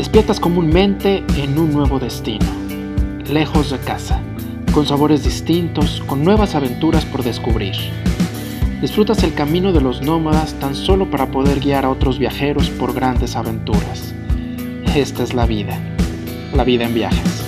Despiertas 0.00 0.40
comúnmente 0.40 1.22
en 1.36 1.58
un 1.58 1.74
nuevo 1.74 1.98
destino, 1.98 2.46
lejos 3.26 3.70
de 3.70 3.78
casa, 3.80 4.18
con 4.72 4.86
sabores 4.86 5.24
distintos, 5.24 6.02
con 6.06 6.24
nuevas 6.24 6.54
aventuras 6.54 7.04
por 7.04 7.22
descubrir. 7.22 7.74
Disfrutas 8.80 9.22
el 9.24 9.34
camino 9.34 9.74
de 9.74 9.82
los 9.82 10.00
nómadas 10.00 10.54
tan 10.54 10.74
solo 10.74 11.10
para 11.10 11.30
poder 11.30 11.60
guiar 11.60 11.84
a 11.84 11.90
otros 11.90 12.18
viajeros 12.18 12.70
por 12.70 12.94
grandes 12.94 13.36
aventuras. 13.36 14.14
Esta 14.96 15.22
es 15.22 15.34
la 15.34 15.44
vida, 15.44 15.78
la 16.54 16.64
vida 16.64 16.86
en 16.86 16.94
viajes. 16.94 17.39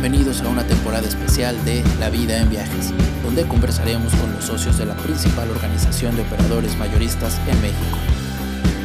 Bienvenidos 0.00 0.40
a 0.40 0.48
una 0.48 0.66
temporada 0.66 1.06
especial 1.06 1.62
de 1.66 1.84
La 1.98 2.08
vida 2.08 2.38
en 2.38 2.48
viajes, 2.48 2.90
donde 3.22 3.46
conversaremos 3.46 4.14
con 4.14 4.32
los 4.32 4.46
socios 4.46 4.78
de 4.78 4.86
la 4.86 4.96
principal 4.96 5.50
organización 5.50 6.16
de 6.16 6.22
operadores 6.22 6.74
mayoristas 6.78 7.38
en 7.46 7.60
México. 7.60 7.98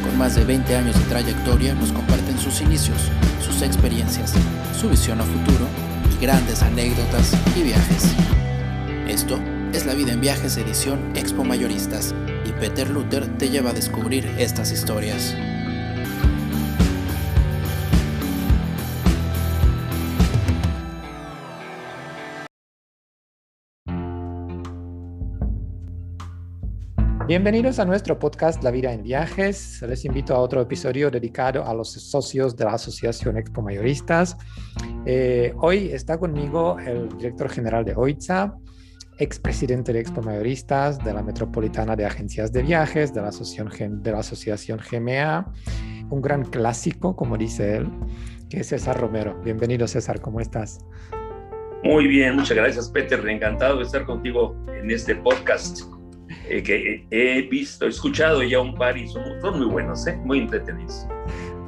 Con 0.04 0.18
más 0.18 0.34
de 0.34 0.44
20 0.44 0.76
años 0.76 0.94
de 0.94 1.06
trayectoria 1.06 1.74
nos 1.74 1.90
comparten 1.90 2.38
sus 2.38 2.60
inicios, 2.60 2.98
sus 3.42 3.62
experiencias, 3.62 4.34
su 4.78 4.90
visión 4.90 5.18
a 5.22 5.24
futuro 5.24 5.66
y 6.14 6.22
grandes 6.22 6.60
anécdotas 6.60 7.32
y 7.56 7.62
viajes. 7.62 8.12
Esto 9.08 9.40
es 9.72 9.86
La 9.86 9.94
vida 9.94 10.12
en 10.12 10.20
viajes 10.20 10.58
edición 10.58 11.16
Expo 11.16 11.44
Mayoristas 11.44 12.14
y 12.44 12.52
Peter 12.60 12.90
Luther 12.90 13.26
te 13.38 13.48
lleva 13.48 13.70
a 13.70 13.72
descubrir 13.72 14.26
estas 14.36 14.70
historias. 14.70 15.34
Bienvenidos 27.26 27.80
a 27.80 27.84
nuestro 27.84 28.20
podcast 28.20 28.62
La 28.62 28.70
vida 28.70 28.92
en 28.92 29.02
viajes. 29.02 29.82
Les 29.82 30.04
invito 30.04 30.32
a 30.32 30.38
otro 30.38 30.60
episodio 30.60 31.10
dedicado 31.10 31.66
a 31.66 31.74
los 31.74 31.90
socios 31.90 32.56
de 32.56 32.64
la 32.64 32.74
Asociación 32.74 33.36
Expo 33.36 33.62
Mayoristas. 33.62 34.36
Eh, 35.04 35.52
hoy 35.58 35.88
está 35.88 36.18
conmigo 36.18 36.78
el 36.78 37.08
director 37.18 37.50
general 37.50 37.84
de 37.84 37.96
OITSA, 37.96 38.56
expresidente 39.18 39.92
de 39.92 39.98
Expo 39.98 40.22
Mayoristas, 40.22 41.04
de 41.04 41.12
la 41.12 41.20
Metropolitana 41.20 41.96
de 41.96 42.06
Agencias 42.06 42.52
de 42.52 42.62
Viajes, 42.62 43.12
de 43.12 43.20
la 43.20 43.28
Asociación, 43.30 44.04
de 44.04 44.12
la 44.12 44.20
asociación 44.20 44.78
GMA, 44.88 45.52
un 46.08 46.22
gran 46.22 46.44
clásico, 46.44 47.16
como 47.16 47.36
dice 47.36 47.78
él, 47.78 47.88
que 48.48 48.60
es 48.60 48.68
César 48.68 49.00
Romero. 49.00 49.36
Bienvenido 49.42 49.88
César, 49.88 50.20
¿cómo 50.20 50.40
estás? 50.40 50.78
Muy 51.82 52.06
bien, 52.06 52.36
muchas 52.36 52.56
gracias 52.56 52.88
Peter, 52.88 53.28
encantado 53.28 53.78
de 53.78 53.82
estar 53.82 54.04
contigo 54.04 54.54
en 54.80 54.92
este 54.92 55.16
podcast 55.16 55.95
eh, 56.48 56.62
que 56.62 57.04
he 57.10 57.42
visto, 57.42 57.86
he 57.86 57.88
escuchado 57.88 58.42
ya 58.42 58.60
un 58.60 58.74
par 58.74 58.96
y 58.96 59.08
son, 59.08 59.22
muy 59.56 59.66
buenos, 59.66 60.06
¿eh? 60.06 60.16
muy 60.24 60.38
entretenidos. 60.38 61.06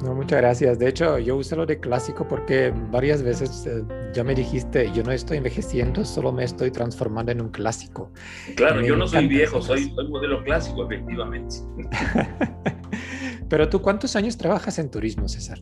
No, 0.03 0.15
muchas 0.15 0.39
gracias. 0.39 0.79
De 0.79 0.87
hecho, 0.87 1.19
yo 1.19 1.35
uso 1.35 1.57
lo 1.57 1.65
de 1.65 1.79
clásico 1.79 2.25
porque 2.25 2.73
varias 2.89 3.21
veces 3.21 3.65
eh, 3.65 3.83
ya 4.13 4.23
me 4.23 4.33
dijiste, 4.33 4.89
yo 4.93 5.03
no 5.03 5.11
estoy 5.11 5.37
envejeciendo, 5.37 6.05
solo 6.05 6.31
me 6.31 6.45
estoy 6.45 6.71
transformando 6.71 7.33
en 7.33 7.41
un 7.41 7.49
clásico. 7.49 8.11
Claro, 8.55 8.81
yo 8.81 8.95
no 8.95 9.07
soy 9.07 9.27
viejo, 9.27 9.61
soy, 9.61 9.91
soy 9.93 10.07
modelo 10.07 10.41
clásico, 10.43 10.85
efectivamente. 10.85 11.57
Pero 13.49 13.67
tú, 13.67 13.81
¿cuántos 13.81 14.15
años 14.15 14.37
trabajas 14.37 14.79
en 14.79 14.89
turismo, 14.89 15.27
César? 15.27 15.59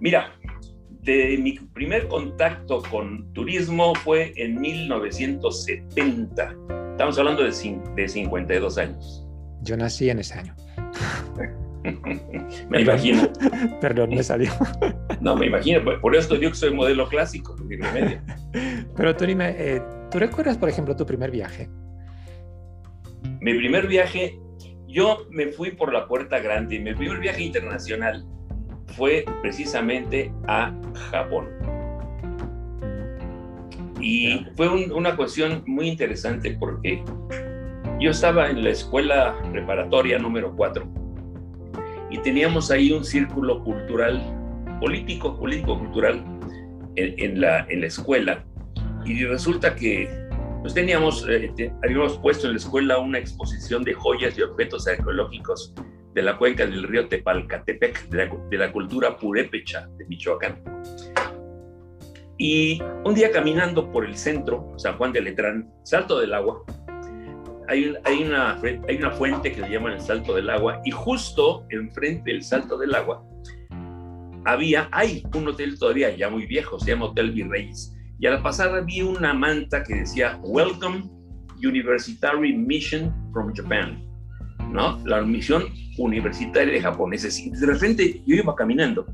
Mira, 0.00 0.32
de 1.02 1.38
mi 1.38 1.52
primer 1.52 2.08
contacto 2.08 2.82
con 2.90 3.32
turismo 3.32 3.94
fue 3.94 4.32
en 4.36 4.60
1970 4.60 6.79
Estamos 7.00 7.18
hablando 7.18 7.42
de, 7.42 7.80
de 7.96 8.08
52 8.08 8.76
años. 8.76 9.26
Yo 9.62 9.74
nací 9.74 10.10
en 10.10 10.18
ese 10.18 10.34
año. 10.34 10.54
me 12.68 12.82
imagino. 12.82 13.22
Perdón, 13.80 14.10
me 14.10 14.22
salió. 14.22 14.50
no, 15.18 15.34
me 15.34 15.46
imagino. 15.46 15.80
Por 16.02 16.14
eso 16.14 16.34
digo 16.34 16.50
que 16.50 16.58
soy 16.58 16.74
modelo 16.74 17.08
clásico. 17.08 17.56
Pero 18.96 19.16
tú 19.16 19.24
dime, 19.24 19.54
eh, 19.56 19.82
¿tú 20.10 20.18
recuerdas, 20.18 20.58
por 20.58 20.68
ejemplo, 20.68 20.94
tu 20.94 21.06
primer 21.06 21.30
viaje? 21.30 21.70
Mi 23.40 23.54
primer 23.54 23.86
viaje, 23.86 24.38
yo 24.86 25.26
me 25.30 25.46
fui 25.46 25.70
por 25.70 25.94
la 25.94 26.06
puerta 26.06 26.38
grande. 26.38 26.80
Mi 26.80 26.94
primer 26.94 27.18
viaje 27.18 27.42
internacional 27.42 28.26
fue 28.88 29.24
precisamente 29.40 30.30
a 30.46 30.70
Japón. 31.10 31.79
Y 34.00 34.46
fue 34.56 34.68
una 34.68 35.16
cuestión 35.16 35.62
muy 35.66 35.88
interesante 35.88 36.56
porque 36.58 37.02
yo 38.00 38.10
estaba 38.10 38.50
en 38.50 38.64
la 38.64 38.70
escuela 38.70 39.36
preparatoria 39.52 40.18
número 40.18 40.54
4 40.56 41.00
y 42.10 42.18
teníamos 42.18 42.70
ahí 42.70 42.92
un 42.92 43.04
círculo 43.04 43.62
cultural, 43.62 44.20
político, 44.80 45.38
político-cultural 45.38 46.24
en, 46.96 47.40
la, 47.40 47.66
en 47.68 47.82
la 47.82 47.86
escuela. 47.86 48.44
Y 49.04 49.24
resulta 49.24 49.74
que 49.74 50.08
pues 50.60 50.74
teníamos, 50.74 51.26
eh, 51.28 51.72
habíamos 51.82 52.18
puesto 52.18 52.46
en 52.46 52.54
la 52.54 52.58
escuela 52.58 52.98
una 52.98 53.18
exposición 53.18 53.82
de 53.84 53.94
joyas 53.94 54.36
y 54.36 54.42
objetos 54.42 54.86
arqueológicos 54.86 55.74
de 56.14 56.22
la 56.22 56.36
cuenca 56.36 56.66
del 56.66 56.82
río 56.82 57.08
Tepalcatepec, 57.08 58.08
de 58.08 58.26
la, 58.26 58.36
de 58.50 58.58
la 58.58 58.72
cultura 58.72 59.16
purépecha 59.16 59.88
de 59.96 60.04
Michoacán. 60.06 60.60
Y 62.42 62.82
un 63.04 63.14
día 63.14 63.30
caminando 63.30 63.92
por 63.92 64.02
el 64.06 64.16
centro, 64.16 64.72
San 64.78 64.96
Juan 64.96 65.12
de 65.12 65.20
Letrán, 65.20 65.70
Salto 65.82 66.18
del 66.18 66.32
Agua, 66.32 66.64
hay, 67.68 67.94
hay, 68.04 68.22
una, 68.22 68.58
hay 68.62 68.96
una 68.96 69.10
fuente 69.10 69.52
que 69.52 69.60
se 69.60 69.68
llama 69.68 69.92
el 69.92 70.00
Salto 70.00 70.34
del 70.34 70.48
Agua 70.48 70.80
y 70.86 70.90
justo 70.90 71.66
enfrente 71.68 72.32
del 72.32 72.42
Salto 72.42 72.78
del 72.78 72.94
Agua 72.94 73.22
había, 74.46 74.88
hay 74.90 75.22
un 75.34 75.48
hotel 75.48 75.78
todavía 75.78 76.16
ya 76.16 76.30
muy 76.30 76.46
viejo, 76.46 76.80
se 76.80 76.92
llama 76.92 77.06
Hotel 77.06 77.30
Virreyes. 77.32 77.94
Y 78.18 78.26
a 78.26 78.30
la 78.30 78.42
pasada 78.42 78.80
vi 78.80 79.02
una 79.02 79.34
manta 79.34 79.84
que 79.84 79.96
decía 79.96 80.40
Welcome 80.42 81.10
Universitary 81.62 82.56
Mission 82.56 83.14
from 83.34 83.52
Japan, 83.54 84.02
¿no? 84.72 84.98
La 85.04 85.20
misión 85.20 85.64
universitaria 85.98 86.72
de 86.72 86.80
Japón. 86.80 87.12
Es 87.12 87.24
decir, 87.24 87.52
de 87.52 87.66
repente 87.66 88.22
yo 88.26 88.36
iba 88.36 88.56
caminando 88.56 89.04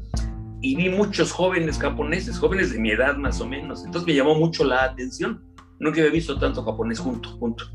y 0.67 0.75
vi 0.75 0.89
muchos 0.89 1.31
jóvenes 1.31 1.79
japoneses, 1.79 2.41
jóvenes 2.41 2.73
de 2.73 2.81
mi 2.81 2.91
edad 2.91 3.17
más 3.17 3.41
o 3.41 3.47
menos. 3.47 3.85
Entonces 3.85 4.05
me 4.05 4.15
llamó 4.15 4.35
mucho 4.35 4.65
la 4.65 4.83
atención. 4.83 5.45
Nunca 5.79 6.01
había 6.01 6.11
visto 6.11 6.41
tanto 6.41 6.65
japonés 6.65 6.99
junto, 6.99 7.29
junto. 7.39 7.67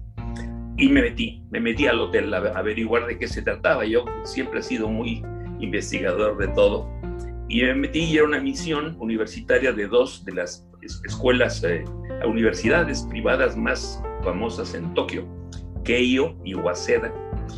Y 0.77 0.89
me 0.89 1.01
metí, 1.01 1.41
me 1.51 1.61
metí 1.61 1.87
al 1.87 2.01
hotel 2.01 2.33
a, 2.33 2.39
averiguar 2.53 3.07
de 3.07 3.17
qué 3.17 3.29
se 3.29 3.43
trataba. 3.43 3.85
Yo 3.85 4.03
siempre 4.25 4.59
he 4.59 4.63
sido 4.63 4.89
muy 4.89 5.23
investigador 5.61 6.37
de 6.37 6.49
todo. 6.49 6.89
Y 7.47 7.61
me 7.61 7.75
metí 7.75 7.99
y 7.99 8.17
era 8.17 8.25
una 8.25 8.41
misión 8.41 8.97
universitaria 8.99 9.71
de 9.71 9.87
dos 9.87 10.25
de 10.25 10.33
las 10.33 10.67
escuelas, 11.05 11.63
eh, 11.63 11.85
universidades 12.27 13.03
privadas 13.03 13.55
más 13.55 14.03
famosas 14.21 14.73
en 14.73 14.93
Tokio, 14.93 15.25
Keio 15.85 16.35
y 16.43 16.55
Waseda. 16.55 17.13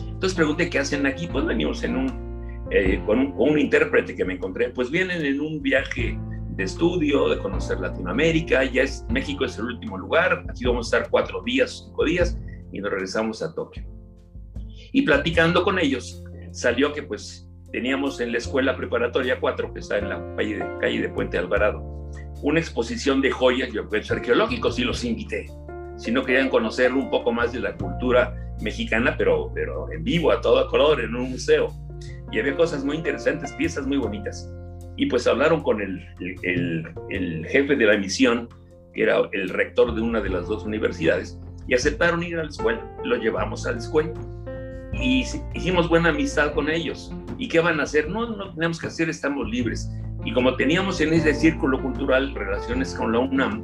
Entonces 0.10 0.36
pregunté 0.36 0.70
qué 0.70 0.78
hacen 0.78 1.08
aquí. 1.08 1.26
Pues 1.26 1.44
venimos 1.44 1.84
en 1.84 1.96
un 1.96 2.33
eh, 2.72 3.02
con, 3.06 3.34
un, 3.38 3.60
intérprete 3.60 4.16
que 4.16 4.26
me 4.26 4.34
encontré, 4.34 4.70
pues 4.70 4.90
vienen 4.90 5.26
en 5.26 5.42
un 5.42 5.62
viaje 5.62 6.18
de 6.56 6.64
estudio, 6.64 7.30
de 7.30 7.38
conocer 7.40 7.80
Latinoamérica, 7.80 8.64
ya 8.64 8.84
es, 8.84 9.06
México 9.10 9.46
es 9.46 9.58
el 9.58 9.66
último 9.66 9.98
lugar, 9.98 10.46
aquí 10.50 10.66
vamos 10.66 10.92
a 10.92 10.98
estar 10.98 11.12
cuatro 11.12 11.44
días, 11.44 11.84
cinco 11.86 12.06
días, 12.06 12.38
y 12.72 12.80
nos 12.80 12.92
regresamos 12.92 13.42
a 13.42 13.54
Tokio. 13.54 13.84
Y 14.92 15.02
platicando 15.02 15.64
con 15.64 15.80
ellos, 15.80 16.24
salió 16.52 16.94
que 16.94 17.04
pues 17.04 17.50
teníamos 17.72 18.20
en 18.22 18.32
la 18.32 18.38
escuela 18.38 18.76
preparatoria 18.76 19.40
4, 19.40 19.74
que 19.74 19.80
está 19.80 19.98
en 19.98 20.10
la 20.10 20.36
calle 20.36 20.58
de, 20.58 20.78
calle 20.80 21.02
de 21.02 21.10
Puente 21.10 21.38
Alvarado, 21.38 21.82
una 22.44 22.60
exposición 22.60 23.22
de 23.22 23.32
joyas 23.32 23.74
y 23.74 23.80
objetos 23.80 24.12
arqueológicos 24.12 24.78
y 24.80 24.84
los 24.84 25.04
invité. 25.04 25.48
Si 25.98 26.12
no 26.12 26.24
querían 26.24 26.50
conocer 26.50 26.94
un 26.94 27.10
poco 27.10 27.32
más 27.32 27.52
de 27.52 27.60
la 27.60 27.76
cultura 27.76 28.36
mexicana, 28.62 29.16
pero, 29.18 29.52
pero 29.54 29.92
en 29.92 30.04
vivo, 30.04 30.32
a 30.32 30.42
todo 30.42 30.68
color, 30.70 31.02
en 31.02 31.16
un 31.16 31.32
museo 31.32 31.83
y 32.34 32.40
había 32.40 32.56
cosas 32.56 32.84
muy 32.84 32.98
interesantes, 32.98 33.54
piezas 33.54 33.86
muy 33.86 33.98
bonitas. 33.98 34.52
Y 34.98 35.06
pues 35.06 35.28
hablaron 35.28 35.62
con 35.62 35.82
el, 35.82 36.04
el, 36.42 36.90
el, 37.10 37.46
jefe 37.46 37.76
de 37.76 37.86
la 37.86 37.96
misión, 37.96 38.50
que 38.94 39.04
era 39.04 39.22
el 39.32 39.50
rector 39.50 39.94
de 39.94 40.02
una 40.02 40.20
de 40.20 40.30
las 40.30 40.48
dos 40.48 40.66
universidades, 40.66 41.40
y 41.68 41.76
aceptaron 41.76 42.24
ir 42.24 42.40
a 42.40 42.44
la 42.44 42.50
escuela. 42.50 42.84
Lo 43.04 43.18
llevamos 43.18 43.68
a 43.68 43.74
la 43.74 43.78
escuela 43.78 44.14
y 44.94 45.24
hicimos 45.54 45.88
buena 45.88 46.10
amistad 46.10 46.54
con 46.54 46.70
ellos. 46.70 47.14
¿Y 47.38 47.48
qué 47.48 47.60
van 47.60 47.80
a 47.80 47.84
hacer? 47.84 48.10
No, 48.10 48.28
no 48.36 48.54
tenemos 48.56 48.80
que 48.80 48.88
hacer, 48.88 49.10
estamos 49.10 49.48
libres. 49.48 49.92
Y 50.26 50.34
como 50.34 50.56
teníamos 50.56 51.02
en 51.02 51.14
ese 51.14 51.36
círculo 51.36 51.80
cultural 51.82 52.34
relaciones 52.34 52.96
con 52.96 53.12
la 53.12 53.20
UNAM, 53.20 53.64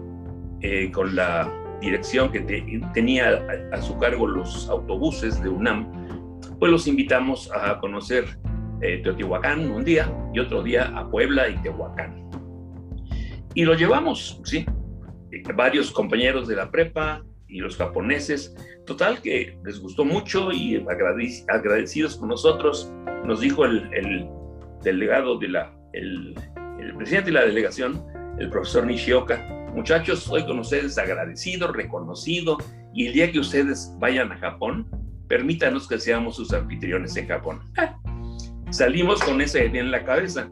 eh, 0.61 0.91
con 0.91 1.15
la 1.15 1.51
dirección 1.81 2.31
que 2.31 2.41
tenía 2.93 3.29
a, 3.29 3.75
a, 3.75 3.81
su 3.81 3.97
cargo 3.97 4.27
los 4.27 4.69
autobuses 4.69 5.41
de 5.41 5.49
UNAM, 5.49 5.91
pues 6.59 6.71
los 6.71 6.87
invitamos 6.87 7.49
a 7.53 7.79
conocer 7.79 8.25
eh, 8.81 9.01
Teotihuacán 9.03 9.69
un 9.71 9.83
día 9.83 10.11
y 10.33 10.39
otro 10.39 10.63
día 10.63 10.85
a 10.97 11.09
Puebla 11.09 11.49
y 11.49 11.57
Tehuacán. 11.57 12.29
Y 13.55 13.63
lo 13.63 13.73
llevamos, 13.73 14.41
sí. 14.43 14.65
Varios 15.55 15.91
compañeros 15.91 16.47
de 16.47 16.55
la 16.55 16.71
prepa, 16.71 17.23
y 17.49 17.59
los 17.59 17.75
japoneses. 17.75 18.55
Total 18.85 19.21
que 19.21 19.57
les 19.65 19.79
gustó 19.79 20.05
mucho 20.05 20.51
y 20.51 20.83
agradecidos 21.47 22.15
con 22.15 22.29
nosotros, 22.29 22.91
nos 23.25 23.41
dijo 23.41 23.65
el, 23.65 23.89
el 23.93 24.27
delegado 24.83 25.37
de 25.37 25.49
la, 25.49 25.73
el, 25.93 26.35
presidente 26.97 27.31
de 27.31 27.33
la 27.33 27.45
delegación, 27.45 28.03
el 28.39 28.49
profesor 28.49 28.85
Nishioka, 28.85 29.37
muchachos, 29.73 30.23
estoy 30.23 30.45
con 30.45 30.59
ustedes 30.59 30.97
agradecido, 30.97 31.71
reconocido, 31.71 32.57
y 32.93 33.07
el 33.07 33.13
día 33.13 33.31
que 33.31 33.39
ustedes 33.39 33.93
vayan 33.99 34.31
a 34.31 34.37
Japón, 34.37 34.87
permítanos 35.27 35.87
que 35.87 35.99
seamos 35.99 36.35
sus 36.35 36.53
anfitriones 36.53 37.15
en 37.17 37.27
Japón. 37.27 37.61
Salimos 38.71 39.21
con 39.23 39.41
esa 39.41 39.63
idea 39.63 39.81
en 39.81 39.91
la 39.91 40.03
cabeza. 40.03 40.49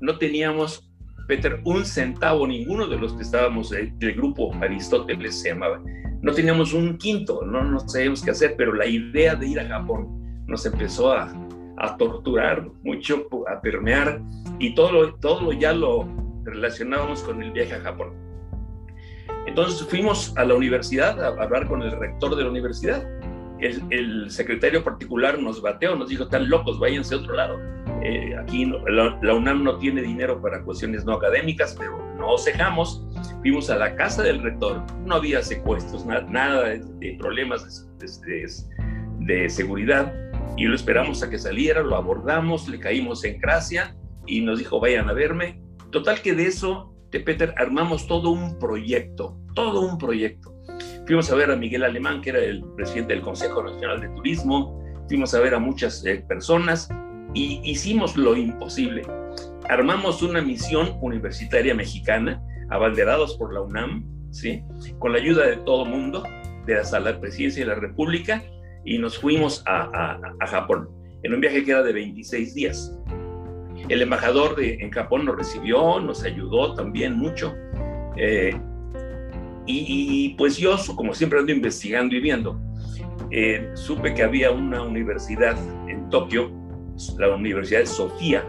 No 0.00 0.18
teníamos, 0.18 0.90
Peter, 1.28 1.60
un 1.64 1.84
centavo, 1.84 2.46
ninguno 2.46 2.86
de 2.86 2.98
los 2.98 3.12
que 3.14 3.22
estábamos 3.22 3.70
del 3.70 4.14
grupo 4.14 4.52
Aristóteles 4.60 5.40
se 5.40 5.50
llamaba. 5.50 5.82
No 6.22 6.32
teníamos 6.32 6.72
un 6.72 6.96
quinto, 6.98 7.42
no, 7.44 7.62
no 7.64 7.80
sabíamos 7.80 8.22
qué 8.22 8.30
hacer, 8.30 8.54
pero 8.56 8.74
la 8.74 8.86
idea 8.86 9.34
de 9.34 9.48
ir 9.48 9.60
a 9.60 9.68
Japón 9.68 10.44
nos 10.46 10.64
empezó 10.66 11.12
a, 11.12 11.32
a 11.78 11.96
torturar 11.96 12.66
mucho, 12.82 13.26
a 13.48 13.60
permear, 13.60 14.20
y 14.58 14.74
todo, 14.74 15.14
todo 15.16 15.52
ya 15.52 15.72
lo 15.72 16.08
relacionábamos 16.44 17.22
con 17.22 17.42
el 17.42 17.52
viaje 17.52 17.74
a 17.74 17.80
Japón. 17.80 18.12
Entonces 19.46 19.86
fuimos 19.86 20.36
a 20.36 20.44
la 20.44 20.54
universidad 20.54 21.22
a 21.22 21.28
hablar 21.42 21.68
con 21.68 21.82
el 21.82 21.92
rector 21.92 22.34
de 22.36 22.44
la 22.44 22.50
universidad. 22.50 23.06
El, 23.64 24.30
secretario 24.30 24.84
particular 24.84 25.38
nos 25.38 25.62
bateó, 25.62 25.96
nos 25.96 26.08
dijo, 26.08 26.24
están 26.24 26.48
locos, 26.48 26.78
váyanse 26.78 27.14
a 27.14 27.18
otro 27.18 27.34
lado. 27.34 27.58
Eh, 28.02 28.36
aquí 28.36 28.66
la, 28.66 29.34
UNAM 29.34 29.64
no 29.64 29.78
tiene 29.78 30.02
dinero 30.02 30.40
para 30.40 30.62
cuestiones 30.62 31.04
no 31.04 31.14
académicas, 31.14 31.74
pero 31.78 31.98
no 32.18 32.36
cejamos. 32.36 33.06
Fuimos 33.40 33.70
a 33.70 33.76
la 33.76 33.96
casa 33.96 34.22
del 34.22 34.42
rector, 34.42 34.82
no 35.04 35.16
había 35.16 35.42
secuestros, 35.42 36.04
nada, 36.04 36.68
de, 36.68 37.16
problemas 37.18 37.88
de, 37.98 38.46
de 39.20 39.48
seguridad 39.48 40.12
y 40.56 40.64
lo 40.64 40.74
esperamos 40.74 41.22
a 41.22 41.30
que 41.30 41.38
saliera, 41.38 41.82
lo 41.82 41.96
abordamos, 41.96 42.68
le 42.68 42.78
caímos 42.78 43.24
en 43.24 43.40
gracia 43.40 43.96
y 44.26 44.40
nos 44.40 44.58
dijo, 44.58 44.80
vayan 44.80 45.08
a 45.08 45.12
verme. 45.12 45.60
Total 45.90 46.20
que 46.22 46.34
de 46.34 46.46
eso, 46.46 46.94
de 47.10 47.20
Peter, 47.20 47.54
armamos 47.56 48.06
todo 48.06 48.30
un 48.30 48.58
proyecto, 48.58 49.36
todo 49.54 49.80
un 49.80 49.98
proyecto. 49.98 50.53
Fuimos 51.06 51.30
a 51.30 51.34
ver 51.34 51.50
a 51.50 51.56
Miguel 51.56 51.84
Alemán, 51.84 52.22
que 52.22 52.30
era 52.30 52.38
el 52.38 52.64
presidente 52.76 53.12
del 53.12 53.22
Consejo 53.22 53.62
Nacional 53.62 54.00
de 54.00 54.08
Turismo, 54.08 54.82
fuimos 55.06 55.34
a 55.34 55.40
ver 55.40 55.54
a 55.54 55.58
muchas 55.58 56.04
eh, 56.06 56.24
personas 56.26 56.88
y 57.34 57.60
hicimos 57.62 58.16
lo 58.16 58.34
imposible. 58.36 59.02
Armamos 59.68 60.22
una 60.22 60.40
misión 60.40 60.96
universitaria 61.02 61.74
mexicana, 61.74 62.42
abanderados 62.70 63.36
por 63.36 63.52
la 63.52 63.60
UNAM, 63.60 64.06
¿sí? 64.30 64.62
con 64.98 65.12
la 65.12 65.18
ayuda 65.18 65.46
de 65.46 65.56
todo 65.58 65.84
mundo, 65.84 66.22
de 66.64 66.74
la 66.74 66.84
Sala 66.84 67.12
de 67.12 67.18
Presidencia 67.18 67.62
de 67.64 67.68
la 67.68 67.78
República, 67.78 68.42
y 68.86 68.96
nos 68.96 69.18
fuimos 69.18 69.62
a, 69.66 70.20
Japón 70.46 70.88
en 71.22 71.34
un 71.34 71.40
viaje 71.40 71.64
que 71.64 71.70
era 71.70 71.82
de 71.82 71.92
26 71.92 72.54
días. 72.54 72.98
El 73.90 74.00
embajador 74.00 74.56
de, 74.56 74.74
en 74.74 74.90
Japón 74.90 75.26
nos 75.26 75.36
recibió, 75.36 76.00
nos 76.00 76.22
ayudó 76.24 76.74
también 76.74 77.14
mucho. 77.14 77.54
Eh, 78.16 78.58
y, 79.66 80.34
pues 80.36 80.56
yo, 80.56 80.76
como 80.94 81.14
siempre 81.14 81.38
ando 81.38 81.52
investigando 81.52 82.14
y 82.14 82.20
viendo, 82.20 82.60
eh, 83.30 83.70
supe 83.74 84.14
que 84.14 84.22
había 84.22 84.50
una 84.50 84.82
universidad 84.82 85.56
en 85.88 86.08
Tokio, 86.10 86.50
la 87.18 87.34
Universidad 87.34 87.80
de 87.80 87.86
Sofía, 87.86 88.44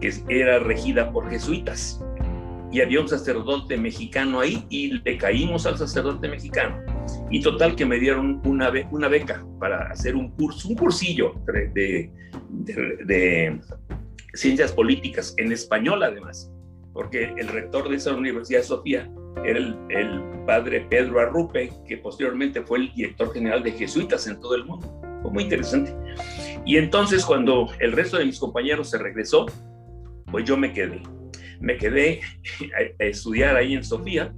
que 0.00 0.12
era 0.28 0.58
regida 0.58 1.12
por 1.12 1.28
jesuitas. 1.28 2.02
Y 2.70 2.80
había 2.80 3.00
un 3.00 3.08
sacerdote 3.08 3.76
mexicano 3.76 4.40
ahí 4.40 4.64
y 4.68 4.92
le 4.92 5.16
caímos 5.16 5.64
al 5.66 5.78
sacerdote 5.78 6.28
mexicano 6.28 6.76
y 7.30 7.40
total 7.40 7.76
que 7.76 7.86
me 7.86 7.98
dieron 7.98 8.40
una, 8.44 8.70
una 8.90 9.08
beca 9.08 9.44
para 9.58 9.90
hacer 9.90 10.16
un 10.16 10.30
curso, 10.32 10.68
un 10.68 10.74
cursillo 10.74 11.34
de, 11.46 12.10
de, 13.04 13.60
ciencias 14.34 14.72
políticas 14.72 15.34
en 15.36 15.52
español 15.52 16.02
además, 16.02 16.52
porque 16.92 17.32
el 17.36 17.48
rector 17.48 17.88
de 17.88 17.96
esa 17.96 18.14
Universidad 18.14 18.62
Sofía 18.62 19.10
era 19.44 19.58
el, 19.58 20.22
padre 20.46 20.86
Pedro 20.88 21.20
Arrupe, 21.20 21.70
que 21.86 21.98
posteriormente 21.98 22.62
fue 22.62 22.78
el 22.78 22.92
director 22.94 23.32
general 23.34 23.62
de 23.62 23.72
jesuitas 23.72 24.26
en 24.26 24.40
todo 24.40 24.54
el 24.54 24.64
mundo. 24.64 24.98
Fue 25.20 25.30
muy 25.30 25.42
interesante. 25.42 25.94
Y 26.64 26.78
entonces 26.78 27.24
cuando 27.24 27.68
el 27.80 27.92
resto 27.92 28.16
de 28.16 28.24
mis 28.24 28.38
compañeros 28.38 28.88
se 28.88 28.96
regresó, 28.96 29.44
pues 30.30 30.46
yo 30.46 30.56
me 30.56 30.72
quedé. 30.72 31.02
Me 31.60 31.76
quedé 31.76 32.20
a 33.00 33.04
estudiar 33.04 33.56
ahí 33.56 33.74
en 33.74 33.84
Sofía 33.84 34.32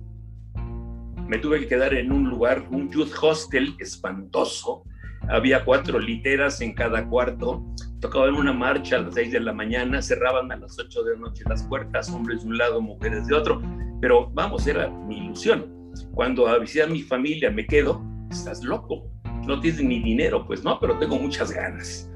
me 1.30 1.38
tuve 1.38 1.60
que 1.60 1.68
quedar 1.68 1.94
en 1.94 2.10
un 2.10 2.28
lugar, 2.28 2.66
un 2.72 2.90
youth 2.90 3.12
hostel 3.22 3.76
espantoso. 3.78 4.82
Había 5.28 5.64
cuatro 5.64 6.00
literas 6.00 6.60
en 6.60 6.74
cada 6.74 7.06
cuarto. 7.08 7.64
Tocaban 8.00 8.34
una 8.34 8.52
marcha 8.52 8.96
a 8.96 9.00
las 9.00 9.14
seis 9.14 9.32
de 9.32 9.40
la 9.40 9.52
mañana, 9.52 10.00
cerraban 10.00 10.50
a 10.50 10.56
las 10.56 10.78
ocho 10.78 11.02
de 11.02 11.14
la 11.14 11.20
noche 11.20 11.44
las 11.48 11.62
puertas, 11.64 12.10
hombres 12.10 12.42
de 12.42 12.48
un 12.48 12.58
lado, 12.58 12.80
mujeres 12.80 13.26
de 13.26 13.34
otro. 13.34 13.60
Pero 14.00 14.30
vamos, 14.32 14.66
era 14.66 14.88
mi 14.88 15.18
ilusión. 15.18 15.66
Cuando 16.12 16.48
a 16.48 16.58
visitar 16.58 16.88
a 16.88 16.92
mi 16.92 17.02
familia 17.02 17.50
me 17.50 17.66
quedo, 17.66 18.02
estás 18.30 18.62
loco, 18.62 19.10
no 19.46 19.60
tienes 19.60 19.82
ni 19.82 20.00
dinero, 20.00 20.46
pues 20.46 20.64
no, 20.64 20.78
pero 20.80 20.98
tengo 20.98 21.18
muchas 21.18 21.52
ganas. 21.52 22.10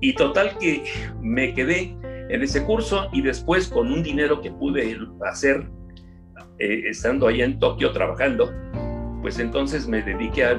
Y 0.00 0.14
total 0.14 0.56
que 0.58 0.84
me 1.20 1.54
quedé 1.54 1.96
en 2.28 2.42
ese 2.42 2.64
curso 2.64 3.08
y 3.12 3.22
después 3.22 3.68
con 3.68 3.90
un 3.92 4.02
dinero 4.02 4.40
que 4.40 4.50
pude 4.50 4.98
hacer 5.24 5.68
eh, 6.58 6.82
estando 6.88 7.26
allá 7.26 7.44
en 7.44 7.58
Tokio 7.58 7.92
trabajando, 7.92 8.52
pues 9.20 9.38
entonces 9.38 9.88
me 9.88 10.02
dediqué 10.02 10.44
a, 10.44 10.54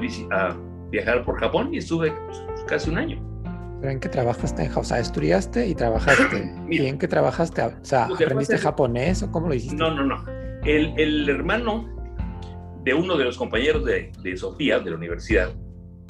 viajar 0.90 1.24
por 1.24 1.40
Japón 1.40 1.74
y 1.74 1.78
estuve 1.78 2.12
pues, 2.12 2.64
casi 2.68 2.90
un 2.90 2.98
año. 2.98 3.33
¿Pero 3.84 3.92
en 3.92 4.00
qué 4.00 4.08
trabajaste? 4.08 4.70
O 4.76 4.82
sea, 4.82 4.98
estudiaste 4.98 5.66
y 5.66 5.74
trabajaste. 5.74 6.50
¿Y 6.70 6.86
en 6.86 6.96
qué 6.96 7.06
trabajaste? 7.06 7.60
O 7.60 7.84
sea, 7.84 8.06
¿aprendiste 8.06 8.56
japonés 8.56 9.22
o 9.22 9.30
cómo 9.30 9.48
lo 9.48 9.52
hiciste? 9.52 9.76
No, 9.76 9.94
no, 9.94 10.02
no. 10.02 10.24
El, 10.64 10.98
el 10.98 11.28
hermano 11.28 11.86
de 12.82 12.94
uno 12.94 13.18
de 13.18 13.24
los 13.24 13.36
compañeros 13.36 13.84
de, 13.84 14.10
de, 14.22 14.36
Sofía, 14.38 14.78
de 14.78 14.88
la 14.88 14.96
universidad, 14.96 15.52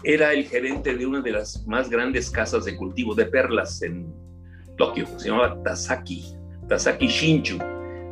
era 0.04 0.32
el 0.32 0.44
gerente 0.44 0.96
de 0.96 1.04
una 1.04 1.20
de 1.20 1.32
las 1.32 1.66
más 1.66 1.90
grandes 1.90 2.30
casas 2.30 2.64
de 2.64 2.76
cultivo 2.76 3.12
de 3.12 3.24
perlas 3.24 3.82
en 3.82 4.06
Tokio. 4.78 5.08
Se 5.18 5.30
llamaba 5.30 5.60
Tasaki, 5.64 6.22
Tasaki 6.68 7.08
Shinchu, 7.08 7.58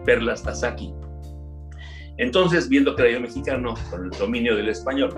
Perlas 0.04 0.42
Tasaki. 0.42 0.92
Entonces, 2.16 2.68
viendo 2.68 2.96
que 2.96 3.02
era 3.02 3.12
yo 3.12 3.20
mexicano 3.20 3.74
con 3.90 4.06
el 4.06 4.10
dominio 4.10 4.56
del 4.56 4.70
español, 4.70 5.14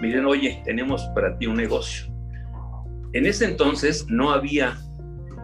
me 0.00 0.06
dijeron, 0.06 0.24
oye, 0.24 0.62
tenemos 0.64 1.02
para 1.14 1.36
ti 1.36 1.46
un 1.46 1.56
negocio. 1.56 2.13
En 3.14 3.26
ese 3.26 3.44
entonces 3.44 4.06
no 4.08 4.32
había 4.32 4.76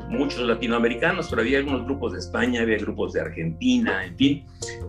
muchos 0.08 0.40
latinoamericanos, 0.40 1.28
pero 1.30 1.42
había 1.42 1.58
algunos 1.58 1.84
grupos 1.84 2.12
de 2.14 2.18
España, 2.18 2.62
había 2.62 2.78
grupos 2.78 3.12
de 3.12 3.20
Argentina, 3.20 4.04
en 4.04 4.16
fin. 4.16 4.46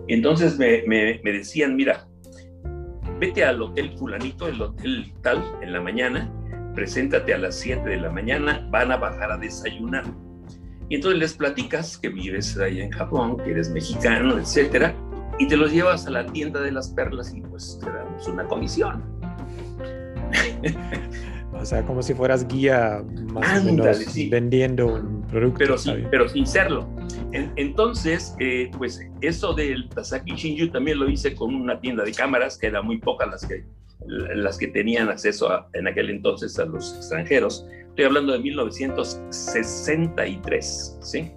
Entonces 0.07 0.57
me, 0.57 1.21
decían, 1.23 1.75
mira, 1.75 2.07
vete 3.19 3.45
al 3.45 3.61
hotel 3.61 3.95
fulanito, 3.99 4.47
el 4.47 4.59
hotel 4.59 5.13
tal, 5.21 5.43
en 5.61 5.73
la 5.73 5.79
mañana, 5.79 6.33
preséntate 6.73 7.35
a 7.35 7.37
las 7.37 7.59
7 7.59 7.87
de 7.87 7.97
la 7.97 8.09
mañana, 8.09 8.67
van 8.71 8.91
a 8.91 8.97
bajar 8.97 9.31
a 9.31 9.37
desayunar. 9.37 10.05
Y 10.89 10.95
entonces 10.95 11.19
les 11.19 11.33
platicas 11.35 11.99
que 11.99 12.09
vives 12.09 12.57
allá 12.57 12.83
en 12.83 12.91
Japón, 12.91 13.37
que 13.37 13.51
eres 13.51 13.69
mexicano, 13.69 14.39
etcétera, 14.39 14.95
y 15.37 15.47
te 15.47 15.55
los 15.55 15.71
llevas 15.71 16.07
a 16.07 16.09
la 16.09 16.25
tienda 16.25 16.59
de 16.61 16.71
las 16.71 16.89
perlas 16.89 17.31
y 17.31 17.41
pues 17.41 17.79
te 17.79 17.91
damos 17.91 18.27
una 18.27 18.43
comisión. 18.45 19.03
o 21.61 21.65
sea, 21.65 21.83
como 21.83 22.01
si 22.01 22.15
fueras 22.15 22.47
guía 22.47 23.03
más 23.31 23.61
o 23.61 23.65
menos 23.65 23.99
vendiendo 24.29 24.95
un 24.95 25.21
producto. 25.27 25.59
Pero, 25.59 25.75
pero 26.09 26.27
sin 26.27 26.47
serlo. 26.47 26.89
entonces, 27.31 28.35
eh, 28.39 28.71
pues 28.77 28.99
eso 29.21 29.53
del 29.53 29.87
Tasaki 29.89 30.33
Shinju 30.35 30.71
también 30.71 30.97
lo 30.99 31.09
hice 31.09 31.35
con 31.35 31.53
una 31.53 31.79
tienda 31.79 32.03
de 32.03 32.13
cámaras, 32.13 32.57
que 32.57 32.65
eran 32.67 32.85
muy 32.85 32.97
pocas 32.97 33.29
las 33.29 33.45
que, 33.45 33.65
las 34.07 34.57
que 34.57 34.67
tenían 34.67 35.09
acceso 35.09 35.49
en 35.73 35.87
aquel 35.87 36.09
entonces 36.09 36.57
a 36.57 36.65
los 36.65 36.95
extranjeros. 36.97 37.67
Estoy 37.89 38.05
hablando 38.05 38.33
de 38.33 38.39
1963, 38.39 40.97
¿sí? 41.01 41.31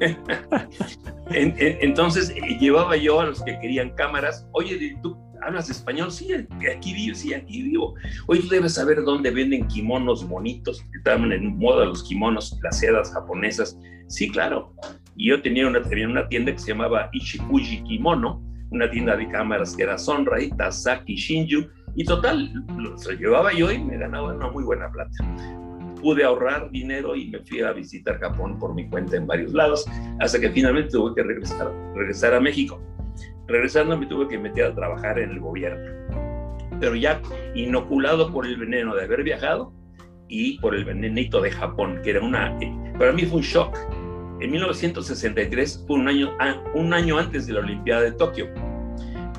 Entonces 1.30 2.30
eh, 2.30 2.58
llevaba 2.58 2.96
yo 2.96 3.20
a 3.20 3.26
los 3.26 3.42
que 3.42 3.58
querían 3.60 3.90
cámaras, 3.90 4.48
oye, 4.52 4.96
¿tú 5.02 5.18
hablas 5.42 5.70
español? 5.70 6.10
Sí, 6.10 6.28
aquí 6.32 6.94
vivo, 6.94 7.14
sí, 7.14 7.34
aquí 7.34 7.62
vivo. 7.62 7.94
Oye, 8.26 8.40
tú 8.40 8.48
debes 8.48 8.74
saber 8.74 9.02
dónde 9.02 9.30
venden 9.30 9.66
kimonos 9.68 10.26
bonitos, 10.26 10.84
estaban 10.96 11.32
en 11.32 11.58
moda 11.58 11.84
los 11.84 12.02
kimonos, 12.04 12.58
las 12.62 12.78
sedas 12.78 13.12
japonesas. 13.12 13.78
Sí, 14.08 14.30
claro. 14.30 14.74
Y 15.16 15.28
yo 15.28 15.42
tenía 15.42 15.66
una, 15.66 15.82
tenía 15.82 16.08
una 16.08 16.28
tienda 16.28 16.52
que 16.52 16.58
se 16.58 16.68
llamaba 16.68 17.08
Ichifuji 17.12 17.82
Kimono, 17.84 18.42
una 18.70 18.90
tienda 18.90 19.16
de 19.16 19.28
cámaras 19.28 19.76
que 19.76 19.82
era 19.82 19.98
Sonrai, 19.98 20.50
Tasaki 20.56 21.14
Shinju, 21.14 21.66
y 21.94 22.04
total, 22.04 22.50
lo 22.78 22.96
llevaba 23.12 23.52
yo 23.52 23.70
y 23.70 23.78
me 23.78 23.98
ganaba 23.98 24.34
una 24.34 24.50
muy 24.50 24.64
buena 24.64 24.90
plata 24.90 25.12
pude 26.02 26.24
ahorrar 26.24 26.70
dinero 26.70 27.14
y 27.14 27.30
me 27.30 27.38
fui 27.38 27.62
a 27.62 27.72
visitar 27.72 28.18
Japón 28.18 28.58
por 28.58 28.74
mi 28.74 28.88
cuenta 28.90 29.16
en 29.16 29.26
varios 29.26 29.52
lados, 29.52 29.86
hasta 30.20 30.38
que 30.40 30.50
finalmente 30.50 30.90
tuve 30.90 31.14
que 31.14 31.22
regresar, 31.22 31.72
regresar 31.94 32.34
a 32.34 32.40
México. 32.40 32.82
Regresando 33.52 33.98
me 33.98 34.06
tuve 34.06 34.26
que 34.28 34.38
meter 34.38 34.64
a 34.64 34.74
trabajar 34.74 35.18
en 35.18 35.30
el 35.30 35.40
gobierno. 35.40 35.92
Pero 36.80 36.96
ya 36.96 37.20
inoculado 37.54 38.32
por 38.32 38.46
el 38.46 38.56
veneno 38.56 38.96
de 38.96 39.04
haber 39.04 39.22
viajado 39.22 39.72
y 40.26 40.58
por 40.58 40.74
el 40.74 40.84
venenito 40.84 41.40
de 41.40 41.50
Japón, 41.50 42.00
que 42.02 42.10
era 42.10 42.20
una... 42.22 42.58
Para 42.98 43.12
mí 43.12 43.24
fue 43.26 43.38
un 43.38 43.44
shock. 43.44 43.76
En 44.40 44.50
1963 44.50 45.84
fue 45.86 45.96
un 45.96 46.08
año, 46.08 46.36
un 46.74 46.94
año 46.94 47.18
antes 47.18 47.46
de 47.46 47.52
la 47.52 47.60
Olimpiada 47.60 48.00
de 48.00 48.12
Tokio. 48.12 48.48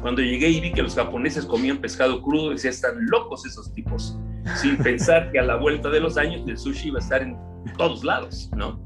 Cuando 0.02 0.22
llegué 0.22 0.50
y 0.50 0.62
vi 0.62 0.72
que 0.72 0.84
los 0.84 0.96
japoneses 0.96 1.46
comían 1.46 1.80
pescado 1.80 2.22
crudo, 2.22 2.52
decía, 2.52 2.70
están 2.70 2.96
locos 3.08 3.46
esos 3.46 3.74
tipos, 3.74 4.18
sin 4.56 4.78
pensar 4.78 5.32
que 5.32 5.40
a 5.40 5.44
la 5.44 5.56
vuelta 5.56 5.90
de 5.90 6.00
los 6.00 6.18
años 6.18 6.48
el 6.48 6.58
sushi 6.58 6.90
iba 6.90 7.00
a 7.00 7.02
estar 7.02 7.22
en 7.22 7.36
todos 7.78 8.04
lados, 8.04 8.52
¿no? 8.56 8.80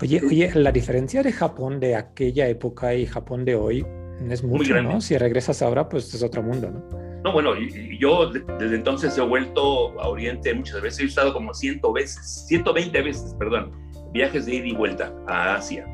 Oye, 0.00 0.20
oye, 0.24 0.50
la 0.54 0.72
diferencia 0.72 1.22
de 1.22 1.32
Japón 1.32 1.78
de 1.78 1.96
aquella 1.96 2.48
época 2.48 2.94
y 2.94 3.06
Japón 3.06 3.44
de 3.44 3.54
hoy 3.54 3.84
es 4.30 4.44
mucho, 4.44 4.80
¿no? 4.82 5.00
Si 5.00 5.16
regresas 5.16 5.62
ahora, 5.62 5.88
pues 5.88 6.12
es 6.14 6.22
otro 6.22 6.42
mundo, 6.42 6.70
¿no? 6.70 7.02
No, 7.22 7.32
bueno, 7.32 7.54
yo 8.00 8.30
desde 8.30 8.74
entonces 8.74 9.16
he 9.16 9.20
vuelto 9.20 10.00
a 10.00 10.08
Oriente 10.08 10.52
muchas 10.54 10.82
veces, 10.82 11.00
he 11.00 11.04
estado 11.04 11.32
como 11.32 11.54
100 11.54 11.80
veces, 11.94 12.46
120 12.48 13.00
veces, 13.00 13.36
perdón, 13.38 13.70
viajes 14.12 14.46
de 14.46 14.56
ida 14.56 14.66
y 14.66 14.74
vuelta 14.74 15.14
a 15.28 15.54
Asia. 15.54 15.86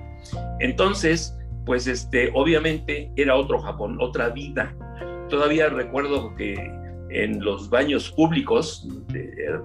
Entonces, 0.60 1.36
pues 1.66 1.86
este, 1.86 2.30
obviamente 2.34 3.12
era 3.16 3.36
otro 3.36 3.60
Japón, 3.60 3.98
otra 4.00 4.30
vida. 4.30 4.74
Todavía 5.28 5.68
recuerdo 5.68 6.34
que 6.34 6.54
en 7.10 7.44
los 7.44 7.68
baños 7.68 8.10
públicos 8.10 8.86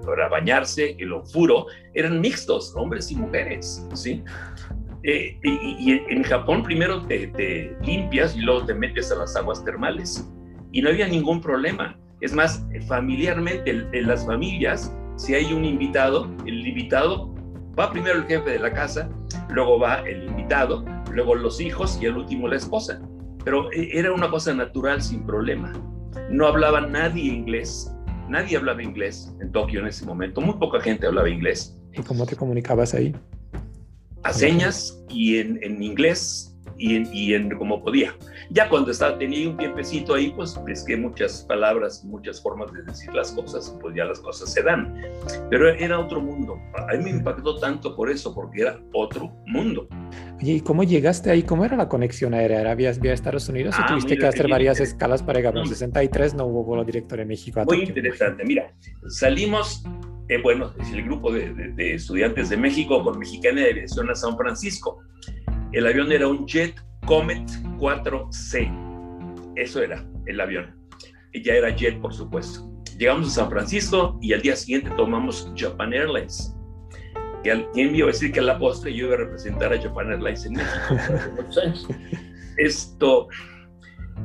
para 0.05 0.27
bañarse, 0.29 0.95
el 0.99 1.13
ofuro, 1.13 1.67
eran 1.93 2.19
mixtos, 2.21 2.73
hombres 2.75 3.11
y 3.11 3.15
mujeres, 3.15 3.85
¿sí? 3.93 4.23
Eh, 5.03 5.37
y, 5.43 5.91
en 5.91 6.23
Japón 6.23 6.63
primero 6.63 7.05
te, 7.05 7.75
limpias 7.83 8.35
y 8.35 8.41
luego 8.41 8.65
te 8.65 8.73
metes 8.73 9.11
a 9.11 9.15
las 9.15 9.35
aguas 9.35 9.63
termales. 9.63 10.29
Y 10.71 10.81
no 10.81 10.89
había 10.89 11.07
ningún 11.07 11.41
problema. 11.41 11.97
Es 12.21 12.33
más, 12.33 12.65
familiarmente, 12.87 13.69
en 13.69 14.07
las 14.07 14.25
familias, 14.25 14.95
si 15.17 15.35
hay 15.35 15.53
un 15.53 15.65
invitado, 15.65 16.29
el 16.45 16.65
invitado 16.65 17.33
va 17.77 17.91
primero 17.91 18.19
el 18.19 18.25
jefe 18.25 18.49
de 18.49 18.59
la 18.59 18.71
casa, 18.71 19.09
luego 19.49 19.79
va 19.79 20.07
el 20.07 20.23
invitado, 20.25 20.85
luego 21.11 21.35
los 21.35 21.59
hijos 21.59 21.99
y 22.01 22.07
al 22.07 22.17
último 22.17 22.47
la 22.47 22.55
esposa. 22.55 23.01
Pero 23.43 23.71
eh, 23.73 23.89
era 23.91 24.13
una 24.13 24.29
cosa 24.29 24.53
natural, 24.53 25.01
sin 25.01 25.25
problema 25.25 25.73
no 26.29 26.47
hablaba 26.47 26.81
nadie 26.81 27.25
inglés, 27.25 27.93
nadie 28.29 28.57
hablaba 28.57 28.81
inglés 28.81 29.33
en 29.41 29.51
Tokio 29.51 29.79
en 29.81 29.87
ese 29.87 30.05
momento, 30.05 30.41
muy 30.41 30.55
poca 30.55 30.79
gente 30.81 31.07
hablaba 31.07 31.29
inglés. 31.29 31.77
¿Y 31.93 32.01
cómo 32.01 32.25
te 32.25 32.35
comunicabas 32.35 32.93
ahí? 32.93 33.15
A 34.23 34.33
señas 34.33 35.03
y 35.09 35.37
en, 35.39 35.59
en 35.63 35.81
inglés 35.83 36.53
y 36.77 36.95
en, 36.95 37.09
y 37.13 37.33
en 37.33 37.49
como 37.57 37.83
podía. 37.83 38.15
Ya 38.49 38.69
cuando 38.69 38.91
estaba, 38.91 39.17
tenía 39.17 39.49
un 39.49 39.57
tiempecito 39.57 40.15
ahí, 40.15 40.31
pues 40.35 40.57
que 40.85 40.97
muchas 40.97 41.43
palabras, 41.47 42.03
muchas 42.03 42.41
formas 42.41 42.71
de 42.73 42.83
decir 42.83 43.13
las 43.13 43.31
cosas, 43.31 43.75
pues 43.81 43.95
ya 43.95 44.05
las 44.05 44.19
cosas 44.19 44.51
se 44.51 44.61
dan. 44.63 45.01
Pero 45.49 45.69
era 45.69 45.99
otro 45.99 46.21
mundo. 46.21 46.57
A 46.75 46.95
mí 46.95 47.03
me 47.03 47.09
impactó 47.11 47.57
tanto 47.59 47.95
por 47.95 48.09
eso, 48.09 48.33
porque 48.33 48.61
era 48.61 48.79
otro 48.93 49.31
mundo. 49.45 49.87
Oye, 50.41 50.53
¿y 50.53 50.61
cómo 50.61 50.83
llegaste 50.83 51.31
ahí? 51.31 51.43
¿Cómo 51.43 51.65
era 51.65 51.77
la 51.77 51.87
conexión 51.87 52.33
aérea? 52.33 52.69
¿Habías 52.69 52.99
vía 52.99 53.13
Estados 53.13 53.47
Unidos 53.49 53.75
o 53.77 53.81
ah, 53.81 53.87
tuviste 53.87 54.17
que 54.17 54.25
hacer 54.25 54.49
varias 54.49 54.79
escalas 54.79 55.23
para 55.23 55.39
llegar? 55.39 55.57
En 55.57 55.67
63 55.67 56.33
no 56.35 56.45
hubo 56.45 56.63
vuelo 56.63 56.83
directo 56.83 57.15
de 57.15 57.25
México 57.25 57.61
a 57.61 57.65
Muy 57.65 57.83
interesante. 57.83 58.43
Mira, 58.45 58.73
salimos 59.07 59.83
bueno, 60.41 60.73
es 60.79 60.91
el 60.91 61.03
grupo 61.03 61.31
de, 61.31 61.53
de, 61.53 61.95
estudiantes 61.95 62.49
de 62.49 62.57
México 62.57 63.03
con 63.03 63.19
Mexicana 63.19 63.61
de 63.61 63.71
Aviación 63.71 64.09
a 64.09 64.15
San 64.15 64.37
Francisco. 64.37 65.01
El 65.71 65.87
avión 65.87 66.11
era 66.11 66.27
un 66.27 66.45
Jet 66.45 66.75
Comet 67.05 67.47
4C. 67.77 69.53
Eso 69.55 69.81
era 69.81 70.05
el 70.25 70.39
avión. 70.39 70.75
Ya 71.43 71.53
era 71.53 71.75
Jet, 71.75 71.99
por 71.99 72.13
supuesto. 72.13 72.69
Llegamos 72.97 73.27
a 73.27 73.31
San 73.31 73.49
Francisco 73.49 74.17
y 74.21 74.33
al 74.33 74.41
día 74.41 74.55
siguiente 74.55 74.91
tomamos 74.95 75.51
Japan 75.55 75.93
Airlines. 75.93 76.55
¿Quién 77.43 78.01
a 78.01 78.05
decir 78.05 78.31
que 78.31 78.39
a 78.39 78.43
la 78.43 78.57
postre 78.57 78.93
yo 78.93 79.07
iba 79.07 79.15
a 79.15 79.17
representar 79.17 79.73
a 79.73 79.81
Japan 79.81 80.11
Airlines 80.11 80.45
en 80.45 80.53
México? 80.53 80.95
Esto, 82.57 83.27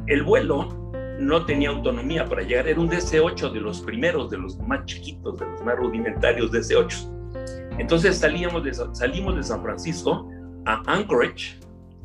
el 0.06 0.22
vuelo 0.22 0.92
no 1.18 1.44
tenía 1.44 1.70
autonomía 1.70 2.24
para 2.24 2.42
llegar, 2.42 2.68
era 2.68 2.80
un 2.80 2.88
DC-8 2.88 3.52
de 3.52 3.60
los 3.60 3.80
primeros, 3.80 4.30
de 4.30 4.38
los 4.38 4.56
más 4.60 4.84
chiquitos, 4.86 5.38
de 5.38 5.46
los 5.46 5.64
más 5.64 5.76
rudimentarios 5.76 6.52
DC-8. 6.52 7.76
Entonces 7.78 8.16
salíamos 8.18 8.64
de, 8.64 8.72
salimos 8.92 9.36
de 9.36 9.42
San 9.42 9.62
Francisco 9.62 10.30
a 10.64 10.82
Anchorage, 10.86 11.58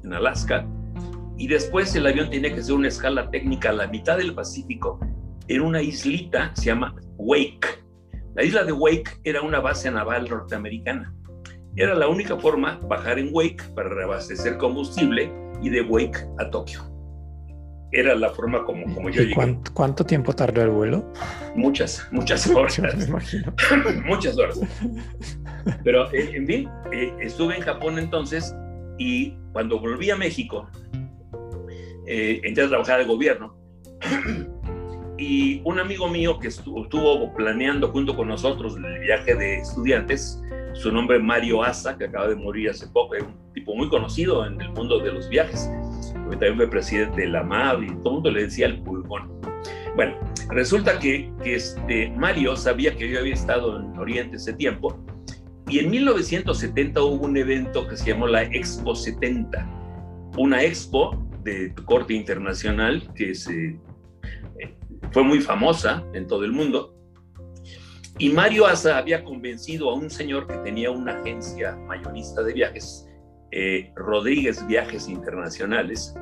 en 0.04 0.14
Alaska, 0.14 0.68
y 1.38 1.48
después 1.48 1.96
el 1.96 2.08
avión 2.08 2.30
tenía 2.30 2.54
que 2.54 2.60
hacer 2.60 2.74
una 2.74 2.88
escala 2.88 3.30
técnica 3.30 3.70
a 3.70 3.74
la 3.74 3.88
mitad 3.88 4.18
del 4.18 4.34
Pacífico, 4.34 5.00
en 5.48 5.62
una 5.62 5.82
islita, 5.82 6.52
se 6.56 6.66
llama 6.66 6.96
Wake. 7.18 7.84
La 8.36 8.44
isla 8.44 8.64
de 8.64 8.72
Wake 8.72 9.20
era 9.24 9.42
una 9.42 9.60
base 9.60 9.92
naval 9.92 10.28
norteamericana. 10.30 11.14
Era 11.76 11.94
la 11.96 12.08
única 12.08 12.38
forma 12.38 12.80
bajar 12.88 13.20
en 13.20 13.30
Wake 13.32 13.64
para 13.76 13.90
reabastecer 13.90 14.58
combustible 14.58 15.32
y 15.62 15.70
de 15.70 15.82
Wake 15.82 16.20
a 16.40 16.50
Tokio. 16.50 16.93
Era 17.94 18.16
la 18.16 18.30
forma 18.32 18.66
como, 18.66 18.92
como 18.94 19.10
yo 19.10 19.22
llegué. 19.22 19.36
Cuánto, 19.36 19.72
¿Cuánto, 19.74 20.06
tiempo 20.06 20.34
tardó 20.34 20.64
el 20.64 20.70
vuelo? 20.70 21.14
Muchas, 21.56 22.08
muchas 22.12 22.48
horas. 22.56 22.82
muchas 24.06 24.38
horas. 24.38 24.60
Pero, 25.84 26.12
eh, 26.12 26.32
en 26.34 26.48
fin, 26.48 26.70
eh, 26.92 27.14
estuve 27.22 27.56
en 27.56 27.62
Japón 27.62 28.00
entonces 28.00 28.56
y 28.98 29.36
cuando 29.52 29.80
volví 29.80 30.10
a 30.10 30.16
México, 30.16 30.68
eh, 32.08 32.42
entré 32.44 32.66
a 32.66 32.68
trabajar 32.70 33.00
al 33.00 33.08
gobierno. 33.08 33.56
y 35.18 35.62
un 35.64 35.80
amigo 35.80 36.10
mío 36.10 36.40
que 36.40 36.48
estuvo, 36.48 36.84
estuvo, 36.84 37.34
planeando 37.36 37.90
junto 37.90 38.16
con 38.16 38.28
nosotros 38.28 38.76
el 38.76 39.00
viaje 39.00 39.36
de 39.36 39.60
estudiantes, 39.60 40.42
su 40.74 40.92
nombre 40.92 41.18
es 41.18 41.24
Mario 41.24 41.64
Asa, 41.64 41.98
que 41.98 42.06
acaba 42.06 42.28
de 42.28 42.36
morir 42.36 42.72
hace 42.72 42.88
poco, 42.88 43.16
es 43.16 43.24
un 43.24 43.54
tipo 43.54 43.76
muy 43.76 43.88
conocido 43.90 44.46
en 44.46 44.60
el 44.60 44.70
mundo 44.72 45.00
de 45.00 45.14
los 45.14 45.30
viajes. 45.30 45.70
También 46.12 46.56
fue 46.58 46.70
presidente 46.70 47.22
de 47.22 47.28
la 47.28 47.44
MAV 47.44 47.84
y 47.84 47.88
todo 47.88 48.10
el 48.10 48.14
mundo 48.16 48.32
le 48.32 48.44
decía 48.44 48.66
el 48.68 48.82
pulmón. 48.82 49.32
Bueno, 49.96 50.18
resulta 50.50 50.98
que, 51.00 51.32
que 51.44 51.56
este 51.56 52.10
Mario 52.18 52.56
sabía 52.56 52.96
que 52.96 53.10
yo 53.10 53.20
había 53.20 53.34
estado 53.34 53.80
en 53.80 53.98
Oriente 53.98 54.38
ese 54.38 54.54
tiempo 54.54 55.04
y 55.68 55.80
en 55.80 55.90
1970 55.90 57.02
hubo 57.02 57.26
un 57.26 57.38
evento 57.38 57.88
que 57.88 57.96
se 57.96 58.08
llamó 58.08 58.28
la 58.28 58.44
Expo 58.44 58.96
70, 58.96 59.68
una 60.38 60.64
expo 60.64 61.18
de 61.44 61.74
corte 61.86 62.14
internacional 62.14 63.12
que 63.16 63.34
se, 63.34 63.80
eh, 64.60 64.78
fue 65.12 65.24
muy 65.24 65.42
famosa 65.42 66.04
en 66.14 66.28
todo 66.28 66.44
el 66.44 66.52
mundo. 66.52 66.96
Y 68.20 68.30
Mario 68.30 68.68
Asa 68.68 68.98
había 68.98 69.24
convencido 69.24 69.90
a 69.90 69.96
un 69.96 70.10
señor 70.10 70.48
que 70.48 70.58
tenía 70.58 70.92
una 70.92 71.20
agencia 71.20 71.76
mayorista 71.88 72.44
de 72.44 72.54
viajes, 72.54 73.10
eh, 73.56 73.92
Rodríguez 73.96 74.66
Viajes 74.68 75.08
Internacionales, 75.08 76.16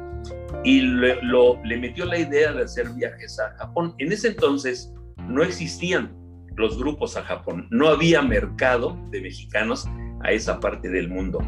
y 0.63 0.81
lo, 0.81 1.63
le 1.63 1.77
metió 1.77 2.05
la 2.05 2.19
idea 2.19 2.51
de 2.51 2.63
hacer 2.63 2.89
viajes 2.89 3.39
a 3.39 3.55
Japón. 3.57 3.95
En 3.97 4.11
ese 4.11 4.29
entonces 4.29 4.93
no 5.27 5.41
existían 5.43 6.13
los 6.55 6.77
grupos 6.77 7.17
a 7.17 7.23
Japón. 7.23 7.67
No 7.71 7.87
había 7.87 8.21
mercado 8.21 8.97
de 9.11 9.21
mexicanos 9.21 9.87
a 10.21 10.31
esa 10.31 10.59
parte 10.59 10.89
del 10.89 11.09
mundo. 11.09 11.39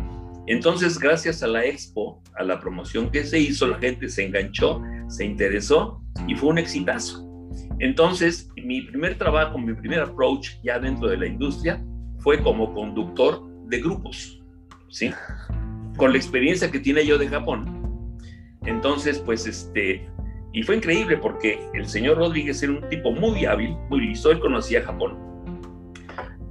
Entonces, 0.48 0.98
gracias 0.98 1.44
a 1.44 1.48
la 1.48 1.66
expo, 1.66 2.22
a 2.36 2.44
la 2.44 2.60
promoción 2.60 3.12
que 3.12 3.24
se 3.24 3.40
hizo, 3.40 3.68
la 3.68 3.78
gente 3.78 4.10
se 4.10 4.26
enganchó, 4.26 4.82
se 5.08 5.26
interesó 5.26 6.02
y 6.28 6.36
fue 6.36 6.50
un 6.50 6.58
exitazo. 6.58 7.30
Entonces, 7.80 8.50
mi 8.56 8.82
primer 8.82 9.18
trabajo, 9.18 9.58
mi 9.58 9.74
primer 9.74 10.02
approach 10.02 10.50
ya 10.64 10.80
dentro 10.80 11.08
de 11.08 11.18
la 11.18 11.28
industria 11.28 11.84
fue 12.20 12.42
como 12.42 12.74
conductor 12.74 13.42
de 13.68 13.80
grupos, 13.80 14.42
¿sí? 14.90 15.12
Con 15.98 16.12
la 16.12 16.18
experiencia 16.18 16.72
que 16.72 16.80
tiene 16.80 17.06
yo 17.06 17.18
de 17.18 17.28
Japón. 17.28 18.18
Entonces, 18.66 19.20
pues, 19.20 19.46
este, 19.46 20.08
y 20.54 20.64
fue 20.64 20.78
increíble 20.78 21.18
porque 21.18 21.60
el 21.74 21.88
señor 21.88 22.18
Rodríguez 22.18 22.62
era 22.64 22.74
un 22.74 22.90
tipo 22.90 23.12
muy 23.12 23.46
hábil, 23.46 23.76
muy 23.90 24.02
listo, 24.02 24.32
él 24.32 24.40
conocía 24.40 24.84
Japón. 24.84 25.18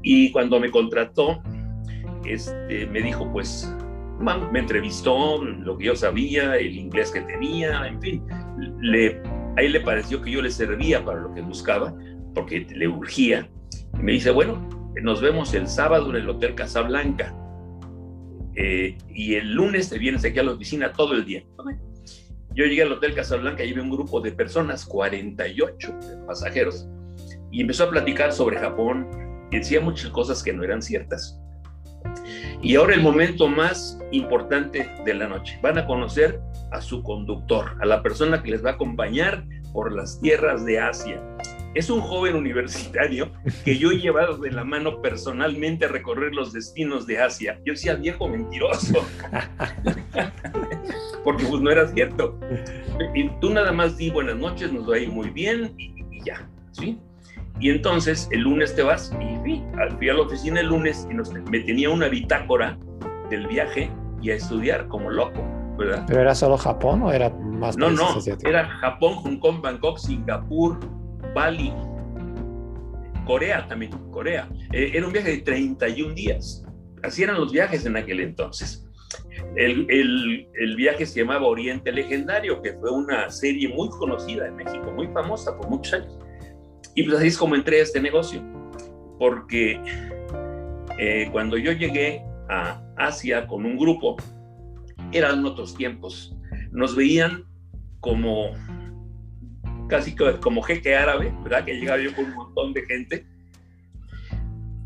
Y 0.03 0.33
cuando 0.33 0.59
me 0.59 0.71
contrató, 0.71 1.41
este, 2.25 2.87
me 2.87 3.01
dijo, 3.01 3.31
pues, 3.33 3.75
me 4.53 4.59
entrevistó 4.59 5.43
lo 5.45 5.77
que 5.79 5.87
yo 5.87 5.97
sabía, 5.97 6.57
el 6.57 6.77
inglés 6.77 7.11
que 7.11 7.21
tenía, 7.23 7.87
en 7.87 8.01
fin. 8.01 8.25
Le, 8.81 9.21
a 9.57 9.63
él 9.63 9.73
le 9.73 9.81
pareció 9.81 10.23
que 10.23 10.31
yo 10.31 10.43
le 10.43 10.51
servía 10.51 11.05
para 11.05 11.21
lo 11.21 11.35
que 11.35 11.41
buscaba, 11.41 11.95
porque 12.35 12.67
le 12.75 12.89
urgía. 12.89 13.49
Y 13.99 14.03
me 14.03 14.13
dice, 14.13 14.31
bueno, 14.31 14.69
nos 15.03 15.21
vemos 15.21 15.55
el 15.55 15.67
sábado 15.67 16.11
en 16.11 16.17
el 16.17 16.29
Hotel 16.29 16.55
Casablanca. 16.55 17.35
Eh, 18.55 18.99
y 19.09 19.35
el 19.35 19.55
lunes 19.55 19.89
te 19.89 19.99
vienes 19.99 20.25
aquí 20.25 20.39
a 20.39 20.43
la 20.43 20.53
oficina 20.53 20.93
todo 20.93 21.15
el 21.15 21.25
día. 21.25 21.43
Yo 22.55 22.65
llegué 22.67 22.83
al 22.83 22.93
Hotel 22.93 23.15
Casablanca 23.15 23.65
y 23.65 23.73
vi 23.73 23.81
un 23.81 23.91
grupo 23.91 24.21
de 24.21 24.33
personas, 24.33 24.85
48 24.85 25.99
pasajeros, 26.27 26.87
y 27.51 27.63
empezó 27.63 27.85
a 27.85 27.91
platicar 27.91 28.33
sobre 28.33 28.59
Japón 28.59 29.09
y 29.51 29.59
decía 29.59 29.81
muchas 29.81 30.11
cosas 30.11 30.43
que 30.43 30.53
no 30.53 30.63
eran 30.63 30.83
ciertas. 30.83 31.39
Y 32.61 32.77
ahora 32.77 32.95
el 32.95 33.03
momento 33.03 33.49
más 33.49 33.99
importante 34.13 34.91
de 35.05 35.15
la 35.15 35.29
noche. 35.29 35.59
Van 35.63 35.79
a 35.79 35.87
conocer 35.87 36.41
a 36.71 36.81
su 36.81 37.03
conductor, 37.03 37.77
a 37.81 37.87
la 37.87 38.03
persona 38.03 38.43
que 38.43 38.51
les 38.51 38.65
va 38.65 38.71
a 38.71 38.75
acompañar 38.75 39.45
por 39.73 39.93
las 39.93 40.21
tierras 40.21 40.65
de 40.65 40.79
Asia. 40.79 41.23
Es 41.75 41.89
un 41.89 42.01
joven 42.01 42.37
universitario 42.37 43.31
que 43.65 43.79
yo 43.79 43.91
he 43.91 43.99
llevado 43.99 44.37
de 44.37 44.51
la 44.51 44.63
mano 44.63 45.01
personalmente 45.01 45.87
a 45.87 45.89
recorrer 45.89 46.35
los 46.35 46.53
destinos 46.53 47.07
de 47.07 47.21
Asia. 47.21 47.59
Yo 47.65 47.73
decía, 47.73 47.95
viejo 47.95 48.29
mentiroso, 48.29 49.07
porque 51.25 51.45
pues 51.45 51.63
no 51.63 51.71
era 51.71 51.89
cierto. 51.89 52.39
Y 53.15 53.31
tú 53.41 53.51
nada 53.51 53.73
más 53.73 53.97
di 53.97 54.11
buenas 54.11 54.37
noches, 54.37 54.71
nos 54.71 54.89
va 54.89 54.97
a 54.97 54.99
ir 54.99 55.11
muy 55.11 55.31
bien 55.31 55.75
y, 55.79 56.23
ya, 56.25 56.47
¿sí? 56.73 56.99
Y 57.59 57.71
entonces 57.71 58.29
el 58.33 58.41
lunes 58.41 58.75
te 58.75 58.83
vas 58.83 59.11
y 59.21 59.37
fui, 59.39 59.63
fui 59.97 60.09
a 60.11 60.15
la 60.15 60.21
oficina 60.21 60.61
el 60.61 60.67
lunes 60.67 61.07
y 61.11 61.15
nos, 61.15 61.33
me 61.33 61.61
tenía 61.61 61.89
una 61.89 62.09
bitácora 62.09 62.79
del 63.31 63.47
viaje 63.47 63.91
y 64.21 64.31
a 64.31 64.35
estudiar 64.35 64.89
como 64.89 65.11
loco, 65.11 65.43
¿verdad? 65.79 66.05
¿Pero 66.07 66.21
era 66.21 66.35
solo 66.35 66.59
Japón 66.59 67.03
o 67.03 67.13
era 67.13 67.31
más 67.31 67.79
No, 67.79 67.91
no, 67.91 68.19
era 68.45 68.69
Japón, 68.69 69.15
Hong 69.15 69.39
Kong, 69.39 69.61
Bangkok, 69.63 69.99
Singapur, 69.99 70.79
Bali, 71.35 71.73
Corea 73.25 73.67
también, 73.69 73.93
Corea. 74.11 74.49
Eh, 74.73 74.93
era 74.95 75.07
un 75.07 75.13
viaje 75.13 75.31
de 75.31 75.39
31 75.39 76.15
días. 76.15 76.65
Así 77.03 77.23
eran 77.23 77.37
los 77.37 77.53
viajes 77.53 77.87
en 77.87 77.97
aquel 77.97 78.21
entonces. 78.21 78.87
El, 79.57 79.87
el, 79.91 80.77
viaje 80.77 81.05
se 81.05 81.21
llamaba 81.21 81.47
Oriente 81.47 81.93
Legendario, 81.93 82.63
que 82.63 82.73
fue 82.75 82.91
una 82.91 83.29
serie 83.31 83.69
muy 83.69 83.89
conocida 83.91 84.47
en 84.47 84.57
México, 84.57 84.91
muy 84.93 85.09
famosa 85.09 85.57
por 85.57 85.69
muchos 85.69 85.95
años. 85.95 86.19
Y 86.95 87.05
pues 87.05 87.19
así 87.19 87.29
es 87.29 87.39
como 87.39 87.55
entré 87.55 87.81
a 87.81 87.83
este 87.83 88.01
negocio, 88.01 88.43
porque 89.19 89.81
eh, 90.99 91.29
cuando 91.33 91.59
yo 91.59 91.73
llegué 91.73 92.23
a 92.49 92.83
Asia 92.97 93.47
con 93.47 93.67
un 93.67 93.77
grupo, 93.77 94.17
eran 95.13 95.45
otros 95.45 95.75
tiempos. 95.75 96.35
Nos 96.71 96.97
veían 96.97 97.45
como 98.01 98.53
casi 99.93 100.17
como 100.41 100.63
jeque 100.63 100.97
árabe, 100.97 101.35
¿verdad? 101.43 101.67
Que 101.67 101.75
llegaba 101.75 102.01
yo 102.01 102.17
con 102.17 102.25
un 102.25 102.35
montón 102.35 102.73
de 102.73 102.81
gente. 102.87 103.27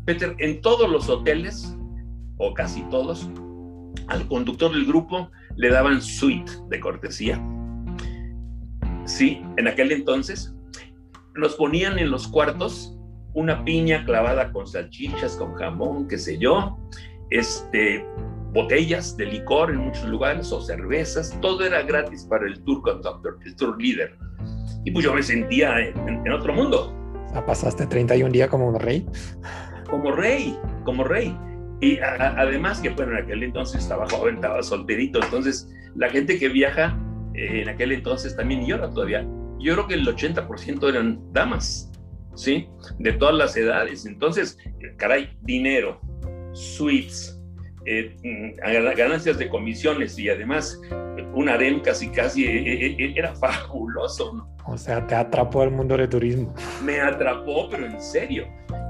Peter, 0.05 0.35
en 0.39 0.59
todos 0.59 0.89
los 0.89 1.07
hoteles, 1.07 1.77
o 2.35 2.53
casi 2.53 2.81
todos, 2.89 3.29
al 4.07 4.27
conductor 4.27 4.69
del 4.69 4.85
grupo 4.85 5.31
le 5.55 5.69
daban 5.69 6.01
suite 6.01 6.51
de 6.67 6.81
cortesía. 6.81 7.41
Sí, 9.05 9.41
en 9.55 9.69
aquel 9.69 9.93
entonces 9.93 10.53
nos 11.35 11.55
ponían 11.55 11.97
en 11.99 12.11
los 12.11 12.27
cuartos 12.27 12.93
una 13.33 13.63
piña 13.63 14.03
clavada 14.03 14.51
con 14.51 14.67
salchichas, 14.67 15.37
con 15.37 15.53
jamón, 15.53 16.09
qué 16.09 16.17
sé 16.17 16.37
yo, 16.37 16.77
este, 17.29 18.05
botellas 18.57 19.15
de 19.15 19.27
licor 19.27 19.69
en 19.69 19.77
muchos 19.77 20.05
lugares 20.05 20.51
o 20.51 20.59
cervezas, 20.59 21.37
todo 21.41 21.63
era 21.63 21.83
gratis 21.83 22.25
para 22.27 22.47
el 22.47 22.59
tour 22.63 22.81
conductor, 22.81 23.37
el 23.45 23.55
tour 23.55 23.79
leader. 23.79 24.17
Y 24.83 24.89
pues 24.89 25.05
yo 25.05 25.13
me 25.13 25.21
sentía 25.21 25.79
en, 25.79 26.31
otro 26.31 26.53
mundo. 26.53 26.91
O 27.35 27.45
pasaste 27.45 27.85
31 27.85 28.31
días 28.31 28.49
como 28.49 28.67
un 28.67 28.79
rey. 28.79 29.05
Como 29.87 30.11
rey, 30.11 30.57
como 30.85 31.03
rey. 31.03 31.37
Y 31.81 31.99
además 31.99 32.81
que, 32.81 32.89
bueno, 32.89 33.11
en 33.11 33.25
aquel 33.25 33.43
entonces 33.43 33.83
estaba 33.83 34.09
joven, 34.09 34.35
estaba 34.35 34.63
solterito, 34.63 35.19
entonces 35.21 35.71
la 35.95 36.09
gente 36.09 36.39
que 36.39 36.49
viaja 36.49 36.97
eh, 37.35 37.61
en 37.61 37.69
aquel 37.69 37.91
entonces 37.91 38.35
también, 38.35 38.63
y 38.63 38.71
ahora 38.71 38.89
todavía, 38.89 39.23
yo 39.59 39.73
creo 39.73 39.87
que 39.87 39.93
el 39.93 40.07
80% 40.07 40.89
eran 40.89 41.21
damas, 41.31 41.91
¿sí? 42.33 42.67
De 42.97 43.13
todas 43.13 43.35
las 43.35 43.55
edades. 43.55 44.07
Entonces, 44.07 44.57
caray, 44.97 45.37
dinero, 45.43 46.01
suites, 46.53 47.36
eh, 47.87 48.15
mm, 48.21 48.95
ganancias 48.97 49.37
de 49.37 49.47
comisiones 49.47 50.19
y 50.19 50.29
además 50.29 50.79
un 51.33 51.47
harem 51.47 51.81
casi 51.81 52.09
casi 52.09 52.45
eh, 52.45 52.95
eh, 52.99 53.13
era 53.15 53.33
fabuloso. 53.35 54.33
¿no? 54.33 54.55
O 54.65 54.77
sea, 54.77 55.05
te 55.07 55.15
atrapó 55.15 55.63
el 55.63 55.71
mundo 55.71 55.95
del 55.95 56.09
turismo. 56.09 56.53
Me 56.83 56.99
atrapó, 56.99 57.69
pero 57.69 57.85
en 57.85 58.01
serio. 58.01 58.45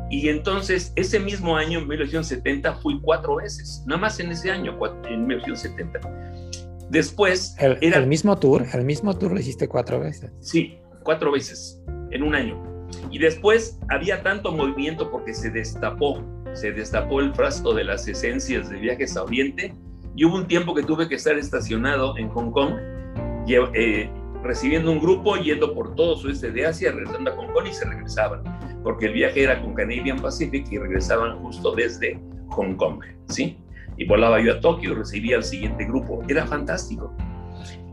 Y 0.09 0.29
entonces, 0.29 0.93
ese 0.95 1.19
mismo 1.19 1.55
año, 1.55 1.79
en 1.79 1.87
1970, 1.87 2.75
fui 2.75 2.99
cuatro 3.01 3.35
veces, 3.35 3.83
nada 3.85 4.01
más 4.01 4.19
en 4.19 4.31
ese 4.31 4.49
año, 4.49 4.77
en 5.09 5.27
1970. 5.27 5.99
Después... 6.89 7.55
El, 7.59 7.77
era, 7.81 7.97
el 7.97 8.07
mismo 8.07 8.37
tour, 8.37 8.65
el 8.73 8.85
mismo 8.85 9.17
tour 9.17 9.33
lo 9.33 9.39
hiciste 9.39 9.67
cuatro 9.67 9.99
veces. 9.99 10.31
Sí, 10.39 10.79
cuatro 11.03 11.31
veces 11.31 11.83
en 12.11 12.23
un 12.23 12.33
año. 12.33 12.76
Y 13.11 13.19
después 13.19 13.79
había 13.89 14.23
tanto 14.23 14.51
movimiento 14.51 15.09
porque 15.11 15.33
se 15.33 15.49
destapó, 15.49 16.23
se 16.53 16.71
destapó 16.71 17.19
el 17.19 17.33
frasco 17.33 17.73
de 17.73 17.83
las 17.83 18.07
esencias 18.07 18.69
de 18.69 18.77
viajes 18.77 19.15
a 19.17 19.23
Oriente 19.23 19.73
y 20.15 20.25
hubo 20.25 20.35
un 20.35 20.47
tiempo 20.47 20.73
que 20.73 20.83
tuve 20.83 21.07
que 21.07 21.15
estar 21.15 21.37
estacionado 21.37 22.17
en 22.17 22.29
Hong 22.29 22.51
Kong, 22.51 22.73
eh, 23.47 24.09
recibiendo 24.43 24.91
un 24.91 24.99
grupo, 24.99 25.35
yendo 25.37 25.73
por 25.73 25.95
todo 25.95 26.15
sudeste 26.15 26.51
de 26.51 26.65
Asia, 26.65 26.91
regresando 26.91 27.31
a 27.31 27.35
Hong 27.35 27.53
Kong 27.53 27.67
y 27.69 27.73
se 27.73 27.85
regresaban, 27.85 28.43
porque 28.83 29.05
el 29.05 29.13
viaje 29.13 29.43
era 29.43 29.61
con 29.61 29.73
Canadian 29.73 30.19
Pacific 30.19 30.65
y 30.71 30.77
regresaban 30.79 31.37
justo 31.39 31.75
desde 31.75 32.19
Hong 32.49 32.75
Kong, 32.75 32.99
¿sí? 33.27 33.57
Y 33.97 34.05
volaba 34.05 34.39
yo 34.39 34.53
a 34.53 34.59
Tokio, 34.59 34.95
recibía 34.95 35.37
al 35.37 35.43
siguiente 35.43 35.85
grupo, 35.85 36.23
era 36.27 36.45
fantástico. 36.45 37.15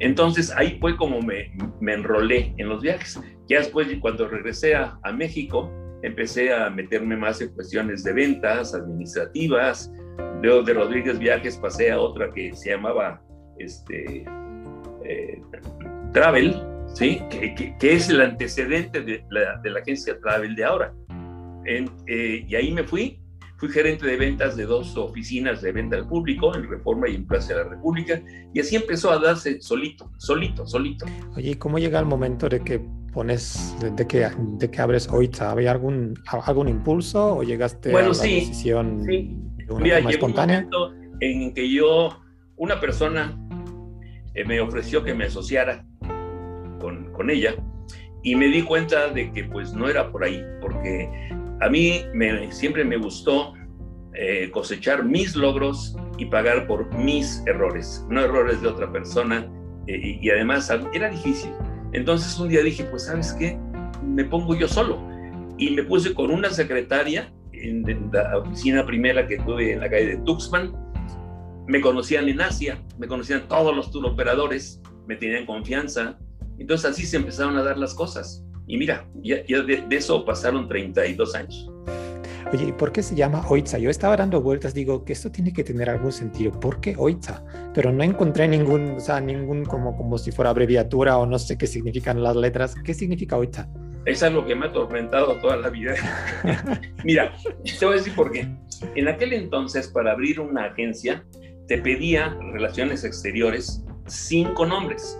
Entonces 0.01 0.53
ahí 0.57 0.79
fue 0.81 0.97
como 0.97 1.21
me, 1.21 1.53
me 1.81 1.95
enrolé 1.95 2.55
en 2.59 2.69
los 2.69 2.83
viajes. 2.83 3.21
Ya 3.49 3.59
después, 3.59 3.89
cuando 4.01 4.29
regresé 4.29 4.75
a, 4.75 4.99
a, 5.03 5.13
México, 5.13 5.71
empecé 6.03 6.53
a 6.53 6.71
meterme 6.71 7.17
más 7.17 7.41
en 7.41 7.49
cuestiones 7.55 8.03
de 8.05 8.13
ventas, 8.13 8.75
administrativas. 8.75 9.93
De, 10.41 10.63
de 10.63 10.75
Rodríguez 10.75 11.19
Viajes 11.19 11.57
pasé 11.57 11.91
a 11.91 11.99
otra 11.99 12.31
que 12.31 12.55
se 12.55 12.71
llamaba 12.71 13.23
este, 13.59 14.25
eh, 15.05 15.41
Travel, 16.13 16.55
¿sí? 16.95 17.21
Que, 17.31 17.75
que, 17.79 17.93
es 17.93 18.09
el 18.09 18.21
antecedente 18.21 19.01
de 19.01 19.25
la, 19.31 19.59
de 19.63 19.71
la 19.71 19.81
agencia 19.81 20.19
Travel 20.21 20.55
de 20.55 20.65
ahora. 20.65 20.95
En, 21.67 21.91
eh, 22.07 22.45
y 22.47 22.55
ahí 22.55 22.73
me 22.73 22.85
fui 22.85 23.24
Fui 23.57 23.69
gerente 23.69 24.05
de 24.05 24.17
ventas 24.17 24.57
de 24.57 24.67
dos 24.67 24.97
oficinas 24.97 25.63
de 25.63 25.73
venta 25.73 25.97
al 25.97 26.09
público, 26.09 26.55
en 26.55 26.69
Reforma 26.69 27.09
y 27.09 27.15
en 27.15 27.27
Plaza 27.27 27.55
de 27.55 27.65
la 27.65 27.71
República, 27.71 28.21
y 28.53 28.61
así 28.61 28.77
empezó 28.77 29.11
a 29.11 29.19
darse 29.19 29.61
solito, 29.61 30.11
solito, 30.19 30.67
solito. 30.67 31.07
Oye, 31.37 31.57
¿cómo 31.59 31.79
llega 31.79 32.01
el 32.01 32.07
momento 32.07 32.49
de 32.49 32.61
que 32.61 32.85
pones, 33.13 33.77
de, 33.97 34.07
que, 34.07 34.29
de 34.59 34.71
que 34.71 34.81
abres 34.81 35.09
Oitza? 35.09 35.53
¿Había 35.53 35.71
algún, 35.71 36.15
algún 36.27 36.69
impulso 36.69 37.37
o 37.37 37.43
llegaste 37.45 37.93
bueno, 37.93 38.07
a 38.07 38.11
la 38.11 38.15
sí, 38.15 38.35
decisión 38.35 39.05
sí. 39.07 39.39
de 39.57 39.73
una 39.73 39.83
Mira, 39.83 39.97
forma 39.97 40.11
espontánea? 40.11 40.59
un 40.59 40.71
momento 40.71 41.17
en 41.21 41.55
que 41.55 41.71
yo, 41.71 42.21
una 42.57 42.81
persona 42.81 43.39
eh, 44.35 44.45
me 44.45 44.61
ofreció 44.61 45.05
que 45.05 45.15
me 45.15 45.27
asociara 45.27 45.87
con, 46.81 47.13
con 47.13 47.31
ella, 47.31 47.55
y 48.25 48.35
me 48.35 48.49
di 48.49 48.63
cuenta 48.63 49.09
de 49.09 49.31
que 49.31 49.45
pues 49.45 49.75
no 49.75 49.89
era 49.89 50.11
por 50.11 50.25
ahí, 50.25 50.43
porque 50.61 51.09
a 51.61 51.69
mí 51.69 52.03
me, 52.13 52.51
siempre 52.53 52.85
me 52.85 52.97
gustó 52.97 53.55
eh, 54.15 54.51
cosechar 54.53 55.05
mis 55.05 55.35
logros 55.35 55.97
y 56.19 56.27
pagar 56.27 56.67
por 56.67 56.93
mis 56.95 57.43
errores, 57.47 58.05
no 58.09 58.21
errores 58.21 58.63
de 58.63 58.69
otra 58.69 58.91
persona. 58.93 59.51
eh, 59.87 60.19
y, 60.21 60.31
además 60.31 60.71
era 60.93 61.11
difícil. 61.11 61.51
Entonces 61.93 62.39
un 62.39 62.49
día 62.49 62.63
dije, 62.63 62.85
pues 62.85 63.05
sabes 63.05 63.33
qué, 63.33 63.59
me 64.03 64.25
pongo 64.25 64.55
yo 64.55 64.69
solo. 64.69 64.99
Y 65.59 65.71
me 65.71 65.85
puse 65.85 66.15
con 66.15 66.31
una 66.31 66.51
secretaria 66.51 67.33
en, 67.53 67.89
en 67.89 68.11
la 68.13 68.39
oficina 68.39 68.85
primera 68.85 69.27
que 69.27 69.39
tuve 69.39 69.73
en 69.73 69.81
la 69.81 69.91
calle 69.91 70.07
de 70.07 70.17
Tuxpan. 70.19 70.73
Me 71.67 71.81
conocían 71.81 72.29
en 72.29 72.41
Asia, 72.41 72.83
me 72.99 73.07
conocían 73.07 73.49
todos 73.49 73.75
los 73.75 73.91
tour 73.91 74.07
operadores, 74.07 74.83
me 75.07 75.17
tenían 75.17 75.47
confianza. 75.47 76.19
Entonces 76.59 76.91
así 76.91 77.07
se 77.07 77.17
empezaron 77.17 77.57
a 77.57 77.63
dar 77.63 77.79
las 77.79 77.95
cosas. 77.95 78.45
Y 78.67 78.79
mira, 78.79 79.07
ya, 79.23 79.45
ya 79.47 79.63
de, 79.63 79.85
de, 79.89 79.97
eso 79.97 80.25
pasaron 80.25 80.69
32 80.69 81.35
años. 81.35 81.71
Oye, 82.53 82.69
¿y 82.69 82.73
por 82.73 82.93
qué 82.93 83.03
se 83.03 83.15
llama 83.15 83.45
Oitza? 83.49 83.79
Yo 83.79 83.91
estaba 83.91 84.17
dando 84.17 84.41
vueltas, 84.41 84.75
digo 84.75 85.05
que 85.05 85.13
esto 85.13 85.31
tiene 85.31 85.53
que 85.53 85.65
tener 85.65 85.91
algún 85.91 86.13
sentido. 86.13 86.53
¿Por 86.61 86.81
qué 86.81 86.95
Oitza? 86.97 87.45
Pero 87.75 87.91
no 87.91 88.05
encontré 88.05 88.47
ningún, 88.47 88.93
o 88.97 89.01
sea, 89.01 89.21
ningún 89.21 89.65
como, 89.65 89.97
como 89.97 90.19
si 90.19 90.31
fuera 90.31 90.51
abreviatura 90.51 91.17
o 91.19 91.27
no 91.27 91.39
sé 91.39 91.59
qué 91.59 91.67
significan 91.67 92.23
las 92.23 92.37
letras. 92.37 92.75
¿Qué 92.85 92.95
significa 92.95 93.37
Oitza? 93.37 93.69
Es 94.05 94.23
algo 94.23 94.45
que 94.45 94.55
me 94.55 94.67
ha 94.67 94.69
atormentado 94.69 95.35
toda 95.41 95.57
la 95.57 95.71
vida. 95.71 95.95
Mira, 97.05 97.35
te 97.65 97.87
voy 97.87 97.95
a 97.95 97.99
decir 97.99 98.15
por 98.15 98.31
qué. 98.31 98.47
En 98.95 99.09
aquel 99.09 99.33
entonces, 99.33 99.89
para 99.89 100.13
abrir 100.13 100.41
una 100.41 100.67
agencia, 100.67 101.25
te 101.67 101.79
pedía 101.79 102.37
relaciones 102.53 103.05
exteriores 103.05 103.83
cinco 104.07 104.67
nombres. 104.67 105.19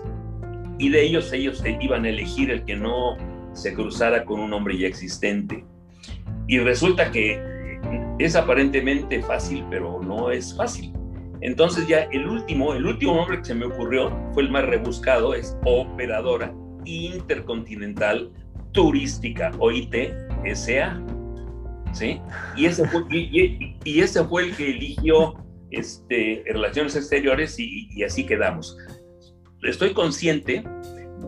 Y 0.77 0.89
de 0.89 1.03
ellos, 1.03 1.33
ellos 1.33 1.63
iban 1.81 2.05
a 2.05 2.09
elegir 2.09 2.51
el 2.51 2.63
que 2.63 2.75
no 2.75 3.17
se 3.55 3.73
cruzara 3.73 4.25
con 4.25 4.39
un 4.39 4.51
nombre 4.51 4.77
ya 4.77 4.87
existente. 4.87 5.65
Y 6.47 6.59
resulta 6.59 7.11
que 7.11 7.41
es 8.19 8.35
aparentemente 8.35 9.21
fácil, 9.23 9.65
pero 9.69 10.01
no 10.01 10.29
es 10.29 10.55
fácil. 10.55 10.93
Entonces 11.41 11.87
ya 11.87 12.03
el 12.11 12.27
último, 12.27 12.73
el 12.73 12.85
último 12.85 13.15
nombre 13.15 13.39
que 13.39 13.45
se 13.45 13.55
me 13.55 13.65
ocurrió 13.65 14.11
fue 14.33 14.43
el 14.43 14.51
más 14.51 14.65
rebuscado, 14.65 15.33
es 15.33 15.57
Operadora 15.65 16.53
Intercontinental 16.85 18.31
Turística, 18.71 19.51
OIT-SA. 19.59 21.01
¿Sí? 21.93 22.19
Y 22.57 22.65
ese 22.65 22.85
fue, 22.89 23.03
y, 23.09 23.99
ese 23.99 24.23
fue 24.25 24.43
el 24.43 24.55
que 24.55 24.71
eligió 24.71 25.35
este, 25.71 26.43
Relaciones 26.45 26.95
Exteriores 26.95 27.57
y 27.57 28.03
así 28.03 28.25
quedamos. 28.25 28.77
estoy 29.63 29.93
consciente 29.93 30.63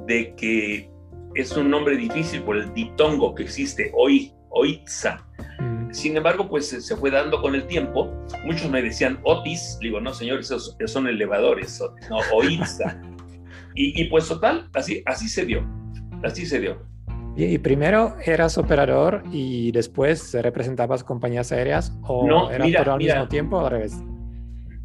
de 0.07 0.35
que 0.35 0.89
es 1.37 1.55
un 1.55 1.69
nombre 1.69 1.95
difícil 1.95 2.41
por 2.41 2.57
el 2.57 2.73
ditongo 2.73 3.35
que 3.35 3.43
existe 3.43 3.91
hoy, 3.93 4.33
Oitza. 4.49 5.23
Mm. 5.59 5.93
Sin 5.93 6.17
embargo, 6.17 6.49
pues 6.49 6.67
se 6.67 6.95
fue 6.95 7.11
dando 7.11 7.41
con 7.41 7.53
el 7.53 7.67
tiempo. 7.67 8.11
Muchos 8.43 8.69
me 8.71 8.81
decían 8.81 9.19
Otis, 9.23 9.77
digo, 9.79 10.01
no, 10.01 10.13
señor, 10.13 10.39
esos, 10.39 10.75
son 10.85 11.07
elevadores, 11.07 11.79
no, 12.09 12.17
Oitza. 12.33 12.99
y, 13.75 14.01
y, 14.01 14.05
pues 14.05 14.27
total, 14.27 14.67
así, 14.73 15.03
así 15.05 15.29
se 15.29 15.45
dio, 15.45 15.63
así 16.23 16.45
se 16.45 16.59
dio. 16.59 16.81
¿Y 17.35 17.59
primero 17.59 18.15
eras 18.25 18.57
operador 18.57 19.21
y 19.31 19.71
después 19.71 20.33
representabas 20.33 21.03
compañías 21.03 21.51
aéreas 21.51 21.95
o 22.01 22.27
no, 22.27 22.49
era 22.49 22.83
todo 22.83 22.93
al 22.93 22.97
mismo 22.97 23.27
tiempo 23.27 23.57
o 23.57 23.65
al 23.65 23.71
revés? 23.71 24.01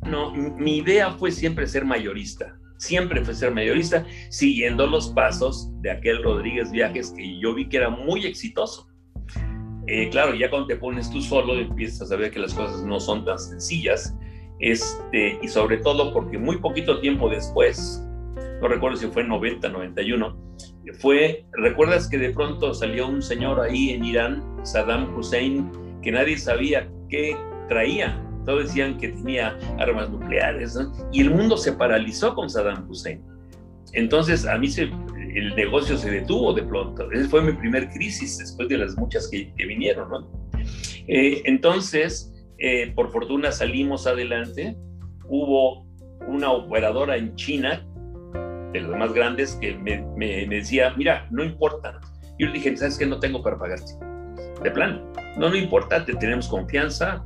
No, 0.07 0.33
mi 0.35 0.79
idea 0.79 1.13
fue 1.13 1.31
siempre 1.31 1.67
ser 1.67 1.87
mayorista 1.87 2.59
siempre 2.83 3.25
fue 3.25 3.35
ser 3.35 3.53
mayorista, 3.53 4.05
siguiendo 4.29 4.89
los 4.89 5.11
pasos 5.11 5.71
de 5.83 5.93
aquel 5.93 6.21
Rodríguez 6.23 6.73
Viajes 6.73 7.13
que 7.17 7.39
yo 7.39 7.55
vi 7.55 7.69
que 7.69 7.77
era 7.77 7.89
muy 7.89 8.27
exitoso. 8.27 8.89
Eh, 9.87 10.09
claro, 10.11 10.35
ya 10.35 10.51
cuando 10.51 10.67
te 10.67 10.77
pones 10.77 11.09
tú 11.11 11.21
solo 11.21 11.59
empiezas 11.59 12.11
a 12.11 12.17
ver 12.17 12.33
que 12.33 12.41
las 12.41 12.53
cosas 12.55 12.83
no 12.85 12.99
son 12.99 13.25
tan 13.25 13.39
sencillas, 13.39 14.17
este, 14.59 15.39
y 15.41 15.49
sobre 15.49 15.79
todo 15.79 16.13
porque 16.13 16.39
muy 16.39 16.59
poquito 16.59 17.01
tiempo 17.01 17.29
después, 17.29 18.05
no 18.61 18.67
recuerdo 18.67 18.97
si 18.97 19.07
fue 19.07 19.23
90, 19.23 19.69
91, 19.69 20.37
fue, 21.01 21.45
¿recuerdas 21.53 22.09
que 22.09 22.19
de 22.19 22.31
pronto 22.31 22.75
salió 22.75 23.07
un 23.07 23.23
señor 23.23 23.61
ahí 23.61 23.91
en 23.91 24.05
Irán, 24.05 24.43
Saddam 24.65 25.17
Hussein, 25.17 25.71
que 26.03 26.11
nadie 26.11 26.37
sabía 26.37 26.91
qué 27.09 27.37
traía? 27.69 28.21
Todos 28.45 28.67
decían 28.67 28.99
que 28.99 29.09
tenía 29.09 29.59
armas 29.79 30.11
nucleares, 30.11 30.79
y 31.13 31.21
el 31.21 31.31
mundo 31.31 31.57
se 31.57 31.73
paralizó 31.73 32.35
con 32.35 32.51
Saddam 32.51 32.89
Hussein. 32.89 33.23
Entonces, 33.93 34.47
a 34.47 34.57
mí 34.59 34.69
el 35.35 35.55
negocio 35.55 35.97
se 35.97 36.11
detuvo 36.11 36.53
de 36.53 36.63
pronto. 36.63 37.11
Esa 37.13 37.29
fue 37.29 37.43
mi 37.43 37.53
primer 37.53 37.91
crisis 37.91 38.39
después 38.39 38.69
de 38.69 38.79
las 38.79 38.97
muchas 38.97 39.29
que, 39.29 39.53
vinieron. 39.57 40.27
Eh, 41.09 41.43
entonces, 41.45 42.33
eh, 42.59 42.93
por 42.95 43.11
fortuna 43.11 43.53
salimos 43.53 44.07
adelante. 44.07 44.77
Hubo 45.27 45.87
una 46.27 46.53
operadora 46.53 47.17
en 47.17 47.35
China, 47.37 47.87
de 48.73 48.81
las 48.81 48.99
más 48.99 49.13
grandes, 49.13 49.55
que 49.57 49.75
me, 49.75 50.47
decía, 50.47 50.95
mira, 50.97 51.27
no 51.31 51.45
importa. 51.45 52.01
Yo 52.39 52.47
le 52.47 52.55
dije, 52.55 52.77
¿sabes 52.77 52.99
qué? 52.99 53.07
No 53.07 53.19
tengo 53.19 53.43
para 53.43 53.59
pagarte. 53.59 53.93
De 54.63 54.71
plan, 54.71 55.03
no, 55.37 55.51
no 55.51 55.57
importa, 55.57 56.05
te 56.05 56.15
tenemos 56.15 56.49
confianza, 56.49 57.25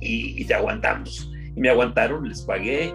y, 0.00 0.44
te 0.44 0.54
aguantamos. 0.54 1.30
Y 1.56 1.60
me 1.60 1.70
aguantaron, 1.70 2.28
les 2.28 2.42
pagué 2.42 2.94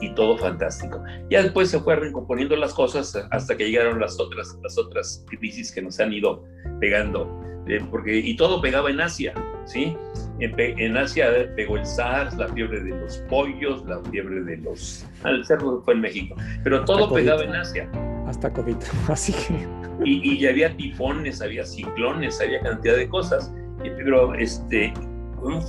y, 0.00 0.14
todo 0.14 0.38
fantástico. 0.38 1.02
Ya 1.30 1.42
después 1.42 1.68
se 1.68 1.80
fue 1.80 1.96
recomponiendo 1.96 2.56
las 2.56 2.72
cosas 2.72 3.14
hasta 3.30 3.56
que 3.56 3.68
llegaron 3.68 4.00
las 4.00 4.18
otras, 4.18 4.56
las 4.62 4.78
otras 4.78 5.24
crisis 5.28 5.72
que 5.72 5.82
nos 5.82 5.98
han 6.00 6.12
ido 6.12 6.44
pegando. 6.80 7.42
Eh, 7.68 7.80
porque, 7.90 8.16
y 8.16 8.36
todo 8.36 8.62
pegaba 8.62 8.90
en 8.90 9.00
Asia, 9.00 9.34
¿sí? 9.64 9.96
En, 10.38 10.96
Asia 10.96 11.28
pegó 11.56 11.76
el 11.76 11.84
SARS, 11.84 12.36
la 12.36 12.48
fiebre 12.48 12.80
de 12.80 12.90
los 12.90 13.16
pollos, 13.28 13.84
la 13.86 14.00
fiebre 14.10 14.42
de 14.42 14.58
los... 14.58 15.04
El 15.24 15.44
cerdo 15.44 15.82
fue 15.82 15.94
en 15.94 16.00
México, 16.00 16.36
pero 16.62 16.84
todo 16.84 17.12
pegaba 17.12 17.42
en 17.42 17.54
Asia. 17.54 17.90
Hasta 18.26 18.52
COVID, 18.52 18.76
así 19.08 19.32
que... 19.32 19.66
Y, 20.04 20.34
y 20.34 20.46
había 20.46 20.76
tifones, 20.76 21.42
había 21.42 21.64
ciclones, 21.64 22.40
había 22.40 22.60
cantidad 22.60 22.96
de 22.96 23.08
cosas, 23.08 23.52
pero 23.96 24.34
este, 24.34 24.92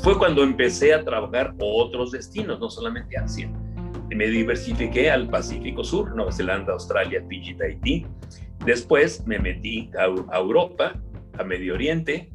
fue 0.01 0.17
cuando 0.17 0.43
empecé 0.43 0.93
a 0.93 1.03
trabajar 1.03 1.53
otros 1.59 2.11
destinos, 2.11 2.59
no 2.59 2.69
solamente 2.69 3.17
Asia. 3.17 3.49
Me 4.09 4.27
diversifiqué 4.27 5.11
al 5.11 5.29
Pacífico 5.29 5.83
Sur, 5.83 6.15
Nueva 6.15 6.31
Zelanda, 6.31 6.73
Australia, 6.73 7.23
Fiji, 7.27 7.55
Tahití. 7.55 8.05
Después 8.65 9.25
me 9.27 9.37
metí 9.39 9.91
a, 9.97 10.05
Europa, 10.37 10.93
a 11.37 11.43
Medio 11.43 11.73
Oriente, 11.73 12.31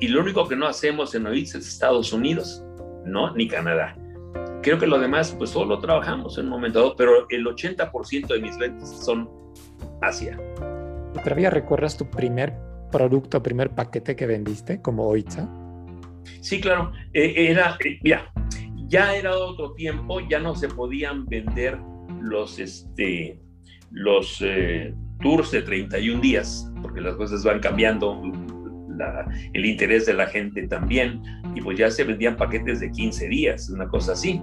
y 0.00 0.08
lo 0.08 0.20
único 0.20 0.48
que 0.48 0.56
no 0.56 0.66
hacemos 0.66 1.14
en 1.14 1.26
OITS 1.26 1.54
es 1.54 1.68
Estados 1.68 2.12
Unidos, 2.12 2.64
¿no? 3.06 3.32
Ni 3.34 3.46
Canadá. 3.46 3.96
Creo 4.62 4.78
que 4.78 4.86
lo 4.86 4.98
demás, 4.98 5.34
pues 5.36 5.50
solo 5.50 5.78
trabajamos 5.78 6.38
en 6.38 6.46
un 6.46 6.50
momento 6.50 6.80
dado, 6.80 6.96
pero 6.96 7.26
el 7.30 7.46
80% 7.46 8.26
de 8.26 8.40
mis 8.40 8.58
ventas 8.58 8.90
son 9.04 9.30
Asia. 10.00 10.38
¿Todavía 11.14 11.50
recuerdas 11.50 11.96
tu 11.96 12.06
primer 12.06 12.52
producto, 12.90 13.42
primer 13.42 13.70
paquete 13.70 14.16
que 14.16 14.26
vendiste 14.26 14.82
como 14.82 15.06
OITSA? 15.08 15.61
Sí, 16.40 16.60
claro. 16.60 16.92
Eh, 17.12 17.34
era, 17.50 17.76
eh, 17.84 17.98
mira, 18.02 18.32
ya 18.88 19.14
era 19.14 19.36
otro 19.36 19.72
tiempo, 19.74 20.20
ya 20.28 20.38
no 20.38 20.54
se 20.54 20.68
podían 20.68 21.26
vender 21.26 21.78
los, 22.20 22.58
este, 22.58 23.38
los 23.90 24.42
eh, 24.42 24.94
tours 25.20 25.50
de 25.50 25.62
31 25.62 26.20
días, 26.20 26.70
porque 26.82 27.00
las 27.00 27.14
cosas 27.16 27.44
van 27.44 27.60
cambiando, 27.60 28.22
el 29.54 29.66
interés 29.66 30.06
de 30.06 30.14
la 30.14 30.26
gente 30.26 30.68
también, 30.68 31.22
y 31.54 31.60
pues 31.60 31.78
ya 31.78 31.90
se 31.90 32.04
vendían 32.04 32.36
paquetes 32.36 32.80
de 32.80 32.90
15 32.92 33.28
días, 33.28 33.68
una 33.70 33.88
cosa 33.88 34.12
así. 34.12 34.40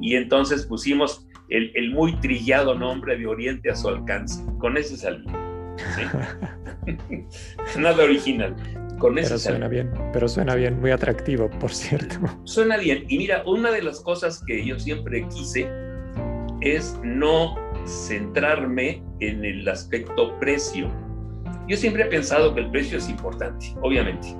Y 0.00 0.16
entonces 0.16 0.66
pusimos 0.66 1.28
el, 1.48 1.70
el 1.74 1.90
muy 1.90 2.14
trillado 2.20 2.74
nombre 2.74 3.16
de 3.16 3.26
Oriente 3.26 3.70
a 3.70 3.76
su 3.76 3.88
alcance. 3.88 4.42
Con 4.58 4.76
ese 4.76 4.96
salí. 4.96 5.24
Nada 7.78 8.04
original. 8.04 8.54
Con 9.00 9.14
pero 9.14 9.38
suena 9.38 9.66
bien, 9.66 9.90
pero 10.12 10.28
suena 10.28 10.54
bien, 10.54 10.78
muy 10.78 10.90
atractivo, 10.90 11.48
por 11.58 11.72
cierto. 11.72 12.16
Suena 12.44 12.76
bien. 12.76 13.06
Y 13.08 13.16
mira, 13.16 13.42
una 13.46 13.70
de 13.70 13.82
las 13.82 14.00
cosas 14.00 14.44
que 14.46 14.62
yo 14.62 14.78
siempre 14.78 15.26
quise 15.28 15.66
es 16.60 17.00
no 17.02 17.56
centrarme 17.86 19.02
en 19.20 19.42
el 19.42 19.66
aspecto 19.66 20.38
precio. 20.38 20.90
Yo 21.66 21.78
siempre 21.78 22.02
he 22.02 22.06
pensado 22.06 22.54
que 22.54 22.60
el 22.60 22.70
precio 22.70 22.98
es 22.98 23.08
importante, 23.08 23.74
obviamente. 23.80 24.36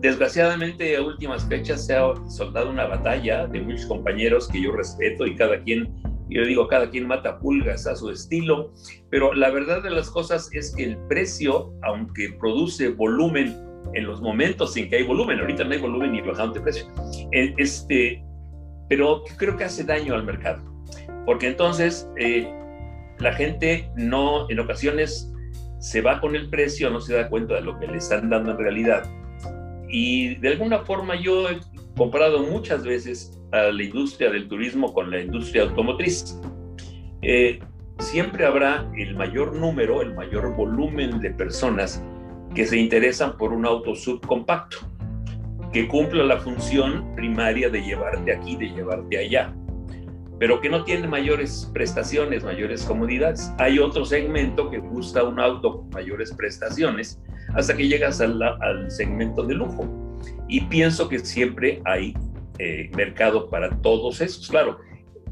Desgraciadamente, 0.00 0.96
a 0.96 1.02
últimas 1.02 1.46
fechas 1.46 1.86
se 1.86 1.94
ha 1.94 2.12
soldado 2.28 2.68
una 2.68 2.86
batalla 2.86 3.46
de 3.46 3.60
muchos 3.60 3.86
compañeros 3.86 4.48
que 4.48 4.60
yo 4.60 4.72
respeto 4.72 5.24
y 5.24 5.36
cada 5.36 5.62
quien 5.62 5.88
yo 6.30 6.44
digo, 6.44 6.68
cada 6.68 6.90
quien 6.90 7.06
mata 7.06 7.38
pulgas 7.38 7.86
a 7.86 7.96
su 7.96 8.10
estilo, 8.10 8.72
pero 9.10 9.34
la 9.34 9.50
verdad 9.50 9.82
de 9.82 9.90
las 9.90 10.10
cosas 10.10 10.48
es 10.52 10.74
que 10.74 10.84
el 10.84 10.98
precio, 11.08 11.72
aunque 11.82 12.34
produce 12.38 12.88
volumen 12.88 13.56
en 13.94 14.06
los 14.06 14.20
momentos 14.20 14.76
en 14.76 14.88
que 14.88 14.96
hay 14.96 15.02
volumen, 15.04 15.40
ahorita 15.40 15.64
no 15.64 15.72
hay 15.72 15.80
volumen 15.80 16.12
ni 16.12 16.20
bajando 16.20 16.54
de 16.54 16.60
precio, 16.60 16.86
eh, 17.32 17.54
este, 17.58 18.24
pero 18.88 19.22
creo 19.36 19.56
que 19.56 19.64
hace 19.64 19.84
daño 19.84 20.14
al 20.14 20.24
mercado, 20.24 20.62
porque 21.26 21.48
entonces 21.48 22.08
eh, 22.18 22.48
la 23.18 23.32
gente 23.32 23.90
no, 23.96 24.48
en 24.50 24.60
ocasiones 24.60 25.32
se 25.78 26.02
va 26.02 26.20
con 26.20 26.36
el 26.36 26.48
precio, 26.50 26.90
no 26.90 27.00
se 27.00 27.14
da 27.14 27.28
cuenta 27.28 27.54
de 27.54 27.62
lo 27.62 27.78
que 27.78 27.86
le 27.86 27.96
están 27.96 28.28
dando 28.28 28.52
en 28.52 28.58
realidad. 28.58 29.04
Y 29.88 30.36
de 30.36 30.50
alguna 30.50 30.80
forma 30.80 31.20
yo 31.20 31.48
comparado 31.96 32.42
muchas 32.42 32.84
veces 32.84 33.40
a 33.52 33.64
la 33.64 33.82
industria 33.82 34.30
del 34.30 34.48
turismo 34.48 34.92
con 34.92 35.10
la 35.10 35.20
industria 35.20 35.62
automotriz. 35.62 36.38
Eh, 37.22 37.60
siempre 37.98 38.46
habrá 38.46 38.90
el 38.96 39.14
mayor 39.14 39.54
número, 39.54 40.02
el 40.02 40.14
mayor 40.14 40.54
volumen 40.54 41.20
de 41.20 41.30
personas 41.30 42.02
que 42.54 42.66
se 42.66 42.78
interesan 42.78 43.36
por 43.36 43.52
un 43.52 43.66
auto 43.66 43.94
subcompacto, 43.94 44.78
que 45.72 45.86
cumpla 45.86 46.24
la 46.24 46.38
función 46.38 47.14
primaria 47.14 47.68
de 47.68 47.82
llevarte 47.82 48.32
aquí, 48.32 48.56
de 48.56 48.70
llevarte 48.70 49.18
allá, 49.18 49.54
pero 50.38 50.60
que 50.60 50.70
no 50.70 50.84
tiene 50.84 51.06
mayores 51.06 51.70
prestaciones, 51.72 52.42
mayores 52.42 52.82
comodidades. 52.84 53.52
Hay 53.58 53.78
otro 53.78 54.04
segmento 54.04 54.70
que 54.70 54.78
gusta 54.78 55.22
un 55.22 55.38
auto 55.38 55.76
con 55.76 55.90
mayores 55.90 56.32
prestaciones 56.32 57.20
hasta 57.54 57.76
que 57.76 57.86
llegas 57.86 58.20
al, 58.20 58.42
al 58.42 58.90
segmento 58.90 59.42
de 59.42 59.54
lujo. 59.54 59.99
Y 60.48 60.62
pienso 60.62 61.08
que 61.08 61.18
siempre 61.20 61.80
hay 61.84 62.14
eh, 62.58 62.90
mercado 62.96 63.48
para 63.48 63.70
todos 63.80 64.20
esos. 64.20 64.48
Claro, 64.48 64.78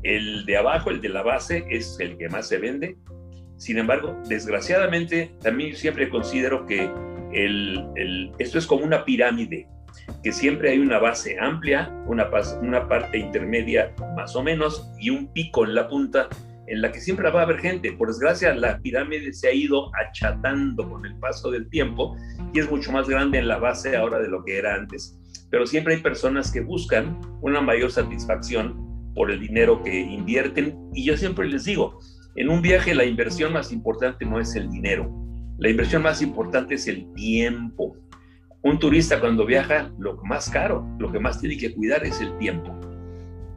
el 0.02 0.46
de 0.46 0.56
abajo, 0.56 0.90
el 0.90 1.00
de 1.00 1.08
la 1.08 1.22
base, 1.22 1.64
es 1.68 1.98
el 2.00 2.16
que 2.16 2.28
más 2.28 2.48
se 2.48 2.58
vende. 2.58 2.96
Sin 3.56 3.78
embargo, 3.78 4.16
desgraciadamente, 4.28 5.32
también 5.42 5.74
siempre 5.74 6.08
considero 6.08 6.64
que 6.66 6.90
el, 7.32 8.32
esto 8.38 8.58
es 8.58 8.66
como 8.66 8.84
una 8.84 9.04
pirámide, 9.04 9.66
que 10.22 10.32
siempre 10.32 10.70
hay 10.70 10.78
una 10.78 10.98
base 10.98 11.36
amplia, 11.40 11.92
una, 12.06 12.30
una 12.62 12.88
parte 12.88 13.18
intermedia 13.18 13.94
más 14.16 14.36
o 14.36 14.42
menos 14.42 14.90
y 14.98 15.10
un 15.10 15.26
pico 15.32 15.64
en 15.64 15.74
la 15.74 15.88
punta 15.88 16.28
en 16.68 16.82
la 16.82 16.92
que 16.92 17.00
siempre 17.00 17.30
va 17.30 17.40
a 17.40 17.44
haber 17.44 17.58
gente. 17.60 17.92
Por 17.92 18.08
desgracia, 18.08 18.54
la 18.54 18.78
pirámide 18.80 19.32
se 19.32 19.48
ha 19.48 19.52
ido 19.52 19.90
achatando 19.96 20.88
con 20.88 21.04
el 21.06 21.16
paso 21.18 21.50
del 21.50 21.68
tiempo 21.68 22.16
y 22.52 22.60
es 22.60 22.70
mucho 22.70 22.92
más 22.92 23.08
grande 23.08 23.38
en 23.38 23.48
la 23.48 23.58
base 23.58 23.96
ahora 23.96 24.18
de 24.18 24.28
lo 24.28 24.44
que 24.44 24.58
era 24.58 24.74
antes 24.74 25.18
pero 25.50 25.66
siempre 25.66 25.94
hay 25.94 26.00
personas 26.00 26.50
que 26.50 26.60
buscan 26.60 27.18
una 27.40 27.60
mayor 27.60 27.90
satisfacción 27.90 29.12
por 29.14 29.30
el 29.30 29.40
dinero 29.40 29.82
que 29.82 29.98
invierten 30.00 30.78
y 30.94 31.04
yo 31.04 31.16
siempre 31.16 31.48
les 31.48 31.64
digo, 31.64 31.98
en 32.36 32.50
un 32.50 32.62
viaje 32.62 32.94
la 32.94 33.04
inversión 33.04 33.52
más 33.52 33.72
importante 33.72 34.24
no 34.24 34.40
es 34.40 34.54
el 34.54 34.70
dinero, 34.70 35.10
la 35.58 35.70
inversión 35.70 36.02
más 36.02 36.22
importante 36.22 36.74
es 36.74 36.86
el 36.86 37.12
tiempo. 37.14 37.96
Un 38.62 38.78
turista 38.78 39.20
cuando 39.20 39.46
viaja, 39.46 39.90
lo 39.98 40.16
más 40.24 40.50
caro, 40.50 40.86
lo 40.98 41.10
que 41.10 41.18
más 41.18 41.40
tiene 41.40 41.56
que 41.56 41.72
cuidar 41.74 42.04
es 42.04 42.20
el 42.20 42.36
tiempo. 42.38 42.78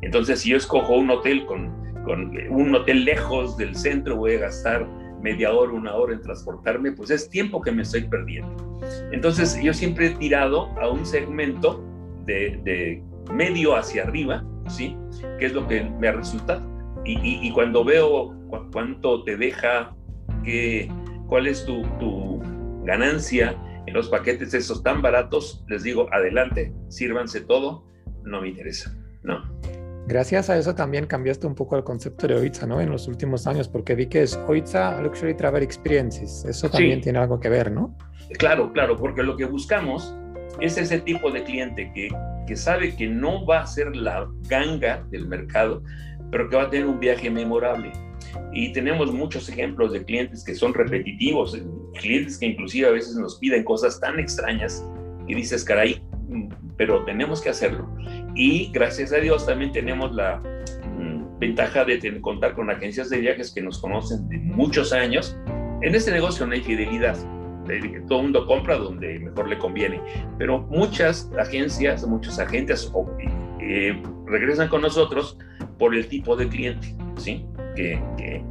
Entonces, 0.01 0.39
si 0.39 0.49
yo 0.49 0.57
escojo 0.57 0.95
un 0.95 1.09
hotel 1.09 1.45
con 1.45 1.80
con 2.05 2.31
un 2.49 2.75
hotel 2.75 3.05
lejos 3.05 3.57
del 3.57 3.75
centro, 3.75 4.15
voy 4.17 4.35
a 4.35 4.39
gastar 4.39 4.87
media 5.21 5.53
hora, 5.53 5.73
una 5.73 5.93
hora 5.95 6.13
en 6.13 6.21
transportarme, 6.21 6.91
pues 6.91 7.11
es 7.11 7.29
tiempo 7.29 7.61
que 7.61 7.71
me 7.71 7.83
estoy 7.83 8.01
perdiendo. 8.01 8.79
Entonces 9.11 9.61
yo 9.61 9.73
siempre 9.73 10.07
he 10.07 10.09
tirado 10.11 10.67
a 10.79 10.89
un 10.89 11.05
segmento 11.05 11.83
de, 12.25 13.03
medio 13.31 13.75
hacia 13.75 14.03
arriba, 14.03 14.43
¿sí? 14.67 14.97
Que 15.39 15.45
es 15.45 15.53
lo 15.53 15.67
que 15.67 15.83
me 15.83 16.07
ha 16.07 16.13
resultado. 16.13 16.69
Y, 17.05 17.51
cuando 17.51 17.83
veo 17.83 18.35
cuánto 18.71 19.23
te 19.23 19.35
deja, 19.37 19.95
que, 20.43 20.89
cuál 21.27 21.47
es 21.47 21.65
tu, 21.65 21.81
tu 21.99 22.41
ganancia 22.83 23.55
en 23.87 23.93
los 23.93 24.09
paquetes 24.09 24.53
esos 24.53 24.83
tan 24.83 25.01
baratos, 25.01 25.63
les 25.67 25.83
digo, 25.83 26.07
adelante, 26.13 26.73
sírvanse 26.89 27.41
todo, 27.41 27.85
no 28.23 28.41
me 28.41 28.49
interesa, 28.49 28.95
¿no? 29.23 29.60
Gracias 30.11 30.49
a 30.49 30.57
eso 30.57 30.75
también 30.75 31.05
cambiaste 31.05 31.47
un 31.47 31.55
poco 31.55 31.77
el 31.77 31.85
concepto 31.85 32.27
de 32.27 32.35
OITSA, 32.35 32.67
¿no? 32.67 32.81
En 32.81 32.89
los 32.89 33.07
últimos 33.07 33.47
años, 33.47 33.69
porque 33.69 33.95
vi 33.95 34.07
que 34.07 34.23
es 34.23 34.37
OITSA 34.45 35.01
Luxury 35.01 35.35
Travel 35.35 35.63
Experiences. 35.63 36.43
Eso 36.43 36.69
también 36.69 36.99
tiene 36.99 37.19
algo 37.19 37.39
que 37.39 37.47
ver, 37.47 37.71
¿no? 37.71 37.97
Claro, 38.37 38.73
claro, 38.73 38.97
porque 38.97 39.23
lo 39.23 39.37
que 39.37 39.45
buscamos 39.45 40.13
es 40.59 40.77
ese 40.77 40.99
tipo 40.99 41.31
de 41.31 41.45
cliente 41.45 41.93
que, 41.95 42.09
que 42.45 42.57
sabe 42.57 42.93
que 42.93 43.07
no 43.07 43.45
va 43.45 43.61
a 43.61 43.67
ser 43.67 43.95
la 43.95 44.27
ganga 44.49 45.01
del 45.11 45.29
mercado, 45.29 45.81
pero 46.29 46.49
que 46.49 46.57
va 46.57 46.63
a 46.63 46.69
tener 46.69 46.87
un 46.87 46.99
viaje 46.99 47.29
memorable. 47.29 47.93
Y 48.51 48.73
tenemos 48.73 49.13
muchos 49.13 49.47
ejemplos 49.47 49.93
de 49.93 50.03
clientes 50.03 50.43
que 50.43 50.55
son 50.55 50.73
repetitivos, 50.73 51.57
clientes 52.01 52.37
que 52.37 52.47
inclusive 52.47 52.85
a 52.85 52.91
veces 52.91 53.15
nos 53.15 53.39
piden 53.39 53.63
cosas 53.63 53.97
tan 54.01 54.19
extrañas 54.19 54.85
que 55.25 55.35
dices, 55.35 55.63
caray, 55.63 56.03
pero 56.77 57.03
tenemos 57.05 57.41
que 57.41 57.49
hacerlo. 57.49 57.89
Y 58.35 58.71
gracias 58.71 59.13
a 59.13 59.17
Dios 59.17 59.45
también 59.45 59.71
tenemos 59.71 60.13
la 60.13 60.37
mm, 60.37 61.39
ventaja 61.39 61.85
de 61.85 62.21
contar 62.21 62.53
con 62.53 62.69
agencias 62.69 63.09
de 63.09 63.19
viajes 63.19 63.51
que 63.51 63.61
nos 63.61 63.79
conocen 63.79 64.27
de 64.29 64.37
muchos 64.37 64.93
años. 64.93 65.37
En 65.81 65.95
este 65.95 66.11
negocio 66.11 66.45
no 66.45 66.53
hay 66.53 66.61
fidelidad. 66.61 67.17
Todo 68.07 68.19
el 68.19 68.23
mundo 68.23 68.45
compra 68.47 68.77
donde 68.77 69.19
mejor 69.19 69.47
le 69.47 69.57
conviene. 69.57 70.01
Pero 70.37 70.59
muchas 70.63 71.29
agencias, 71.39 72.05
muchos 72.05 72.39
agentes 72.39 72.91
eh, 73.59 74.01
regresan 74.25 74.67
con 74.67 74.81
nosotros 74.81 75.37
por 75.77 75.95
el 75.95 76.07
tipo 76.07 76.35
de 76.35 76.47
cliente 76.47 76.95
¿sí? 77.17 77.45
que, 77.75 78.01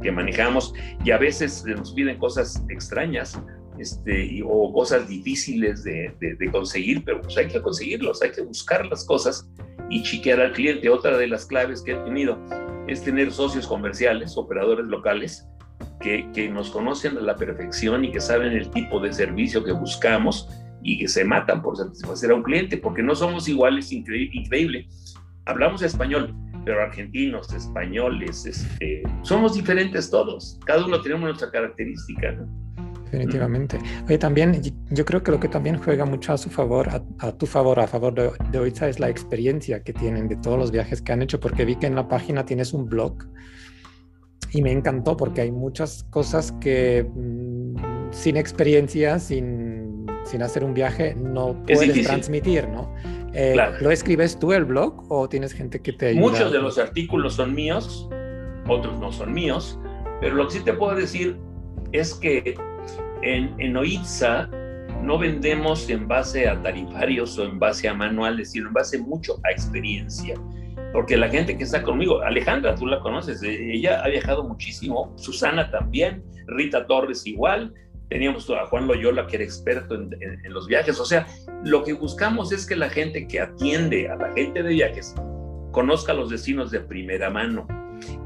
que 0.01 0.11
manejamos 0.11 0.73
y 1.03 1.11
a 1.11 1.17
veces 1.17 1.63
nos 1.65 1.93
piden 1.93 2.17
cosas 2.17 2.65
extrañas 2.69 3.41
este, 3.81 4.41
o 4.45 4.71
cosas 4.71 5.07
difíciles 5.07 5.83
de, 5.83 6.13
conseguir, 6.51 7.03
pero 7.03 7.21
pues 7.21 7.37
hay 7.37 7.47
que 7.47 7.61
conseguirlos, 7.61 8.21
hay 8.21 8.31
que 8.31 8.41
buscar 8.41 8.85
las 8.85 9.03
cosas 9.05 9.49
y 9.89 10.03
chiquear 10.03 10.39
al 10.39 10.53
cliente. 10.53 10.89
Otra 10.89 11.17
de 11.17 11.27
las 11.27 11.45
claves 11.45 11.81
que 11.81 11.93
he 11.93 11.97
tenido 11.97 12.37
es 12.87 13.03
tener 13.03 13.31
socios 13.31 13.67
comerciales, 13.67 14.37
operadores 14.37 14.85
locales, 14.85 15.47
que, 15.99 16.29
que 16.33 16.47
nos 16.47 16.69
conocen 16.69 17.17
a 17.17 17.21
la 17.21 17.35
perfección 17.35 18.05
y 18.05 18.11
que 18.11 18.21
saben 18.21 18.53
el 18.53 18.69
tipo 18.69 18.99
de 18.99 19.11
servicio 19.11 19.63
que 19.63 19.71
buscamos 19.71 20.47
y 20.83 20.99
que 20.99 21.07
se 21.07 21.23
matan 21.23 21.61
por 21.61 21.77
satisfacer 21.77 22.31
a 22.31 22.35
un 22.35 22.43
cliente, 22.43 22.77
porque 22.77 23.03
no 23.03 23.15
somos 23.15 23.47
iguales, 23.47 23.91
increíble. 23.91 24.87
Hablamos 25.45 25.81
español, 25.81 26.35
pero 26.65 26.81
argentinos, 26.81 27.51
españoles, 27.53 28.45
este, 28.45 29.03
somos 29.23 29.55
diferentes 29.55 30.09
todos. 30.09 30.59
Cada 30.65 30.85
uno 30.85 31.01
tenemos 31.01 31.23
nuestra 31.23 31.49
característica. 31.51 32.31
¿no? 32.33 32.47
Definitivamente. 33.11 33.77
Oye, 34.05 34.17
también 34.17 34.61
yo 34.89 35.05
creo 35.05 35.21
que 35.21 35.31
lo 35.31 35.39
que 35.39 35.47
también 35.47 35.77
juega 35.77 36.05
mucho 36.05 36.33
a 36.33 36.37
su 36.37 36.49
favor, 36.49 36.89
a, 37.19 37.31
tu 37.33 37.45
favor, 37.45 37.79
a 37.79 37.87
favor 37.87 38.13
de, 38.13 38.31
de 38.51 38.59
Oitza, 38.59 38.87
es 38.87 38.99
la 38.99 39.09
experiencia 39.09 39.83
que 39.83 39.93
tienen 39.93 40.27
de 40.27 40.37
todos 40.37 40.57
los 40.57 40.71
viajes 40.71 41.01
que 41.01 41.11
han 41.11 41.21
hecho, 41.21 41.39
porque 41.39 41.65
vi 41.65 41.75
que 41.75 41.87
en 41.87 41.95
la 41.95 42.07
página 42.07 42.45
tienes 42.45 42.73
un 42.73 42.85
blog 42.87 43.15
y 44.53 44.61
me 44.61 44.71
encantó 44.71 45.15
porque 45.15 45.41
hay 45.41 45.51
muchas 45.51 46.05
cosas 46.09 46.51
que 46.59 47.03
mm, 47.03 48.11
sin 48.11 48.37
experiencia, 48.37 49.19
sin, 49.19 50.05
sin, 50.25 50.41
hacer 50.41 50.63
un 50.63 50.73
viaje, 50.73 51.15
no 51.15 51.63
puedes 51.65 52.05
transmitir, 52.05 52.67
¿no? 52.67 52.93
Eh, 53.33 53.55
¿Lo 53.79 53.91
escribes 53.91 54.37
tú 54.37 54.51
el 54.51 54.65
blog 54.65 55.09
o 55.09 55.29
tienes 55.29 55.53
gente 55.53 55.81
que 55.81 55.93
te 55.93 56.07
ayuda? 56.07 56.21
Muchos 56.21 56.51
de 56.51 56.59
los 56.59 56.77
artículos 56.77 57.35
son 57.35 57.53
míos, 57.53 58.09
otros 58.67 58.99
no 58.99 59.11
son 59.11 59.33
míos, 59.33 59.79
pero 60.19 60.35
lo 60.35 60.47
que 60.47 60.53
sí 60.53 60.59
te 60.59 60.73
puedo 60.73 60.95
decir 60.95 61.39
es 61.93 62.13
que 62.13 62.55
en, 63.21 63.53
en 63.59 63.77
OITSA 63.77 64.49
no 65.01 65.17
vendemos 65.17 65.89
en 65.89 66.07
base 66.07 66.47
a 66.47 66.61
tarifarios 66.61 67.37
o 67.39 67.45
en 67.45 67.59
base 67.59 67.87
a 67.87 67.93
manuales, 67.93 68.51
sino 68.51 68.67
en 68.67 68.73
base 68.73 68.99
mucho 68.99 69.39
a 69.43 69.51
experiencia. 69.51 70.35
Porque 70.93 71.17
la 71.17 71.29
gente 71.29 71.57
que 71.57 71.63
está 71.63 71.81
conmigo, 71.81 72.21
Alejandra, 72.21 72.75
tú 72.75 72.85
la 72.85 72.99
conoces, 72.99 73.41
eh, 73.43 73.73
ella 73.73 74.03
ha 74.03 74.09
viajado 74.09 74.43
muchísimo, 74.43 75.13
Susana 75.17 75.71
también, 75.71 76.23
Rita 76.47 76.85
Torres 76.85 77.25
igual, 77.25 77.73
teníamos 78.09 78.49
a 78.49 78.65
Juan 78.65 78.87
Loyola 78.87 79.25
que 79.25 79.37
era 79.37 79.45
experto 79.45 79.95
en, 79.95 80.09
en, 80.21 80.53
los 80.53 80.67
viajes. 80.67 80.99
O 80.99 81.05
sea, 81.05 81.25
lo 81.63 81.83
que 81.83 81.93
buscamos 81.93 82.51
es 82.51 82.65
que 82.65 82.75
la 82.75 82.89
gente 82.89 83.25
que 83.25 83.39
atiende 83.39 84.09
a 84.09 84.17
la 84.17 84.33
gente 84.33 84.61
de 84.61 84.69
viajes 84.69 85.15
conozca 85.71 86.13
los 86.13 86.29
destinos 86.29 86.71
de 86.71 86.81
primera 86.81 87.29
mano, 87.29 87.65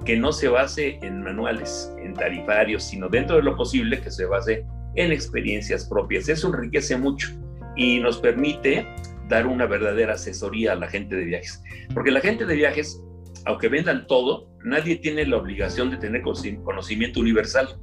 que 0.03 0.17
no 0.17 0.31
se 0.31 0.47
base 0.47 0.97
en 1.03 1.21
manuales, 1.21 1.93
en 2.01 2.13
tarifarios, 2.13 2.83
sino 2.83 3.09
dentro 3.09 3.35
de 3.35 3.43
lo 3.43 3.55
posible 3.55 4.01
que 4.01 4.09
se 4.09 4.25
base 4.25 4.65
en 4.95 5.11
experiencias 5.11 5.85
propias. 5.85 6.29
Eso 6.29 6.47
enriquece 6.47 6.97
mucho 6.97 7.29
y 7.75 7.99
nos 7.99 8.17
permite 8.17 8.87
dar 9.29 9.47
una 9.47 9.65
verdadera 9.65 10.13
asesoría 10.13 10.73
a 10.73 10.75
la 10.75 10.87
gente 10.87 11.15
de 11.15 11.25
viajes. 11.25 11.61
Porque 11.93 12.11
la 12.11 12.21
gente 12.21 12.45
de 12.45 12.55
viajes, 12.55 13.01
aunque 13.45 13.67
vendan 13.67 14.07
todo, 14.07 14.49
nadie 14.63 14.97
tiene 14.97 15.25
la 15.25 15.37
obligación 15.37 15.91
de 15.91 15.97
tener 15.97 16.21
conocimiento 16.21 17.19
universal. 17.19 17.79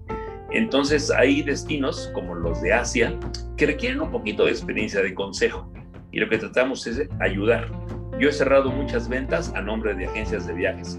Entonces 0.50 1.10
hay 1.10 1.42
destinos 1.42 2.10
como 2.14 2.34
los 2.34 2.60
de 2.62 2.72
Asia 2.72 3.18
que 3.56 3.66
requieren 3.66 4.00
un 4.00 4.10
poquito 4.10 4.44
de 4.44 4.50
experiencia, 4.50 5.00
de 5.00 5.14
consejo. 5.14 5.72
Y 6.12 6.20
lo 6.20 6.28
que 6.28 6.38
tratamos 6.38 6.86
es 6.86 7.08
ayudar. 7.20 7.70
Yo 8.18 8.28
he 8.28 8.32
cerrado 8.32 8.70
muchas 8.70 9.08
ventas 9.08 9.52
a 9.54 9.62
nombre 9.62 9.94
de 9.94 10.06
agencias 10.06 10.46
de 10.46 10.52
viajes, 10.52 10.98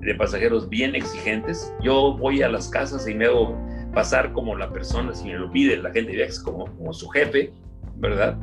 de 0.00 0.14
pasajeros 0.14 0.68
bien 0.68 0.94
exigentes. 0.94 1.72
Yo 1.82 2.16
voy 2.16 2.42
a 2.42 2.48
las 2.48 2.68
casas 2.68 3.06
y 3.06 3.14
me 3.14 3.26
hago 3.26 3.54
pasar 3.96 4.34
como 4.34 4.54
la 4.54 4.70
persona, 4.70 5.14
si 5.14 5.24
me 5.24 5.38
lo 5.38 5.50
pide 5.50 5.78
la 5.78 5.90
gente 5.90 6.12
de 6.12 6.28
como, 6.44 6.66
como 6.76 6.92
su 6.92 7.08
jefe, 7.08 7.50
¿verdad? 7.96 8.36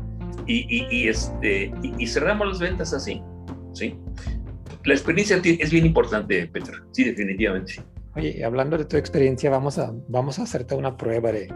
Y, 0.47 0.65
y, 0.67 1.07
este, 1.07 1.71
y, 1.83 2.07
cerramos 2.07 2.47
las 2.47 2.59
ventas 2.59 2.91
así, 2.91 3.21
¿sí? 3.71 3.95
La 4.83 4.95
experiencia 4.95 5.39
es 5.43 5.71
bien 5.71 5.85
importante, 5.85 6.47
Petra, 6.47 6.83
sí, 6.91 7.03
definitivamente. 7.03 7.75
Oye, 8.15 8.43
hablando 8.43 8.79
de 8.79 8.85
tu 8.85 8.97
experiencia, 8.97 9.51
vamos 9.51 9.77
a, 9.77 9.93
vamos 10.07 10.39
a 10.39 10.41
hacerte 10.41 10.73
una 10.73 10.97
prueba 10.97 11.31
de, 11.31 11.47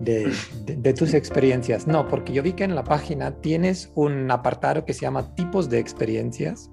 de, 0.00 0.32
de, 0.64 0.94
tus 0.94 1.12
experiencias. 1.12 1.86
No, 1.86 2.08
porque 2.08 2.32
yo 2.32 2.42
vi 2.42 2.54
que 2.54 2.64
en 2.64 2.74
la 2.74 2.84
página 2.84 3.32
tienes 3.42 3.92
un 3.96 4.30
apartado 4.30 4.86
que 4.86 4.94
se 4.94 5.02
llama 5.02 5.34
tipos 5.34 5.68
de 5.68 5.78
experiencias. 5.78 6.70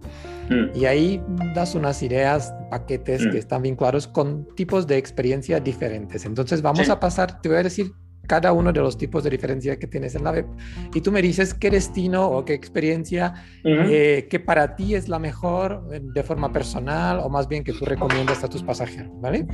Y 0.73 0.85
ahí 0.85 1.21
das 1.53 1.75
unas 1.75 2.01
ideas, 2.03 2.53
paquetes 2.69 3.23
que 3.23 3.33
mm. 3.33 3.37
están 3.37 3.61
vinculados 3.63 4.07
con 4.07 4.47
tipos 4.55 4.87
de 4.87 4.97
experiencia 4.97 5.59
diferentes. 5.59 6.25
Entonces 6.25 6.61
vamos 6.61 6.89
a 6.89 6.99
pasar, 6.99 7.41
te 7.41 7.49
voy 7.49 7.57
a 7.57 7.63
decir 7.63 7.91
cada 8.27 8.51
uno 8.51 8.71
de 8.73 8.81
los 8.81 8.97
tipos 8.97 9.23
de 9.23 9.29
diferencia 9.29 9.79
que 9.79 9.87
tienes 9.87 10.13
en 10.15 10.25
la 10.25 10.31
web 10.31 10.45
y 10.93 11.01
tú 11.01 11.11
me 11.11 11.21
dices 11.21 11.53
qué 11.53 11.71
destino 11.71 12.27
o 12.27 12.43
qué 12.43 12.53
experiencia 12.53 13.33
eh, 13.63 14.27
que 14.29 14.39
para 14.39 14.75
ti 14.75 14.95
es 14.95 15.07
la 15.07 15.17
mejor 15.17 15.87
eh, 15.93 16.01
de 16.03 16.23
forma 16.23 16.51
personal 16.51 17.19
o 17.19 17.29
más 17.29 17.47
bien 17.47 17.63
que 17.63 17.71
tú 17.71 17.85
recomiendas 17.85 18.43
a 18.43 18.49
tus 18.49 18.61
pasajeros, 18.63 19.11
¿vale? 19.21 19.47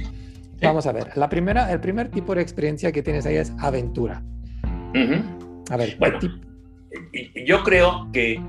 Vamos 0.62 0.88
a 0.88 0.92
ver, 0.92 1.16
la 1.16 1.30
primera, 1.30 1.72
el 1.72 1.80
primer 1.80 2.10
tipo 2.10 2.34
de 2.34 2.42
experiencia 2.42 2.92
que 2.92 3.04
tienes 3.04 3.26
ahí 3.26 3.36
es 3.36 3.54
aventura. 3.60 4.24
A 5.70 5.78
ver, 5.78 5.98
bueno, 6.00 6.20
yo 7.46 7.64
creo 7.64 8.10
que 8.12 8.42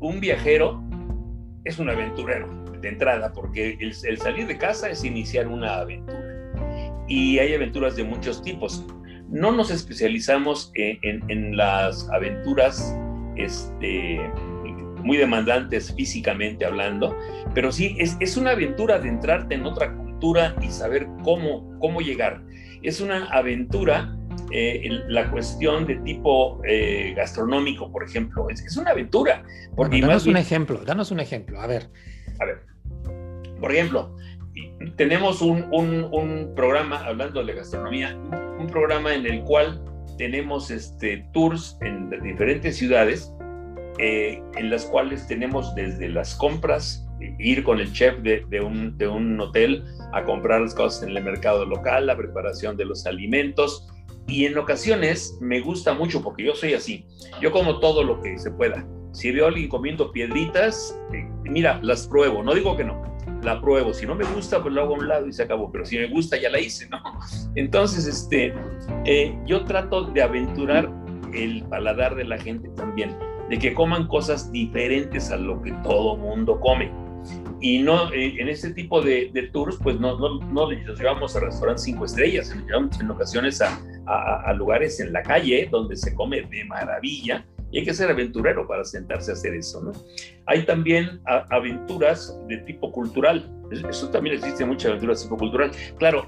un 0.00 0.20
viajero 0.20 0.82
es 1.64 1.78
un 1.78 1.90
aventurero 1.90 2.48
de 2.80 2.88
entrada, 2.88 3.32
porque 3.32 3.76
el, 3.80 3.94
salir 3.94 4.46
de 4.46 4.58
casa 4.58 4.90
es 4.90 5.04
iniciar 5.04 5.48
una 5.48 5.78
aventura. 5.78 6.20
Y 7.08 7.38
hay 7.38 7.54
aventuras 7.54 7.96
de 7.96 8.04
muchos 8.04 8.42
tipos. 8.42 8.84
No 9.28 9.52
nos 9.52 9.70
especializamos 9.70 10.70
en, 10.74 11.56
las 11.56 12.08
aventuras 12.10 12.96
este, 13.36 14.20
muy 15.02 15.16
demandantes 15.16 15.94
físicamente 15.94 16.64
hablando, 16.64 17.16
pero 17.54 17.72
sí 17.72 17.96
es, 17.98 18.16
es 18.20 18.36
una 18.36 18.52
aventura 18.52 18.98
de 18.98 19.08
entrarte 19.08 19.54
en 19.54 19.66
otra 19.66 19.94
y 20.62 20.70
saber 20.70 21.06
cómo, 21.22 21.78
cómo 21.80 22.00
llegar. 22.00 22.42
Es 22.82 23.00
una 23.00 23.26
aventura, 23.26 24.16
eh, 24.50 24.88
la 25.08 25.30
cuestión 25.30 25.86
de 25.86 25.96
tipo 25.96 26.60
eh, 26.64 27.14
gastronómico, 27.16 27.90
por 27.90 28.04
ejemplo, 28.04 28.48
es, 28.50 28.76
una 28.76 28.90
aventura. 28.90 29.42
Porque 29.74 30.00
danos 30.00 30.26
un 30.26 30.36
ejemplo, 30.36 30.84
danos 30.84 31.10
un 31.10 31.20
ejemplo, 31.20 31.60
a 31.60 31.66
ver. 31.66 31.88
A 32.40 32.44
ver, 32.44 32.62
por 33.60 33.72
ejemplo, 33.72 34.16
tenemos 34.96 35.42
un, 35.42 35.66
un, 35.72 36.52
programa, 36.54 37.04
hablando 37.04 37.44
de 37.44 37.54
gastronomía, 37.54 38.16
un, 38.58 38.66
programa 38.68 39.14
en 39.14 39.26
el 39.26 39.42
cual 39.42 39.82
tenemos 40.18 40.70
este, 40.70 41.26
tours 41.32 41.76
en 41.80 42.10
diferentes 42.22 42.76
ciudades 42.76 43.32
eh, 43.98 44.42
en 44.56 44.70
las 44.70 44.86
cuales 44.86 45.26
tenemos 45.28 45.74
desde 45.74 46.08
las 46.08 46.34
compras, 46.34 47.06
ir 47.38 47.62
con 47.62 47.78
el 47.78 47.92
chef 47.92 48.18
de, 48.22 48.44
de, 48.48 48.60
un, 48.60 48.98
de 48.98 49.06
un 49.06 49.40
hotel 49.40 49.84
a 50.12 50.24
comprar 50.24 50.60
las 50.62 50.74
cosas 50.74 51.04
en 51.04 51.16
el 51.16 51.22
mercado 51.22 51.64
local, 51.64 52.06
la 52.06 52.16
preparación 52.16 52.76
de 52.76 52.86
los 52.86 53.06
alimentos, 53.06 53.88
y 54.26 54.46
en 54.46 54.56
ocasiones 54.56 55.36
me 55.40 55.60
gusta 55.60 55.94
mucho 55.94 56.22
porque 56.22 56.44
yo 56.44 56.54
soy 56.54 56.74
así. 56.74 57.04
Yo 57.40 57.52
como 57.52 57.78
todo 57.80 58.02
lo 58.02 58.20
que 58.22 58.38
se 58.38 58.50
pueda. 58.50 58.86
Si 59.12 59.30
veo 59.30 59.44
a 59.44 59.48
alguien 59.48 59.68
comiendo 59.68 60.10
piedritas, 60.10 60.98
eh, 61.12 61.28
mira, 61.44 61.78
las 61.82 62.08
pruebo. 62.08 62.42
No 62.42 62.54
digo 62.54 62.76
que 62.76 62.84
no, 62.84 63.00
la 63.42 63.60
pruebo. 63.60 63.92
Si 63.92 64.06
no 64.06 64.14
me 64.14 64.24
gusta, 64.24 64.62
pues 64.62 64.74
lo 64.74 64.82
hago 64.82 64.94
a 64.94 64.98
un 64.98 65.08
lado 65.08 65.28
y 65.28 65.32
se 65.32 65.42
acabó. 65.42 65.70
Pero 65.70 65.84
si 65.84 65.98
me 65.98 66.08
gusta, 66.08 66.36
ya 66.36 66.50
la 66.50 66.58
hice, 66.58 66.88
¿no? 66.88 67.00
Entonces, 67.54 68.06
este, 68.06 68.54
eh, 69.04 69.38
yo 69.46 69.64
trato 69.64 70.04
de 70.04 70.22
aventurar 70.22 70.90
el 71.32 71.62
paladar 71.64 72.14
de 72.14 72.24
la 72.24 72.38
gente 72.38 72.68
también, 72.70 73.16
de 73.50 73.58
que 73.58 73.74
coman 73.74 74.06
cosas 74.08 74.50
diferentes 74.52 75.30
a 75.30 75.36
lo 75.36 75.60
que 75.60 75.72
todo 75.82 76.16
mundo 76.16 76.58
come. 76.60 76.90
Y 77.60 77.78
no, 77.78 78.12
eh, 78.12 78.34
en 78.38 78.48
ese 78.48 78.72
tipo 78.74 79.00
de, 79.00 79.30
tours, 79.52 79.78
pues 79.82 79.98
no, 79.98 80.18
no, 80.18 80.40
no 80.40 80.70
los 80.70 80.98
llevamos 80.98 81.34
a 81.36 81.40
restaurantes 81.40 81.84
cinco 81.84 82.04
estrellas, 82.04 82.54
nos 82.54 82.66
llevamos 82.66 83.00
en 83.00 83.10
ocasiones 83.10 83.62
a, 83.62 83.80
a, 84.06 84.52
lugares 84.52 85.00
en 85.00 85.12
la 85.12 85.22
calle 85.22 85.68
donde 85.70 85.96
se 85.96 86.14
come 86.14 86.42
de 86.42 86.64
maravilla 86.64 87.44
y 87.70 87.78
hay 87.78 87.84
que 87.84 87.94
ser 87.94 88.10
aventurero 88.10 88.66
para 88.68 88.84
sentarse 88.84 89.32
a 89.32 89.34
hacer 89.34 89.54
eso, 89.54 89.82
¿no? 89.82 89.92
Hay 90.46 90.64
también 90.64 91.20
aventuras 91.50 92.38
de 92.46 92.58
tipo 92.58 92.92
cultural, 92.92 93.50
eso 93.88 94.10
también 94.10 94.36
existe 94.36 94.64
mucha 94.64 94.88
aventura 94.88 95.14
de 95.14 95.22
tipo 95.22 95.36
cultural. 95.36 95.70
Claro, 95.98 96.24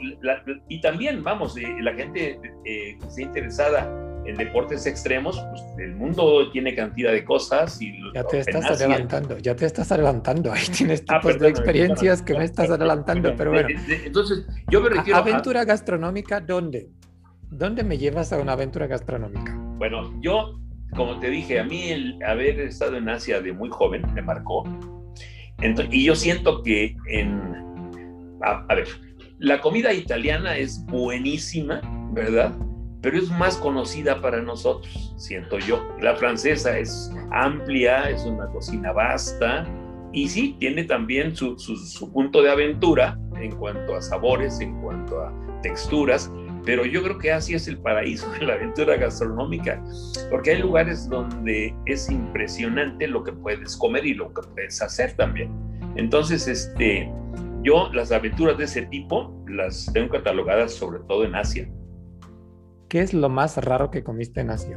y 0.68 0.80
también, 0.80 1.22
vamos, 1.22 1.56
eh, 1.56 1.66
la 1.80 1.94
gente 1.94 2.40
eh, 2.64 2.98
que 2.98 3.06
esté 3.06 3.22
interesada 3.22 3.88
en 4.26 4.36
deportes 4.36 4.86
extremos, 4.86 5.38
pues 5.50 5.62
el 5.78 5.94
mundo 5.94 6.50
tiene 6.50 6.74
cantidad 6.74 7.12
de 7.12 7.24
cosas 7.24 7.80
y... 7.80 7.92
Ya 8.12 8.24
te 8.24 8.40
estás 8.40 8.64
adelantando, 8.64 9.38
ya 9.38 9.54
te 9.54 9.66
estás 9.66 9.92
adelantando, 9.92 10.52
ahí 10.52 10.66
tienes 10.76 11.04
ah, 11.08 11.20
tipos 11.20 11.38
de 11.38 11.48
experiencias 11.48 12.22
que 12.22 12.34
me 12.34 12.44
estás 12.44 12.70
adelantando, 12.70 13.34
pero 13.36 13.52
bueno. 13.52 13.68
Entonces, 14.04 14.44
yo 14.68 14.80
me 14.80 14.90
refiero 14.90 15.18
¿Aventura 15.18 15.64
gastronómica 15.64 16.40
dónde? 16.40 16.90
¿Dónde 17.50 17.84
me 17.84 17.96
llevas 17.96 18.32
a 18.32 18.38
una 18.40 18.52
aventura 18.52 18.86
gastronómica? 18.86 19.54
Bueno, 19.78 20.12
yo, 20.20 20.58
como 20.94 21.18
te 21.20 21.30
dije, 21.30 21.60
a 21.60 21.64
mí 21.64 21.90
el 21.90 22.18
haber 22.24 22.58
estado 22.60 22.96
en 22.96 23.08
Asia 23.08 23.40
de 23.40 23.52
muy 23.52 23.68
joven 23.70 24.02
me 24.14 24.22
marcó. 24.22 24.64
y 25.90 26.04
yo 26.04 26.14
siento 26.14 26.62
que 26.62 26.96
en... 27.08 27.54
A, 28.42 28.74
ver, 28.74 28.88
la 29.38 29.60
comida 29.60 29.92
italiana 29.92 30.56
es 30.56 30.84
buenísima, 30.86 31.80
¿verdad? 32.12 32.52
Pero 33.00 33.18
es 33.18 33.30
más 33.30 33.56
conocida 33.56 34.20
para 34.20 34.42
nosotros, 34.42 35.14
siento 35.16 35.58
yo. 35.58 35.86
La 36.00 36.16
francesa 36.16 36.76
es 36.78 37.12
amplia, 37.30 38.10
es 38.10 38.24
una 38.24 38.46
cocina 38.48 38.92
vasta 38.92 39.64
y 40.12 40.28
sí, 40.28 40.56
tiene 40.58 40.84
también 40.84 41.34
su, 41.36 41.56
su 41.58 42.12
punto 42.12 42.42
de 42.42 42.50
aventura 42.50 43.18
en 43.40 43.54
cuanto 43.56 43.94
a 43.94 44.02
sabores, 44.02 44.60
en 44.60 44.80
cuanto 44.80 45.20
a 45.20 45.32
texturas, 45.62 46.30
pero 46.66 46.84
yo 46.84 47.00
creo 47.02 47.16
que 47.16 47.30
Asia 47.30 47.56
es 47.56 47.68
el 47.68 47.78
paraíso 47.78 48.28
de 48.32 48.44
la 48.44 48.54
aventura 48.54 48.96
gastronómica, 48.96 49.82
porque 50.30 50.50
hay 50.50 50.58
lugares 50.58 51.08
donde 51.08 51.72
es 51.86 52.10
impresionante 52.10 53.06
lo 53.06 53.22
que 53.22 53.32
puedes 53.32 53.76
comer 53.76 54.04
y 54.04 54.14
lo 54.14 54.34
que 54.34 54.42
puedes 54.42 54.82
hacer 54.82 55.14
también. 55.14 55.48
Entonces, 55.94 56.48
este, 56.48 57.08
yo 57.62 57.88
las 57.92 58.10
aventuras 58.10 58.58
de 58.58 58.64
ese 58.64 58.82
tipo 58.82 59.32
las 59.46 59.88
tengo 59.92 60.08
catalogadas 60.10 60.74
sobre 60.74 60.98
todo 61.04 61.24
en 61.24 61.36
Asia. 61.36 61.70
¿Qué 62.88 63.00
es 63.00 63.14
lo 63.14 63.28
más 63.28 63.56
raro 63.58 63.92
que 63.92 64.02
comiste 64.02 64.40
en 64.40 64.50
Asia? 64.50 64.76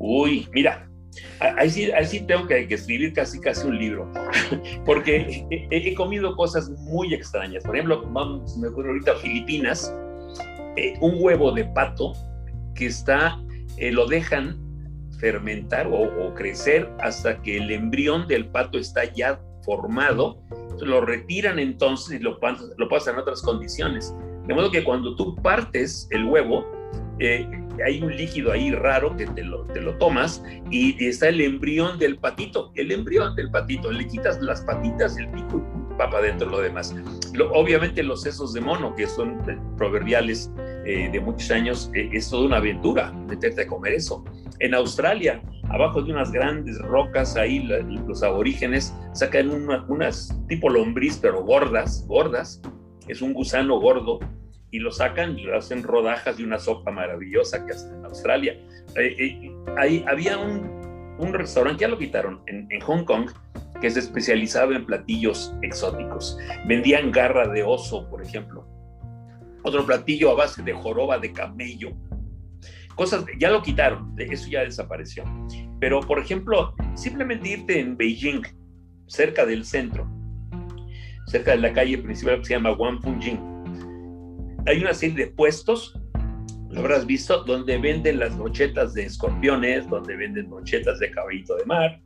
Uy, 0.00 0.48
mira, 0.52 0.90
ahí 1.38 1.70
sí, 1.70 1.92
ahí 1.92 2.06
sí 2.06 2.26
tengo 2.26 2.48
que, 2.48 2.66
escribir 2.68 3.12
casi 3.12 3.40
casi 3.40 3.68
un 3.68 3.78
libro, 3.78 4.10
porque 4.84 5.46
he, 5.50 5.94
comido 5.94 6.34
cosas 6.34 6.70
muy 6.70 7.14
extrañas. 7.14 7.62
Por 7.62 7.76
ejemplo, 7.76 8.02
vamos, 8.12 8.56
me 8.58 8.66
ocurre 8.66 8.88
ahorita 8.88 9.14
Filipinas, 9.16 9.94
eh, 10.78 10.94
un 11.00 11.16
huevo 11.18 11.52
de 11.52 11.64
pato 11.64 12.12
que 12.74 12.86
está, 12.86 13.38
eh, 13.76 13.90
lo 13.90 14.06
dejan 14.06 14.56
fermentar 15.18 15.88
o, 15.90 16.32
crecer 16.34 16.88
hasta 17.00 17.42
que 17.42 17.56
el 17.56 17.70
embrión 17.70 18.28
del 18.28 18.46
pato 18.46 18.78
está 18.78 19.04
ya 19.12 19.40
formado, 19.64 20.40
lo 20.80 21.00
retiran 21.00 21.58
entonces 21.58 22.20
y 22.20 22.22
lo, 22.22 22.38
lo 22.76 22.88
pasan 22.88 23.16
a 23.16 23.20
otras 23.20 23.42
condiciones. 23.42 24.14
De 24.46 24.54
modo 24.54 24.70
que 24.70 24.84
cuando 24.84 25.16
tú 25.16 25.34
partes 25.36 26.06
el 26.12 26.24
huevo, 26.24 26.64
eh, 27.20 27.48
hay 27.84 28.02
un 28.02 28.14
líquido 28.16 28.52
ahí 28.52 28.70
raro 28.70 29.16
que 29.16 29.26
te 29.26 29.42
lo, 29.42 29.64
lo 29.64 29.94
tomas 29.98 30.42
y, 30.70 31.04
está 31.04 31.28
el 31.28 31.40
embrión 31.40 31.98
del 31.98 32.18
patito, 32.18 32.72
el 32.74 32.92
embrión 32.92 33.34
del 33.36 33.50
patito, 33.50 33.90
le 33.90 34.06
quitas 34.06 34.40
las 34.40 34.62
patitas, 34.62 35.16
el 35.16 35.28
pico 35.30 35.58
y 35.58 35.92
va 35.92 36.10
para 36.10 36.18
adentro 36.18 36.48
lo 36.48 36.60
demás. 36.60 36.94
obviamente 37.52 38.02
los 38.02 38.22
sesos 38.22 38.52
de 38.52 38.60
mono, 38.60 38.94
que 38.94 39.06
son 39.06 39.38
proverbiales 39.76 40.50
eh, 40.86 41.08
de 41.10 41.20
muchos 41.20 41.50
años, 41.50 41.90
eh, 41.94 42.08
es 42.12 42.30
toda 42.30 42.46
una 42.46 42.56
aventura 42.58 43.12
meterte 43.28 43.62
a 43.62 43.66
comer 43.66 43.94
eso. 43.94 44.24
En 44.60 44.74
Australia, 44.74 45.42
abajo 45.70 46.02
de 46.02 46.12
unas 46.12 46.32
grandes 46.32 46.78
rocas, 46.78 47.36
ahí 47.36 47.60
los 48.06 48.22
aborígenes 48.22 48.94
sacan 49.12 49.50
unas 49.50 50.36
tipo 50.48 50.68
lombriz, 50.68 51.18
pero 51.20 51.44
gordas, 51.44 52.04
gordas, 52.08 52.60
es 53.06 53.22
un 53.22 53.32
gusano 53.32 53.78
gordo 53.80 54.18
y 54.70 54.78
lo 54.78 54.90
sacan 54.90 55.38
y 55.38 55.44
lo 55.44 55.56
hacen 55.56 55.82
rodajas 55.82 56.36
de 56.36 56.44
una 56.44 56.58
sopa 56.58 56.90
maravillosa 56.90 57.64
que 57.64 57.72
hacen 57.72 57.94
en 57.94 58.04
Australia. 58.04 58.52
Eh, 58.96 59.16
eh, 59.18 59.50
ahí 59.78 60.04
había 60.06 60.38
un, 60.38 61.16
un, 61.18 61.32
restaurante, 61.32 61.82
ya 61.82 61.88
lo 61.88 61.98
quitaron, 61.98 62.42
en, 62.46 62.66
en, 62.70 62.80
Hong 62.82 63.04
Kong, 63.04 63.30
que 63.80 63.90
se 63.90 64.00
especializaba 64.00 64.74
en 64.74 64.84
platillos 64.84 65.54
exóticos. 65.62 66.38
Vendían 66.66 67.10
garra 67.10 67.48
de 67.48 67.62
oso, 67.62 68.08
por 68.10 68.22
ejemplo. 68.22 68.66
Otro 69.62 69.84
platillo 69.86 70.30
a 70.30 70.34
base 70.34 70.62
de 70.62 70.72
joroba 70.72 71.18
de 71.18 71.32
camello. 71.32 71.92
Cosas, 72.94 73.24
ya 73.38 73.50
lo 73.50 73.62
quitaron, 73.62 74.14
eso 74.18 74.48
ya 74.50 74.62
desapareció. 74.62 75.24
Pero, 75.80 76.00
por 76.00 76.18
ejemplo, 76.18 76.74
simplemente 76.94 77.50
irte 77.50 77.78
en 77.78 77.96
Beijing, 77.96 78.42
cerca 79.06 79.46
del 79.46 79.64
centro, 79.64 80.10
cerca 81.26 81.52
de 81.52 81.58
la 81.58 81.72
calle 81.72 81.98
principal 81.98 82.38
que 82.38 82.44
se 82.46 82.54
llama 82.54 82.72
Wangfunjing, 82.72 83.57
hay 84.68 84.82
una 84.82 84.92
serie 84.92 85.16
de 85.16 85.26
puestos, 85.28 85.98
lo 86.68 86.80
habrás 86.80 87.06
visto, 87.06 87.42
donde 87.44 87.78
venden 87.78 88.18
las 88.18 88.36
brochetas 88.36 88.92
de 88.92 89.04
escorpiones, 89.04 89.88
donde 89.88 90.14
venden 90.14 90.50
brochetas 90.50 90.98
de 90.98 91.10
caballito 91.10 91.56
de 91.56 91.64
mar, 91.64 92.00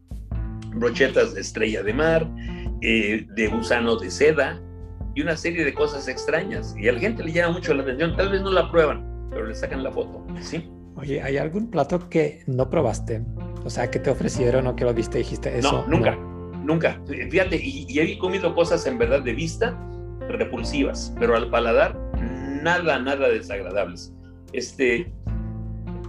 brochetas 0.76 1.34
de 1.34 1.40
estrella 1.40 1.82
de 1.82 1.92
mar, 1.92 2.28
eh, 2.80 3.26
de 3.34 3.48
gusano 3.48 3.96
de 3.96 4.10
seda 4.10 4.62
y 5.14 5.22
una 5.22 5.36
serie 5.36 5.64
de 5.64 5.74
cosas 5.74 6.06
extrañas. 6.06 6.74
Y 6.78 6.88
a 6.88 6.92
la 6.92 7.00
gente 7.00 7.24
le 7.24 7.32
llama 7.32 7.54
mucho 7.54 7.74
la 7.74 7.82
atención, 7.82 8.16
tal 8.16 8.30
vez 8.30 8.42
no 8.42 8.52
la 8.52 8.70
prueban, 8.70 9.28
pero 9.30 9.44
le 9.44 9.54
sacan 9.56 9.82
la 9.82 9.90
foto, 9.90 10.24
¿sí? 10.40 10.70
Oye, 10.94 11.20
¿hay 11.20 11.38
algún 11.38 11.68
plato 11.68 12.08
que 12.08 12.44
no 12.46 12.70
probaste? 12.70 13.22
O 13.64 13.70
sea, 13.70 13.90
que 13.90 13.98
te 13.98 14.10
ofrecieron 14.10 14.68
o 14.68 14.76
que 14.76 14.84
lo 14.84 14.94
viste 14.94 15.18
y 15.18 15.22
dijiste 15.22 15.58
eso. 15.58 15.84
No, 15.88 15.96
nunca, 15.96 16.16
nunca. 16.64 17.02
Fíjate, 17.06 17.56
y, 17.56 17.86
y 17.88 17.98
he 17.98 18.18
comido 18.18 18.54
cosas 18.54 18.86
en 18.86 18.98
verdad 18.98 19.22
de 19.22 19.32
vista 19.32 19.76
repulsivas, 20.28 21.12
pero 21.18 21.34
al 21.34 21.50
paladar 21.50 22.11
nada, 22.62 22.98
nada 22.98 23.28
desagradables. 23.28 24.12
Este, 24.52 25.12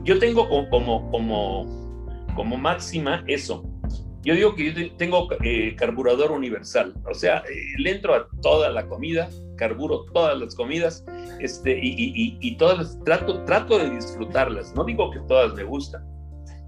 yo 0.03 0.19
tengo 0.19 0.47
como, 0.69 1.09
como, 1.11 2.27
como 2.35 2.57
máxima 2.57 3.23
eso. 3.27 3.63
Yo 4.23 4.35
digo 4.35 4.55
que 4.55 4.73
yo 4.73 4.95
tengo 4.95 5.27
eh, 5.43 5.75
carburador 5.75 6.31
universal, 6.31 6.93
o 7.09 7.13
sea, 7.13 7.39
eh, 7.39 7.73
le 7.77 7.91
entro 7.91 8.15
a 8.15 8.27
toda 8.41 8.69
la 8.69 8.87
comida, 8.87 9.29
carburo 9.57 10.05
todas 10.13 10.39
las 10.39 10.55
comidas, 10.55 11.03
este, 11.41 11.77
y, 11.77 12.37
y, 12.39 12.57
todas 12.57 12.97
trato, 13.03 13.43
trato 13.43 13.77
de 13.77 13.89
disfrutarlas. 13.89 14.73
No 14.75 14.85
digo 14.85 15.11
que 15.11 15.19
todas 15.27 15.53
me 15.55 15.65
gustan, 15.65 16.05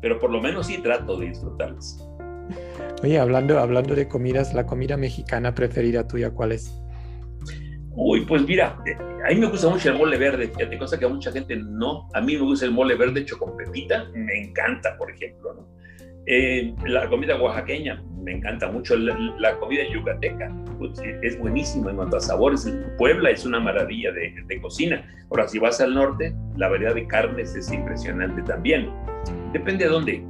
pero 0.01 0.19
por 0.19 0.31
lo 0.31 0.41
menos 0.41 0.67
sí 0.67 0.79
trato 0.79 1.17
de 1.17 1.27
disfrutarlas. 1.27 2.05
Oye, 3.03 3.19
hablando, 3.19 3.59
hablando 3.59 3.95
de 3.95 4.07
comidas, 4.09 4.53
la 4.53 4.65
comida 4.65 4.97
mexicana 4.97 5.55
preferida 5.55 6.07
tuya, 6.07 6.31
¿cuál 6.31 6.51
es? 6.51 6.81
Uy, 7.97 8.25
pues 8.25 8.45
mira, 8.45 8.77
eh, 8.85 8.97
a 9.25 9.29
mí 9.29 9.35
me 9.35 9.47
gusta 9.47 9.69
mucho 9.69 9.89
el 9.89 9.97
mole 9.97 10.17
verde, 10.17 10.49
fíjate, 10.49 10.77
cosa 10.77 10.99
que 10.99 11.05
a 11.05 11.09
mucha 11.09 11.31
gente 11.31 11.55
no. 11.55 12.09
A 12.13 12.21
mí 12.21 12.33
me 12.33 12.41
gusta 12.41 12.65
el 12.65 12.71
mole 12.71 12.95
verde 12.95 13.21
hecho 13.21 13.37
con 13.37 13.55
pepita, 13.55 14.05
me 14.13 14.37
encanta, 14.37 14.97
por 14.97 15.09
ejemplo, 15.11 15.53
¿no? 15.53 15.75
Eh, 16.27 16.73
la 16.87 17.07
comida 17.07 17.39
oaxaqueña, 17.39 18.03
me 18.21 18.33
encanta 18.33 18.69
mucho. 18.69 18.95
La, 18.97 19.55
comida 19.59 19.83
yucateca, 19.93 20.51
pues, 20.79 20.99
es 21.21 21.39
buenísimo 21.39 21.89
en 21.89 21.97
cuanto 21.97 22.17
a 22.17 22.19
sabores. 22.19 22.67
Puebla 22.97 23.29
es 23.29 23.45
una 23.45 23.59
maravilla 23.59 24.11
de, 24.11 24.33
de, 24.45 24.61
cocina. 24.61 25.05
Ahora, 25.29 25.47
si 25.47 25.59
vas 25.59 25.79
al 25.79 25.93
norte, 25.93 26.35
la 26.57 26.67
variedad 26.67 26.95
de 26.95 27.07
carnes 27.07 27.55
es 27.55 27.71
impresionante 27.71 28.41
también. 28.41 28.89
Depende 29.53 29.85
de 29.85 29.91
dónde 29.91 30.23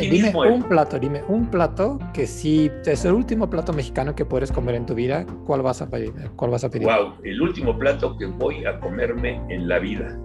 dime, 0.00 0.32
un 0.34 0.62
plato, 0.62 0.98
dime 0.98 1.22
un 1.28 1.50
plato 1.50 1.98
que 2.12 2.26
si 2.26 2.70
es 2.84 3.04
el 3.04 3.12
último 3.12 3.48
plato 3.48 3.72
mexicano 3.72 4.14
que 4.14 4.24
puedes 4.24 4.52
comer 4.52 4.74
en 4.74 4.86
tu 4.86 4.94
vida, 4.94 5.26
¿cuál 5.46 5.62
vas 5.62 5.82
a 5.82 5.90
pedir? 5.90 6.12
¿Cuál 6.36 6.50
vas 6.50 6.64
a 6.64 6.70
pedir? 6.70 6.86
Wow, 6.86 7.14
el 7.24 7.40
último 7.40 7.78
plato 7.78 8.16
que 8.16 8.26
voy 8.26 8.64
a 8.64 8.78
comerme 8.80 9.40
en 9.48 9.68
la 9.68 9.78
vida. 9.78 10.18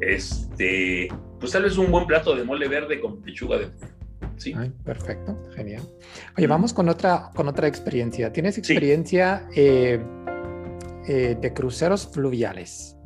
Este, 0.00 1.08
pues 1.38 1.52
tal 1.52 1.64
vez 1.64 1.76
un 1.76 1.90
buen 1.90 2.06
plato 2.06 2.34
de 2.34 2.44
mole 2.44 2.68
verde 2.68 3.00
con 3.00 3.20
pechuga 3.20 3.58
de 3.58 3.68
Sí. 4.40 4.54
perfecto, 4.84 5.38
genial. 5.54 5.82
Oye, 6.38 6.46
vamos 6.46 6.72
con 6.72 6.88
otra, 6.88 7.30
con 7.34 7.46
otra 7.48 7.68
experiencia. 7.68 8.32
¿Tienes 8.32 8.56
experiencia 8.56 9.46
eh, 9.54 10.02
eh, 11.06 11.36
de 11.38 11.52
cruceros 11.52 12.08
fluviales? 12.10 12.96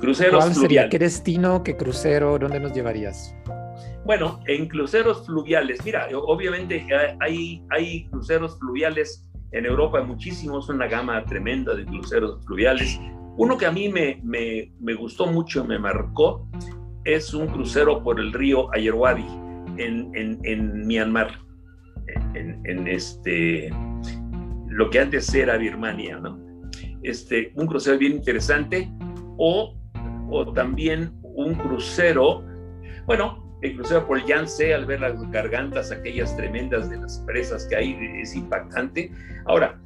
Cruceros 0.00 0.44
¿Cuál 0.44 0.54
sería? 0.54 0.88
¿Qué 0.88 0.98
destino, 0.98 1.62
qué 1.62 1.76
crucero, 1.76 2.38
dónde 2.38 2.58
nos 2.58 2.72
llevarías? 2.72 3.34
Bueno, 4.04 4.40
en 4.46 4.66
cruceros 4.66 5.26
fluviales, 5.26 5.84
mira, 5.84 6.08
obviamente 6.14 6.86
hay, 7.20 7.62
hay 7.68 8.06
cruceros 8.08 8.58
fluviales 8.58 9.28
en 9.52 9.66
Europa, 9.66 10.02
muchísimos, 10.02 10.68
una 10.68 10.86
gama 10.86 11.22
tremenda 11.24 11.74
de 11.74 11.84
cruceros 11.84 12.44
fluviales. 12.46 12.98
Uno 13.36 13.58
que 13.58 13.66
a 13.66 13.70
mí 13.70 13.88
me, 13.88 14.20
me, 14.22 14.72
me 14.80 14.94
gustó 14.94 15.26
mucho, 15.26 15.64
me 15.64 15.78
marcó, 15.78 16.48
es 17.04 17.34
un 17.34 17.46
crucero 17.48 18.02
por 18.02 18.20
el 18.20 18.32
río 18.32 18.72
Ayerwadi 18.74 19.26
en, 19.76 20.10
en, 20.14 20.38
en 20.44 20.86
Myanmar, 20.86 21.38
en, 22.34 22.60
en, 22.64 22.88
este, 22.88 23.70
lo 24.68 24.90
que 24.90 25.00
antes 25.00 25.32
era 25.34 25.56
Birmania, 25.56 26.18
¿no? 26.18 26.38
Este, 27.02 27.52
un 27.54 27.66
crucero 27.66 27.98
bien 27.98 28.12
interesante, 28.12 28.90
o 29.38 29.79
o 30.30 30.52
también 30.52 31.12
un 31.22 31.54
crucero, 31.54 32.44
bueno, 33.06 33.50
el 33.62 33.76
crucero 33.76 34.06
por 34.06 34.18
el 34.18 34.24
Yangtze, 34.24 34.74
al 34.74 34.86
ver 34.86 35.00
las 35.00 35.30
gargantas 35.30 35.92
aquellas 35.92 36.34
tremendas 36.36 36.88
de 36.88 36.96
las 36.96 37.18
presas 37.26 37.66
que 37.66 37.76
hay, 37.76 37.96
es 38.20 38.34
impactante. 38.34 39.12
Ahora, 39.44 39.78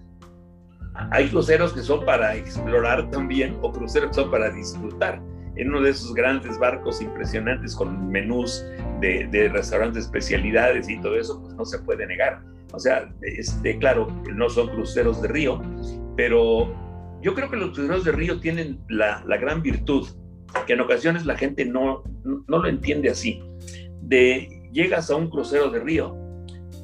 hay 1.10 1.28
cruceros 1.28 1.72
que 1.72 1.80
son 1.80 2.04
para 2.04 2.36
explorar 2.36 3.10
también 3.10 3.58
o 3.62 3.72
cruceros 3.72 4.10
que 4.10 4.14
son 4.14 4.30
para 4.30 4.50
disfrutar. 4.50 5.20
En 5.56 5.68
uno 5.68 5.82
de 5.82 5.90
esos 5.90 6.14
grandes 6.14 6.58
barcos 6.58 7.00
impresionantes 7.00 7.74
con 7.76 8.08
menús 8.08 8.64
de, 9.00 9.26
de 9.30 9.48
restaurantes, 9.48 10.04
especialidades 10.04 10.88
y 10.88 11.00
todo 11.00 11.16
eso, 11.16 11.40
pues 11.42 11.54
no 11.54 11.64
se 11.64 11.78
puede 11.80 12.06
negar. 12.06 12.42
O 12.72 12.78
sea, 12.78 13.08
este, 13.22 13.78
claro, 13.78 14.08
no 14.34 14.48
son 14.48 14.68
cruceros 14.68 15.22
de 15.22 15.28
río, 15.28 15.62
pero 16.16 16.74
yo 17.22 17.34
creo 17.34 17.48
que 17.48 17.56
los 17.56 17.70
cruceros 17.70 18.04
de 18.04 18.12
río 18.12 18.40
tienen 18.40 18.80
la, 18.88 19.22
la 19.26 19.36
gran 19.36 19.62
virtud 19.62 20.08
que 20.66 20.72
en 20.72 20.80
ocasiones 20.80 21.26
la 21.26 21.36
gente 21.36 21.64
no, 21.64 22.02
no 22.24 22.58
lo 22.58 22.68
entiende 22.68 23.10
así. 23.10 23.42
De 24.00 24.48
llegas 24.72 25.10
a 25.10 25.16
un 25.16 25.30
crucero 25.30 25.70
de 25.70 25.80
río, 25.80 26.16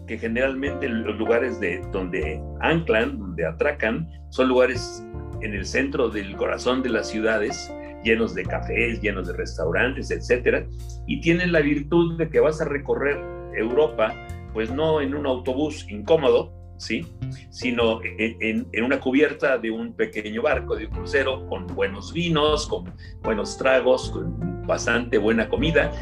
que 0.07 0.18
generalmente 0.18 0.89
los 0.89 1.16
lugares 1.18 1.61
de 1.61 1.81
donde 1.93 2.43
anclan, 2.61 3.18
donde 3.18 3.47
atracan, 3.47 4.09
son 4.31 4.49
lugares 4.49 5.05
en 5.43 5.55
el 5.55 5.66
centro 5.66 6.09
del 6.09 6.37
corazón 6.37 6.83
de 6.83 6.91
las 6.91 7.09
ciudades, 7.09 7.73
llenos 8.05 8.35
de 8.35 8.45
cafés, 8.45 9.01
llenos 9.01 9.27
de 9.27 9.35
restaurantes, 9.35 10.11
etcétera, 10.11 10.66
y 11.07 11.21
tienen 11.21 11.53
la 11.53 11.61
virtud 11.61 12.16
de 12.16 12.29
que 12.29 12.41
vas 12.41 12.61
a 12.61 12.64
recorrer 12.64 13.18
Europa, 13.57 14.14
pues 14.53 14.71
no 14.71 15.01
en 15.01 15.14
un 15.14 15.27
autobús 15.27 15.87
incómodo, 15.89 16.53
¿sí? 16.81 17.07
sino 17.51 18.01
en, 18.03 18.66
una 18.83 18.99
cubierta 18.99 19.59
de 19.59 19.70
un 19.70 19.93
pequeño 19.93 20.43
barco, 20.43 20.74
de 20.74 20.87
un 20.87 20.93
crucero, 20.93 21.47
con 21.49 21.66
buenos 21.66 22.12
vinos, 22.12 22.66
con 22.66 22.93
buenos 23.22 23.57
tragos, 23.59 24.11
con 24.11 24.66
bastante 24.66 25.18
buena 25.18 25.49
comida, 25.49 25.93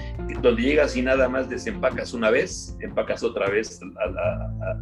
donde 0.41 0.63
llegas 0.63 0.97
y 0.97 1.03
nada 1.03 1.29
más 1.29 1.49
desempacas 1.49 2.15
una 2.15 2.31
vez, 2.31 2.77
empacas 2.81 3.23
otra 3.23 3.49
vez 3.49 3.81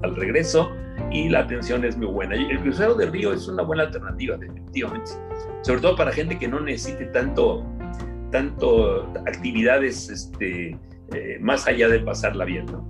al 0.02 0.16
regreso 0.16 0.70
y 1.10 1.28
la 1.28 1.40
atención 1.40 1.84
es 1.84 1.96
muy 1.96 2.08
buena. 2.08 2.34
El 2.34 2.60
crucero 2.60 2.94
de 2.94 3.06
río 3.06 3.32
es 3.32 3.48
una 3.48 3.62
buena 3.62 3.84
alternativa, 3.84 4.36
definitivamente, 4.36 5.12
sobre 5.62 5.80
todo 5.80 5.96
para 5.96 6.12
gente 6.12 6.38
que 6.38 6.46
no 6.46 6.60
necesite 6.60 7.06
tanto, 7.06 7.64
tanto 8.30 9.10
actividades 9.26 10.10
este, 10.10 10.76
eh, 11.14 11.38
más 11.40 11.66
allá 11.66 11.88
de 11.88 12.00
pasarla 12.00 12.44
bien. 12.44 12.66
¿no? 12.66 12.86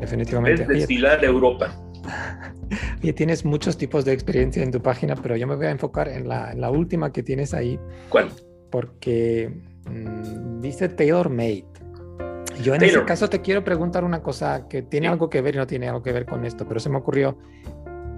Definitivamente. 0.00 0.62
Es 0.62 0.68
desfilar 0.68 1.24
Europa. 1.24 1.81
Y 3.02 3.12
tienes 3.12 3.44
muchos 3.44 3.76
tipos 3.76 4.04
de 4.04 4.12
experiencia 4.12 4.62
en 4.62 4.70
tu 4.70 4.80
página, 4.80 5.16
pero 5.16 5.36
yo 5.36 5.46
me 5.46 5.56
voy 5.56 5.66
a 5.66 5.70
enfocar 5.70 6.08
en 6.08 6.28
la, 6.28 6.70
última 6.70 7.12
que 7.12 7.22
tienes 7.22 7.52
ahí. 7.52 7.78
¿Cuál? 8.08 8.30
Porque 8.70 9.52
mm, 9.90 10.60
dice 10.60 10.88
Taylor 10.88 11.28
Made. 11.28 11.66
Yo 12.62 12.74
en 12.74 12.82
ese 12.82 13.04
caso 13.04 13.28
te 13.28 13.40
quiero 13.40 13.64
preguntar 13.64 14.04
una 14.04 14.22
cosa 14.22 14.68
que 14.68 14.82
tiene 14.82 15.08
algo 15.08 15.28
que 15.28 15.40
ver 15.40 15.54
y 15.56 15.58
no 15.58 15.66
tiene 15.66 15.88
algo 15.88 16.02
que 16.02 16.12
ver 16.12 16.26
con 16.26 16.44
esto, 16.44 16.66
pero 16.66 16.80
se 16.80 16.88
me 16.88 16.98
ocurrió. 16.98 17.38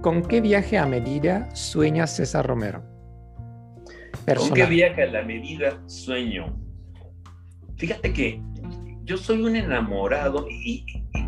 ¿Con 0.01 0.21
qué 0.21 0.39
viaje 0.39 0.77
a 0.77 0.85
medida 0.85 1.53
sueña 1.55 2.05
César 2.05 2.45
Romero? 2.45 2.83
¿Con 4.37 4.53
qué 4.53 4.65
viaje 4.65 5.03
a 5.03 5.07
la 5.07 5.23
medida 5.23 5.81
sueño? 5.87 6.55
Fíjate 7.77 8.13
que 8.13 8.41
yo 9.03 9.17
soy 9.17 9.43
un 9.43 9.55
enamorado 9.55 10.47
y, 10.49 10.85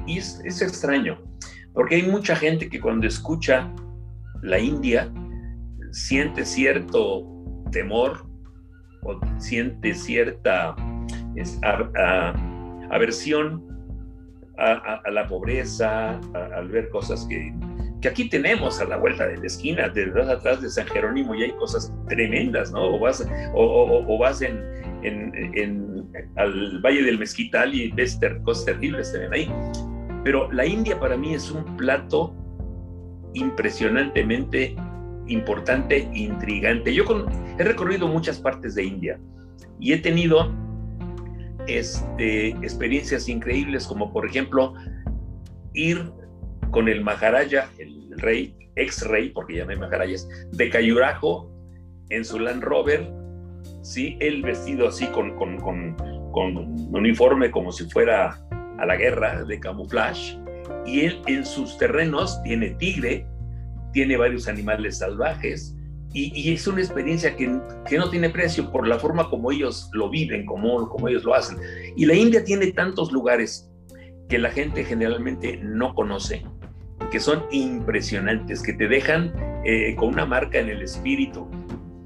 es, 0.08 0.41
es, 0.43 0.62
extraño. 0.62 1.20
Porque 1.78 1.93
hay 1.93 2.03
mucha 2.07 2.36
gente 2.36 2.69
que 2.69 2.82
cuando 2.82 3.05
escucha 3.05 3.71
la 4.41 4.57
India 4.57 5.13
siente 5.91 6.43
cierto 6.43 7.23
temor 7.71 8.25
o 9.03 9.19
siente 9.38 9.93
cierta 9.93 10.75
aversión 12.89 13.63
a, 14.57 15.07
la 15.11 15.28
pobreza, 15.28 16.19
al 16.34 16.67
ver 16.69 16.89
cosas 16.89 17.28
que, 17.30 17.53
que, 18.01 18.07
aquí 18.07 18.28
tenemos 18.28 18.82
a 18.82 18.86
la 18.86 18.97
vuelta 18.97 19.28
de 19.28 19.38
la 19.38 19.45
esquina, 19.45 19.88
de 19.88 20.11
atrás 20.32 20.63
de 20.63 20.71
San 20.71 20.88
Jerónimo 20.88 21.36
y 21.36 21.43
hay 21.43 21.51
cosas 21.57 21.93
tremendas, 22.09 22.71
¿no? 22.71 22.95
O 22.95 22.99
vas, 22.99 23.23
o, 23.53 24.17
vas 24.17 24.41
en, 24.41 24.59
en, 25.03 26.09
al 26.38 26.82
Valle 26.82 27.03
del 27.03 27.19
Mezquital 27.19 27.75
y 27.75 27.91
ves 27.91 28.19
cosas 28.43 28.65
terribles 28.65 29.11
también 29.11 29.34
ahí. 29.36 29.97
Pero 30.28 30.51
la 30.51 30.65
India 30.65 30.99
para 30.99 31.15
mí 31.15 31.34
es 31.34 31.49
un 31.51 31.78
plato 31.78 32.36
impresionantemente 33.34 34.75
importante 35.28 35.99
intrigante. 36.13 36.93
Yo 36.93 37.05
he 37.57 37.63
recorrido 37.63 38.09
muchas 38.09 38.38
partes 38.38 38.75
de 38.75 38.84
India 38.84 39.21
y 39.80 39.93
he 39.93 39.97
tenido 39.99 40.53
este, 41.65 42.49
experiencias 42.49 43.30
increíbles 43.30 43.88
como 43.88 44.11
por 44.11 44.25
ejemplo 44.25 44.73
ir 45.73 46.11
con 46.71 46.89
el 46.89 47.05
Maharaja, 47.05 47.69
el 47.78 48.11
rey, 48.17 48.53
ex 48.75 49.07
rey, 49.07 49.30
porque 49.30 49.55
ya 49.55 49.63
no 49.63 49.71
hay 49.71 49.78
Maharajas, 49.78 50.28
de 50.51 50.69
Cayurajo 50.69 51.49
en 52.09 52.25
su 52.25 52.38
Land 52.38 52.63
Rover, 52.63 53.09
¿sí? 53.82 54.17
él 54.19 54.41
vestido 54.41 54.89
así 54.89 55.07
con, 55.07 55.38
con, 55.38 55.55
con, 55.61 55.95
con 56.34 56.57
un 56.57 56.89
uniforme 56.97 57.49
como 57.49 57.71
si 57.71 57.89
fuera 57.89 58.43
a 58.80 58.86
la 58.86 58.95
guerra 58.95 59.43
de 59.43 59.59
camuflaje 59.59 60.39
y 60.86 61.01
él 61.01 61.21
en 61.28 61.45
sus 61.45 61.78
terrenos 61.78 62.41
tiene 62.43 62.71
tigre, 62.71 63.25
tiene 63.93 64.17
varios 64.17 64.47
animales 64.47 64.99
salvajes 64.99 65.75
y, 66.13 66.51
es 66.51 66.65
una 66.65 66.80
experiencia 66.80 67.36
que, 67.36 67.59
que, 67.88 67.97
no 67.97 68.09
tiene 68.09 68.30
precio 68.30 68.71
por 68.71 68.88
la 68.88 68.97
forma 68.97 69.30
como 69.30 69.51
ellos 69.51 69.89
lo 69.93 70.09
viven, 70.09 70.45
como, 70.45 70.89
como 70.89 71.07
ellos 71.09 71.23
lo 71.23 71.36
hacen. 71.36 71.57
Y 71.95 72.05
la 72.05 72.15
India 72.15 72.43
tiene 72.43 72.71
tantos 72.71 73.11
lugares 73.11 73.69
que 74.28 74.39
la 74.39 74.49
gente 74.49 74.84
generalmente 74.84 75.57
no 75.61 75.93
conoce, 75.93 76.43
que 77.11 77.19
son 77.19 77.43
impresionantes, 77.51 78.63
que 78.63 78.73
te 78.73 78.88
dejan 78.88 79.34
eh, 79.63 79.95
con 79.95 80.09
una 80.09 80.25
marca 80.25 80.59
en 80.59 80.69
el 80.69 80.82
espíritu. 80.82 81.47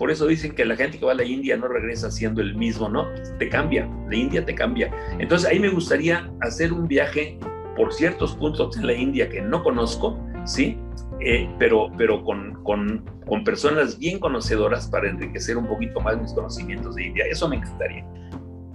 Por 0.01 0.09
eso 0.09 0.25
dicen 0.25 0.55
que 0.55 0.65
la 0.65 0.75
gente 0.75 0.97
que 0.97 1.05
va 1.05 1.11
a 1.11 1.15
la 1.15 1.23
India 1.23 1.55
no 1.57 1.67
regresa 1.67 2.09
siendo 2.09 2.41
el 2.41 2.55
mismo, 2.55 2.89
¿no? 2.89 3.07
Te 3.37 3.47
cambia, 3.49 3.87
la 4.09 4.15
India 4.15 4.43
te 4.43 4.55
cambia. 4.55 4.91
Entonces 5.19 5.47
ahí 5.47 5.59
me 5.59 5.69
gustaría 5.69 6.27
hacer 6.41 6.73
un 6.73 6.87
viaje 6.87 7.37
por 7.77 7.93
ciertos 7.93 8.35
puntos 8.35 8.75
en 8.77 8.87
la 8.87 8.95
India 8.95 9.29
que 9.29 9.43
no 9.43 9.61
conozco, 9.61 10.19
¿sí? 10.43 10.75
Eh, 11.19 11.47
pero, 11.59 11.91
pero 11.99 12.23
con, 12.23 12.63
con, 12.63 13.05
con, 13.27 13.43
personas 13.43 13.99
bien 13.99 14.17
conocedoras 14.17 14.87
para 14.87 15.07
enriquecer 15.07 15.55
un 15.55 15.67
poquito 15.67 15.99
más 15.99 16.19
mis 16.19 16.33
conocimientos 16.33 16.95
de 16.95 17.05
India. 17.05 17.25
Eso 17.29 17.47
me 17.47 17.57
encantaría. 17.57 18.03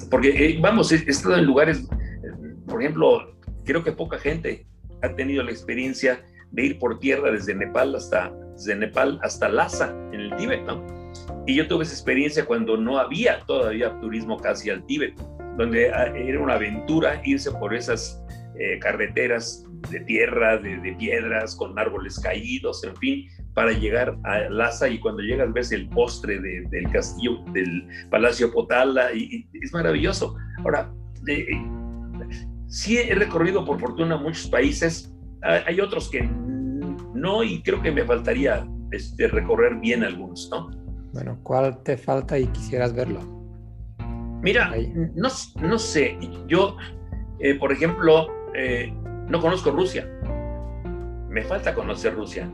Porque, 0.08 0.28
eh, 0.28 0.60
vamos, 0.62 0.92
he, 0.92 1.10
estado 1.10 1.38
en 1.38 1.44
lugares, 1.44 1.88
eh, 1.90 2.54
por 2.68 2.80
ejemplo, 2.80 3.36
creo 3.64 3.82
que 3.82 3.90
poca 3.90 4.16
gente 4.18 4.64
ha 5.02 5.12
tenido 5.16 5.42
la 5.42 5.50
experiencia 5.50 6.24
de 6.52 6.66
ir 6.66 6.78
por 6.78 7.00
tierra 7.00 7.32
desde 7.32 7.52
Nepal 7.52 7.96
hasta, 7.96 8.32
desde 8.52 8.76
Nepal 8.76 9.18
hasta 9.24 9.48
Lhasa, 9.48 9.90
en 10.12 10.20
el 10.20 10.36
Tíbet, 10.36 10.62
¿no? 10.62 10.95
Y 11.46 11.54
yo 11.54 11.68
tuve 11.68 11.84
esa 11.84 11.94
experiencia 11.94 12.44
cuando 12.44 12.76
no 12.76 12.98
había 12.98 13.40
todavía 13.40 13.98
turismo 14.00 14.36
casi 14.36 14.70
al 14.70 14.84
Tíbet, 14.86 15.14
donde 15.56 15.90
ah, 15.90 16.12
era 16.16 16.40
una 16.40 16.54
aventura 16.54 17.20
irse 17.24 17.50
por 17.52 17.74
esas 17.74 18.22
eh, 18.58 18.78
carreteras 18.80 19.64
de 19.90 20.00
tierra, 20.00 20.58
de, 20.58 20.96
piedras, 20.98 21.54
con 21.54 21.78
árboles 21.78 22.18
caídos, 22.18 22.82
en 22.84 22.96
fin, 22.96 23.28
para 23.54 23.72
llegar 23.72 24.16
a 24.24 24.48
Lhasa 24.50 24.88
y 24.88 24.98
cuando 24.98 25.22
llegas 25.22 25.52
ves 25.52 25.72
el 25.72 25.88
postre 25.90 26.40
del 26.40 26.90
castillo, 26.90 27.44
del 27.52 27.86
Palacio 28.10 28.50
Potala 28.52 29.12
y, 29.12 29.48
es 29.62 29.72
maravilloso. 29.72 30.36
Ahora, 30.64 30.92
eh, 31.28 31.46
sí 32.66 32.98
he 32.98 33.14
recorrido 33.14 33.64
por 33.64 33.78
fortuna 33.78 34.16
muchos 34.16 34.48
países, 34.48 35.12
hay 35.42 35.80
otros 35.80 36.10
que 36.10 36.28
no 37.14 37.44
y 37.44 37.62
creo 37.62 37.80
que 37.82 37.92
me 37.92 38.04
faltaría 38.04 38.66
este, 38.90 39.28
recorrer 39.28 39.76
bien 39.76 40.04
algunos, 40.04 40.48
¿no? 40.50 40.85
Bueno, 41.16 41.38
¿cuál 41.42 41.82
te 41.82 41.96
falta 41.96 42.38
y 42.38 42.46
quisieras 42.48 42.92
verlo? 42.92 43.20
Mira, 44.42 44.74
no, 45.14 45.28
no 45.62 45.78
sé, 45.78 46.18
yo, 46.46 46.76
eh, 47.40 47.54
por 47.54 47.72
ejemplo, 47.72 48.26
eh, 48.54 48.92
no 49.26 49.40
conozco 49.40 49.70
Rusia. 49.70 50.06
Me 51.30 51.42
falta 51.42 51.74
conocer 51.74 52.14
Rusia. 52.14 52.52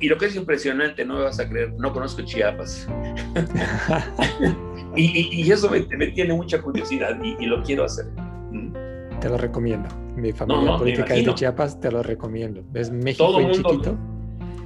y 0.00 0.06
lo 0.06 0.16
que 0.18 0.26
es 0.26 0.36
impresionante, 0.36 1.04
no 1.04 1.16
me 1.16 1.24
vas 1.24 1.40
a 1.40 1.48
creer, 1.48 1.74
no 1.80 1.92
conozco 1.92 2.22
Chiapas. 2.22 2.88
y, 4.96 5.50
eso 5.50 5.68
me, 5.68 5.80
tiene 5.80 6.34
mucha 6.34 6.62
curiosidad 6.62 7.18
y, 7.20 7.44
lo 7.44 7.60
quiero 7.64 7.82
hacer. 7.86 8.06
Mm. 8.52 8.72
Te 9.18 9.28
lo 9.28 9.36
recomiendo. 9.36 9.88
Mi 10.14 10.32
familia 10.32 10.76
política 10.76 11.12
es 11.12 11.26
de 11.26 11.34
Chiapas, 11.34 11.80
te 11.80 11.90
lo 11.90 12.04
recomiendo. 12.04 12.62
¿Ves 12.70 12.92
México 12.92 13.26
todo 13.26 13.40
en 13.40 13.48
mundo, 13.48 13.68
chiquito? 13.68 13.98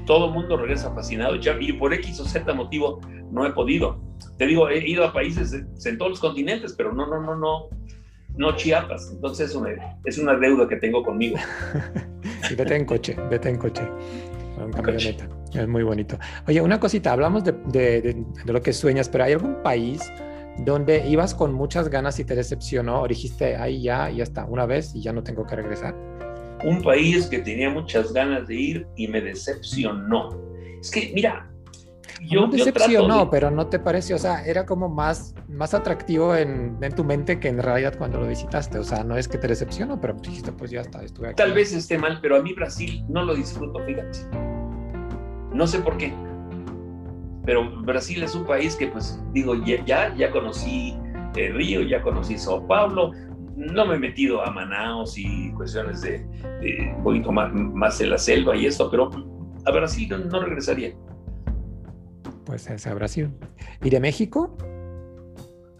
Todo 0.07 0.26
el 0.26 0.32
mundo 0.32 0.57
regresa 0.57 0.92
fascinado. 0.94 1.36
Y 1.36 1.72
por 1.74 1.92
X 1.94 2.20
o 2.20 2.24
Z 2.24 2.53
motivo 2.55 3.00
no 3.30 3.46
he 3.46 3.53
podido. 3.53 4.00
Te 4.38 4.46
digo, 4.46 4.68
he 4.68 4.88
ido 4.88 5.05
a 5.05 5.12
países 5.12 5.53
en 5.53 5.98
todos 5.98 6.11
los 6.11 6.20
continentes, 6.20 6.72
pero 6.72 6.92
no, 6.92 7.07
no, 7.07 7.20
no, 7.20 7.36
no, 7.36 7.68
no 8.36 8.57
Chiapas. 8.57 9.11
Entonces 9.12 9.57
es 10.05 10.18
una 10.18 10.36
deuda 10.36 10.68
que 10.68 10.76
tengo 10.76 11.03
conmigo. 11.03 11.36
y 12.50 12.55
vete 12.55 12.76
en 12.76 12.84
coche, 12.84 13.16
vete 13.30 13.48
en 13.48 13.59
coche. 13.59 13.88
Con 14.57 14.72
camioneta. 14.72 15.28
Es 15.55 15.68
muy 15.68 15.82
bonito. 15.82 16.18
Oye, 16.46 16.61
una 16.61 16.80
cosita, 16.80 17.12
hablamos 17.12 17.44
de, 17.44 17.53
de, 17.53 18.00
de, 18.00 18.24
de, 18.44 18.53
lo 18.53 18.62
que 18.62 18.72
sueñas, 18.72 19.09
pero 19.09 19.24
¿hay 19.24 19.32
algún 19.32 19.62
país 19.62 20.00
donde 20.59 21.07
ibas 21.09 21.34
con 21.34 21.53
muchas 21.53 21.88
ganas 21.88 22.18
y 22.18 22.24
te 22.24 22.34
decepcionó 22.34 23.03
o 23.03 23.09
dijiste, 23.09 23.57
ahí 23.57 23.82
ya, 23.82 24.11
ya 24.11 24.22
está, 24.22 24.44
una 24.44 24.66
vez 24.66 24.94
y 24.94 25.03
ya 25.03 25.12
no 25.12 25.22
tengo 25.22 25.46
que 25.46 25.57
regresar? 25.57 25.94
Un 26.64 26.82
país 26.82 27.26
que 27.26 27.38
tenía 27.38 27.70
muchas 27.70 28.12
ganas 28.12 28.46
de 28.46 28.54
ir 28.54 28.86
y 28.96 29.08
me 29.08 29.20
decepcionó. 29.20 30.28
Es 30.80 30.90
que, 30.90 31.12
mira, 31.14 31.52
yo, 32.28 32.42
no 32.42 32.48
decepcionó, 32.48 33.30
pero 33.30 33.50
no 33.50 33.66
te 33.66 33.78
pareció, 33.78 34.16
o 34.16 34.18
sea, 34.18 34.44
era 34.44 34.64
como 34.64 34.88
más, 34.88 35.34
más 35.48 35.74
atractivo 35.74 36.36
en, 36.36 36.76
en, 36.80 36.94
tu 36.94 37.04
mente 37.04 37.40
que 37.40 37.48
en 37.48 37.60
realidad 37.60 37.94
cuando 37.98 38.20
lo 38.20 38.28
visitaste, 38.28 38.78
o 38.78 38.84
sea, 38.84 39.02
no 39.02 39.16
es 39.16 39.26
que 39.26 39.38
te 39.38 39.48
decepcionó, 39.48 40.00
pero 40.00 40.14
dijiste, 40.14 40.52
pues 40.52 40.70
ya 40.70 40.82
está, 40.82 41.02
estuve 41.02 41.28
aquí. 41.28 41.36
Tal 41.36 41.52
vez 41.52 41.72
esté 41.72 41.98
mal, 41.98 42.20
pero 42.22 42.36
a 42.36 42.42
mí 42.42 42.52
Brasil 42.52 43.04
no 43.08 43.24
lo 43.24 43.34
disfruto, 43.34 43.80
fíjate. 43.84 44.18
No 45.52 45.66
sé 45.66 45.80
por 45.80 45.96
qué. 45.96 46.12
Pero 47.44 47.68
Brasil 47.82 48.22
es 48.22 48.34
un 48.34 48.44
país 48.44 48.76
que, 48.76 48.86
pues, 48.86 49.20
digo, 49.32 49.54
ya, 49.64 50.14
ya, 50.14 50.30
conocí 50.30 50.96
eh, 51.36 51.50
Río, 51.52 51.82
ya 51.82 52.00
conocí 52.02 52.38
Sao 52.38 52.66
Paulo, 52.66 53.10
no 53.57 53.86
me 53.86 53.96
he 53.96 53.98
metido 53.98 54.44
a 54.44 54.50
Manaus 54.50 55.16
y 55.18 55.53
cuestiones 55.53 56.03
de, 56.03 56.26
un 56.96 57.03
poquito 57.03 57.32
más, 57.32 57.53
más, 57.53 58.00
en 58.00 58.11
la 58.11 58.18
selva 58.18 58.57
y 58.57 58.66
esto, 58.66 58.90
pero 58.90 59.11
a 59.64 59.70
Brasil 59.70 60.09
no 60.30 60.40
regresaría 60.40 60.94
pues 62.44 62.68
es 62.68 62.86
a 62.86 62.94
Brasil. 62.94 63.30
¿Y 63.82 63.90
de 63.90 64.00
México? 64.00 64.57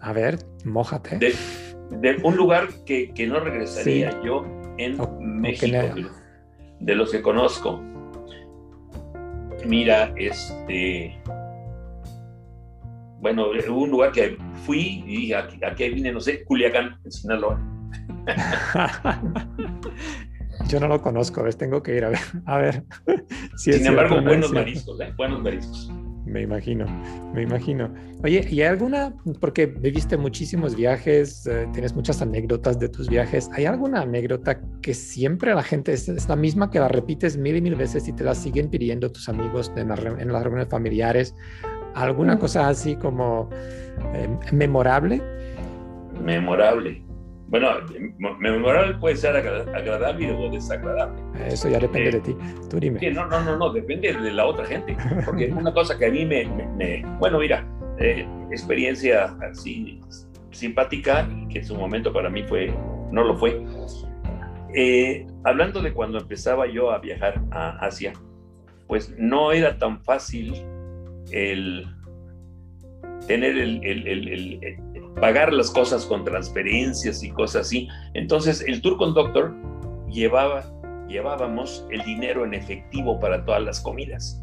A 0.01 0.13
ver, 0.13 0.39
mójate. 0.65 1.19
De, 1.19 2.17
un 2.23 2.37
lugar 2.37 2.69
que, 2.87 3.13
no 3.29 3.41
regresaría 3.41 4.19
yo 4.23 4.47
en 4.79 4.99
México, 5.21 5.77
de, 6.81 6.95
los 6.95 7.13
que 7.13 7.21
conozco. 7.21 7.79
Mira, 9.67 10.13
este. 10.17 11.21
Bueno, 13.21 13.51
un 13.69 13.91
lugar 13.91 14.13
que 14.13 14.39
fui 14.65 15.03
y 15.07 15.17
dije, 15.17 15.37
aquí, 15.37 15.59
aquí 15.65 15.89
vine, 15.91 16.13
no 16.13 16.21
sé, 16.21 16.45
Culiacán, 16.45 16.99
en 17.05 17.13
Sinaloa. 17.13 17.61
Yo 20.69 20.81
no 20.81 20.89
lo 20.89 21.01
conozco, 21.03 21.43
ves, 21.43 21.57
tengo 21.57 21.83
que 21.83 21.97
ir 21.97 22.05
a 22.05 22.11
ver. 22.11 22.21
A 22.47 22.59
ver 22.59 22.85
Sin 23.57 23.85
embargo, 23.87 24.21
buenos 24.23 24.53
mariscos, 24.53 25.01
¿eh? 25.01 25.13
buenos 25.17 25.43
mariscos. 25.43 25.91
Me 26.25 26.43
imagino, 26.43 26.87
me 27.35 27.43
imagino. 27.43 27.93
Oye, 28.23 28.47
¿y 28.49 28.61
hay 28.61 28.69
alguna, 28.69 29.15
porque 29.41 29.67
viviste 29.67 30.17
muchísimos 30.17 30.77
viajes, 30.77 31.47
eh, 31.47 31.69
tienes 31.73 31.95
muchas 31.95 32.23
anécdotas 32.23 32.79
de 32.79 32.89
tus 32.89 33.09
viajes, 33.09 33.51
¿hay 33.53 33.67
alguna 33.67 34.03
anécdota 34.03 34.61
que 34.81 34.95
siempre 34.95 35.53
la 35.53 35.65
gente 35.65 35.93
es, 35.93 36.29
la 36.29 36.37
misma, 36.37 36.71
que 36.71 36.79
la 36.79 36.89
repites 36.89 37.37
mil 37.37 37.57
y 37.57 37.61
mil 37.61 37.75
veces 37.75 38.07
y 38.07 38.13
te 38.13 38.23
la 38.23 38.37
siguen 38.37 38.71
pidiendo 38.71 39.11
tus 39.11 39.29
amigos 39.29 39.73
en, 39.77 39.89
las 39.89 39.99
reuniones 39.99 40.69
familiares? 40.69 41.35
¿Alguna 41.95 42.39
cosa 42.39 42.69
así 42.69 42.97
como 42.97 43.49
eh, 44.15 44.29
memorable? 44.53 45.21
Memorable. 46.23 47.03
Bueno, 47.49 47.69
memorable 48.39 48.95
puede 48.95 49.15
ser 49.17 49.37
agradable 49.37 50.33
o 50.33 50.51
desagradable. 50.51 51.21
Eso 51.47 51.69
ya 51.69 51.79
depende 51.79 52.13
de 52.13 52.21
ti. 52.21 52.37
Tú 52.71 52.81
dime. 52.81 52.99
no, 53.11 53.27
no, 53.27 53.45
no, 53.45 53.59
no, 53.59 53.71
depende 53.71 54.11
de 54.11 54.33
la 54.33 54.47
otra 54.47 54.65
gente. 54.65 54.97
Porque 55.27 55.53
una 55.53 55.73
cosa 55.75 55.99
que 55.99 56.07
a 56.07 56.11
mí 56.11 56.25
me. 56.25 57.05
bueno, 57.19 57.39
mira, 57.39 57.67
eh, 57.99 58.27
experiencia 58.51 59.37
así 59.51 60.01
simpática, 60.51 61.29
que 61.51 61.59
en 61.59 61.65
su 61.67 61.77
momento 61.77 62.11
para 62.11 62.31
mí 62.31 62.43
fue. 62.45 62.75
No 63.11 63.23
lo 63.23 63.37
fue. 63.37 63.63
Eh, 64.75 65.27
hablando 65.45 65.83
de 65.83 65.93
cuando 65.93 66.19
empezaba 66.19 66.67
yo 66.67 66.91
a 66.91 67.01
viajar 67.01 67.43
a 67.51 67.77
Asia, 67.85 68.15
pues 68.87 69.15
no 69.19 69.53
era 69.53 69.77
tan 69.77 70.03
fácil 70.03 70.55
el 71.31 71.87
tener 73.27 73.57
el, 73.57 74.91
pagar 75.21 75.53
las 75.53 75.71
cosas 75.71 76.05
con 76.07 76.25
transferencias 76.25 77.23
y 77.23 77.31
cosas 77.31 77.67
así. 77.67 77.89
Entonces 78.15 78.65
el 78.67 78.83
tour 78.83 78.97
conductor 78.97 79.55
llevaba, 80.09 80.65
llevábamos 81.09 81.87
el 81.91 82.03
dinero 82.03 82.45
en 82.45 82.55
efectivo 82.55 83.19
para 83.21 83.45
todas 83.45 83.63
las 83.63 83.81
comidas. 83.81 84.43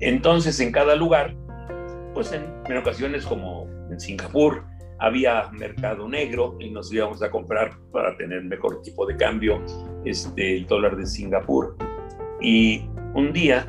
Entonces 0.00 0.60
en 0.60 0.72
cada 0.72 0.94
lugar, 0.94 1.34
pues 2.14 2.32
en, 2.32 2.76
ocasiones 2.76 3.26
como 3.26 3.66
en 3.90 3.98
Singapur, 4.00 4.64
había 5.00 5.48
mercado 5.52 6.08
negro 6.08 6.56
y 6.58 6.70
nos 6.70 6.92
íbamos 6.92 7.22
a 7.22 7.30
comprar 7.30 7.70
para 7.92 8.16
tener 8.16 8.42
mejor 8.42 8.82
tipo 8.82 9.06
de 9.06 9.16
cambio 9.16 9.62
este, 10.04 10.56
el 10.56 10.66
dólar 10.66 10.96
de 10.96 11.06
Singapur. 11.06 11.76
Y 12.40 12.84
un 13.14 13.32
día 13.32 13.66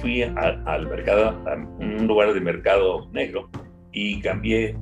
fui 0.00 0.22
al 0.22 0.88
mercado, 0.88 1.28
a 1.46 1.54
un 1.54 2.06
lugar 2.06 2.32
de 2.32 2.40
mercado 2.40 3.08
negro 3.12 3.48
y 3.92 4.20
cambié 4.20 4.76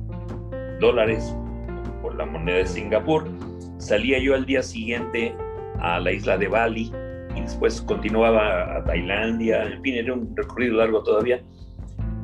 dólares 0.79 1.35
por 2.01 2.15
la 2.15 2.25
moneda 2.25 2.57
de 2.57 2.67
Singapur. 2.67 3.27
Salía 3.77 4.19
yo 4.19 4.35
al 4.35 4.45
día 4.45 4.61
siguiente 4.61 5.35
a 5.79 5.99
la 5.99 6.11
isla 6.11 6.37
de 6.37 6.47
Bali 6.47 6.91
y 7.35 7.41
después 7.41 7.81
continuaba 7.81 8.77
a 8.77 8.83
Tailandia, 8.83 9.63
en 9.63 9.81
fin, 9.81 9.95
era 9.95 10.13
un 10.13 10.35
recorrido 10.35 10.77
largo 10.77 11.03
todavía. 11.03 11.41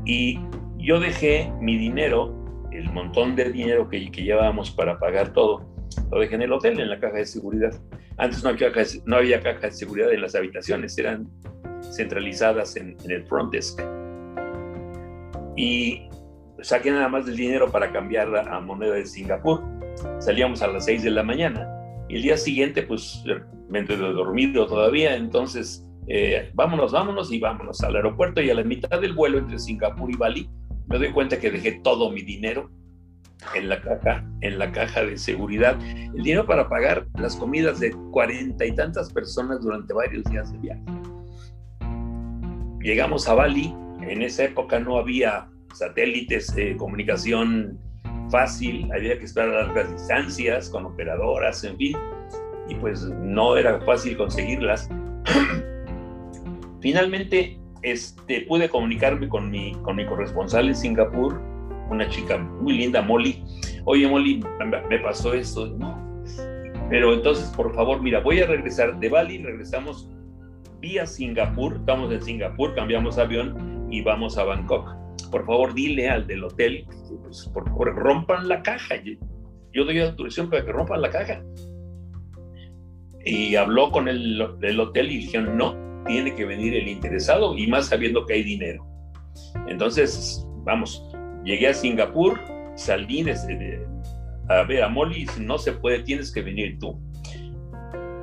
Y 0.06 0.40
yo 0.78 1.00
dejé 1.00 1.52
mi 1.62 1.78
dinero, 1.78 2.34
el 2.72 2.92
montón 2.92 3.36
de 3.36 3.52
dinero 3.52 3.88
que, 3.90 4.10
llevábamos 4.10 4.72
para 4.72 5.00
pagar 5.00 5.34
todo, 5.34 5.70
lo 6.12 6.20
dejé 6.20 6.36
en 6.36 6.42
el 6.44 6.52
hotel, 6.52 6.80
en 6.80 6.90
la 6.90 7.00
caja 7.00 7.18
de 7.18 7.26
seguridad. 7.26 7.74
Antes 8.18 8.44
no 8.44 8.50
había 9.16 9.42
caja 9.42 9.68
de 9.68 9.72
seguridad 9.72 10.12
en 10.12 10.22
las 10.22 10.36
habitaciones, 10.36 10.98
eran 10.98 11.28
centralizadas 11.96 12.76
en, 12.76 12.98
en 13.04 13.12
el 13.12 13.26
front 13.26 13.52
desk. 13.52 13.82
Y 15.56 16.10
saqué 16.62 16.92
nada 16.92 17.10
más 17.10 17.26
del 17.26 17.36
dinero 17.36 17.72
para 17.72 17.92
cambiarla 17.92 18.42
a 18.42 18.60
moneda 18.60 18.96
de 18.96 19.06
Singapur. 19.06 19.62
Salíamos 20.20 20.62
a 20.62 20.68
las 20.68 20.86
6 20.86 21.04
de 21.04 21.12
la 21.12 21.24
mañana 21.24 21.68
y 22.10 22.18
el 22.18 22.22
día 22.22 22.38
siguiente, 22.38 22.84
pues, 22.84 23.24
me 23.70 23.80
entré 23.80 23.98
dormido 23.98 24.68
todavía, 24.68 25.16
entonces, 25.16 25.88
eh, 26.08 26.52
vámonos, 26.54 26.92
vámonos 26.92 27.32
y 27.32 27.40
vámonos 27.40 27.82
al 27.82 27.96
aeropuerto 27.96 28.42
y 28.42 28.50
a 28.50 28.56
la 28.56 28.64
mitad 28.64 29.00
del 29.00 29.14
vuelo 29.14 29.38
entre 29.38 29.60
Singapur 29.60 30.12
y 30.12 30.16
Bali, 30.16 30.50
me 30.88 30.98
doy 30.98 31.12
cuenta 31.12 31.40
que 31.40 31.50
dejé 31.50 31.80
todo 31.84 32.12
mi 32.12 32.22
dinero 32.22 32.70
en 33.56 33.70
la 33.70 33.82
caja, 33.82 34.26
en 34.42 34.60
la 34.60 34.72
caja 34.72 35.04
de 35.04 35.18
seguridad, 35.18 35.78
el 35.82 36.24
dinero 36.24 36.46
para 36.46 36.70
pagar 36.70 37.08
las 37.20 37.36
comidas 37.36 37.80
de 37.80 37.92
cuarenta 38.12 38.66
y 38.66 38.76
tantas 38.76 39.12
personas 39.12 39.62
durante 39.62 39.94
varios 39.94 40.24
días 40.26 40.52
de 40.52 40.60
viaje. 40.60 40.84
Llegamos 42.84 43.30
a 43.30 43.34
Bali, 43.34 43.74
en 44.02 44.22
esa 44.22 44.44
época 44.44 44.78
no 44.78 44.98
había 44.98 45.48
satélites, 45.74 46.54
comunicación 46.78 47.80
fácil, 48.30 48.92
había 48.92 49.18
que 49.18 49.24
estar 49.24 49.48
a 49.48 49.64
largas 49.64 49.90
distancias 49.90 50.70
con 50.70 50.86
operadoras, 50.86 51.64
en 51.64 51.78
fin, 51.78 51.98
y 52.68 52.76
pues 52.76 53.04
no 53.04 53.56
era 53.56 53.80
fácil 53.82 54.18
conseguirlas. 54.18 54.90
Finalmente 56.82 57.58
este, 57.84 58.42
pude 58.42 58.68
comunicarme 58.68 59.30
con 59.30 59.50
mi, 59.50 59.74
con 59.84 59.96
mi 59.96 60.06
corresponsal 60.06 60.68
en 60.68 60.76
Singapur, 60.76 61.40
una 61.90 62.10
chica 62.10 62.38
muy 62.38 62.74
linda, 62.74 63.02
Molly. 63.02 63.46
Oye, 63.86 64.10
Molly, 64.10 64.44
me 64.90 65.00
pasó 65.00 65.34
esto. 65.34 65.68
No. 65.68 66.24
Pero 66.90 67.14
entonces, 67.14 67.48
por 67.56 67.74
favor, 67.74 68.02
mira, 68.02 68.20
voy 68.20 68.42
a 68.42 68.46
regresar 68.46 69.00
de 69.00 69.08
Bali, 69.08 69.38
regresamos 69.38 70.10
vía 70.84 71.08
Singapur, 71.08 71.78
estamos 71.78 72.12
en 72.12 72.22
Singapur, 72.22 72.76
cambiamos 72.76 73.18
avión 73.18 73.88
y 73.90 74.02
vamos 74.02 74.38
a 74.38 74.44
Bangkok 74.44 75.04
por 75.34 75.48
favor 75.48 75.74
dile 75.74 76.10
al 76.10 76.28
del 76.28 76.44
hotel, 76.44 76.86
pues, 77.24 77.50
por 77.52 77.68
favor 77.68 77.96
rompan 77.96 78.48
la 78.48 78.62
caja. 78.62 78.96
Yo 79.74 79.84
doy 79.84 80.00
autorización 80.00 80.48
para 80.48 80.64
que 80.64 80.72
rompan 80.72 81.02
la 81.02 81.10
caja. 81.10 81.44
Y 83.26 83.56
habló 83.56 83.90
con 83.90 84.08
el, 84.08 84.40
hotel 84.42 85.12
y 85.12 85.18
dijeron, 85.18 85.58
no, 85.58 85.76
tiene 86.06 86.36
que 86.36 86.46
venir 86.46 86.76
el 86.76 86.88
interesado 86.88 87.58
y 87.58 87.66
más 87.66 87.88
sabiendo 87.88 88.28
que 88.28 88.34
hay 88.34 88.44
dinero. 88.44 88.86
Entonces, 89.68 90.46
vamos, 90.66 91.04
llegué 91.44 91.70
a 91.70 91.74
Singapur, 91.74 92.40
salí 92.76 93.26
a 94.50 94.64
ver 94.64 94.84
a 94.84 94.90
Molly, 94.90 95.26
no 95.40 95.58
se 95.58 95.72
puede, 95.72 96.04
tienes 96.04 96.32
que 96.32 96.44
venir 96.44 96.78
tú. 96.78 97.02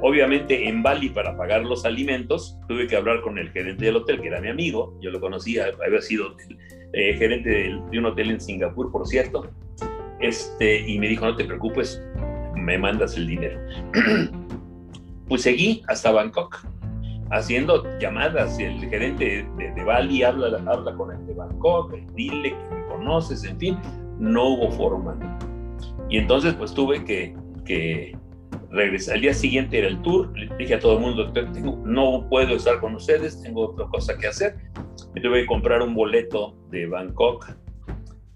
Obviamente 0.03 0.69
en 0.69 0.83
Bali 0.83 1.11
para 1.11 1.37
pagar 1.37 1.65
los 1.65 1.85
alimentos 1.85 2.59
tuve 2.69 2.87
que 2.87 2.97
hablar 2.97 3.21
con 3.21 3.39
el 3.39 3.51
gerente 3.51 3.85
del 3.85 3.97
hotel, 3.97 4.21
que 4.21 4.29
era 4.29 4.41
mi 4.41 4.49
amigo, 4.49 4.99
yo 5.01 5.11
lo 5.11 5.21
conocía, 5.21 5.67
había 5.85 6.01
sido 6.01 6.37
eh, 6.95 7.15
gerente 7.19 7.51
de, 7.51 7.99
un 7.99 8.07
hotel 8.07 8.31
en 8.31 8.41
Singapur, 8.41 8.91
por 8.91 9.07
cierto, 9.07 9.51
este, 10.21 10.89
y 10.89 10.99
me 10.99 11.09
dijo, 11.09 11.27
no 11.27 11.37
te 11.37 11.45
preocupes, 11.45 12.03
me 12.57 12.79
mandas 12.79 13.17
el 13.17 13.27
dinero. 13.27 13.61
pues 15.29 15.43
seguí 15.43 15.83
hasta 15.87 16.11
Bangkok, 16.13 16.65
haciendo 17.31 17.85
llamadas, 17.99 18.59
el 18.59 18.81
gerente 18.89 19.47
de, 19.59 19.85
Bali 19.85 20.23
habla, 20.23 20.63
habla 20.67 20.95
con 20.95 21.13
el 21.13 21.27
de 21.27 21.35
Bangkok, 21.35 21.95
dile 22.15 22.51
que 22.51 22.75
me 22.75 22.87
conoces, 22.87 23.45
en 23.45 23.59
fin, 23.59 23.79
no 24.19 24.49
hubo 24.49 24.71
forma. 24.73 25.17
Y 26.09 26.17
entonces 26.17 26.55
pues 26.55 26.73
tuve 26.73 27.05
que, 27.05 27.37
que 27.65 28.17
regresé. 28.71 29.13
Al 29.13 29.21
día 29.21 29.35
siguiente 29.35 29.79
era 29.79 29.89
el 29.89 30.01
tour, 30.03 30.33
le 30.37 30.55
dije 30.57 30.75
a 30.75 30.81
todo 30.81 30.95
el 30.95 31.01
mundo, 31.01 31.33
no 31.85 32.27
puedo 32.29 32.55
estar 32.55 32.81
con 32.81 32.95
ustedes, 32.95 33.43
tengo 33.43 33.71
otra 33.71 33.87
cosa 33.87 34.17
que 34.17 34.27
hacer. 34.27 34.57
Me 35.15 35.21
tuve 35.21 35.43
que 35.43 35.47
comprar 35.47 35.83
un 35.83 35.95
boleto 35.95 36.57
de 36.71 36.87
Bangkok 36.87 37.53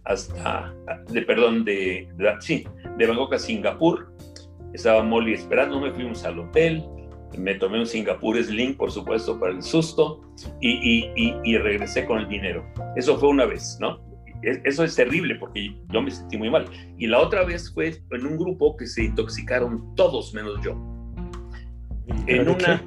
hasta, 0.05 0.75
de, 1.11 1.23
perdón, 1.23 1.65
de, 1.65 2.09
sí, 2.41 2.67
de 2.99 3.07
Bangkok 3.07 3.35
a 3.35 3.39
Singapur. 3.39 4.13
Estaba 4.73 5.03
Molly 5.03 5.35
esperándome, 5.35 5.93
fuimos 5.93 6.25
al 6.25 6.39
hotel, 6.41 6.83
me 7.39 7.55
tomé 7.55 7.79
un 7.79 7.87
Singapur 7.87 8.43
Sling, 8.43 8.77
por 8.77 8.91
supuesto, 8.91 9.39
para 9.39 9.53
el 9.53 9.63
susto, 9.63 10.21
y, 10.61 11.11
y, 11.15 11.35
y 11.45 11.59
regresé 11.59 12.05
con 12.07 12.19
el 12.19 12.29
dinero. 12.29 12.65
Eso 12.97 13.17
fue 13.19 13.29
una 13.29 13.45
vez, 13.45 13.79
¿no? 13.81 14.01
Eso 14.65 14.85
es 14.85 14.95
terrible 14.95 15.37
porque 15.37 15.75
yo 15.93 16.03
me 16.03 16.11
sentí 16.11 16.37
muy 16.37 16.51
mal. 16.51 16.67
Y 16.99 17.07
la 17.07 17.21
otra 17.21 17.45
vez 17.45 17.73
fue 17.73 18.01
en 18.11 18.27
un 18.27 18.37
grupo 18.37 18.77
que 18.77 18.87
se 18.87 19.05
intoxicaron 19.05 19.95
todos 19.95 20.35
menos 20.35 20.61
yo. 20.63 20.73
En 22.27 22.49
una, 22.49 22.83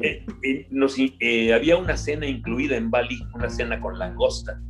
eh, 0.00 0.24
eh, 1.20 1.52
había 1.52 1.76
una 1.76 1.96
cena 1.96 2.26
incluida 2.26 2.76
en 2.76 2.90
Bali, 2.90 3.18
una 3.34 3.48
cena 3.48 3.80
con 3.80 3.98
langosta. 3.98 4.60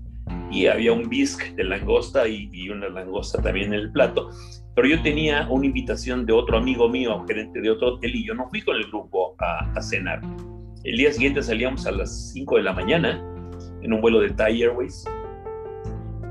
Y 0.50 0.66
había 0.66 0.92
un 0.92 1.08
bisque 1.08 1.52
de 1.54 1.64
langosta 1.64 2.26
y, 2.28 2.68
una 2.68 2.88
langosta 2.88 3.40
también 3.40 3.72
en 3.72 3.80
el 3.80 3.92
plato. 3.92 4.30
Pero 4.74 4.88
yo 4.88 5.02
tenía 5.02 5.46
una 5.48 5.66
invitación 5.66 6.26
de 6.26 6.32
otro 6.32 6.58
amigo 6.58 6.88
mío, 6.88 7.24
gerente 7.26 7.60
de 7.60 7.70
otro 7.70 7.94
hotel, 7.94 8.14
y 8.14 8.26
yo 8.26 8.34
no 8.34 8.48
fui 8.48 8.60
con 8.62 8.76
el 8.76 8.86
grupo 8.88 9.34
a, 9.38 9.70
a 9.72 9.82
cenar. 9.82 10.20
El 10.84 10.96
día 10.98 11.12
siguiente 11.12 11.42
salíamos 11.42 11.86
a 11.86 11.92
las 11.92 12.32
5 12.32 12.56
de 12.56 12.62
la 12.62 12.72
mañana 12.72 13.22
en 13.82 13.92
un 13.92 14.00
vuelo 14.00 14.20
de 14.20 14.30
Thai 14.30 14.62
Airways 14.62 15.04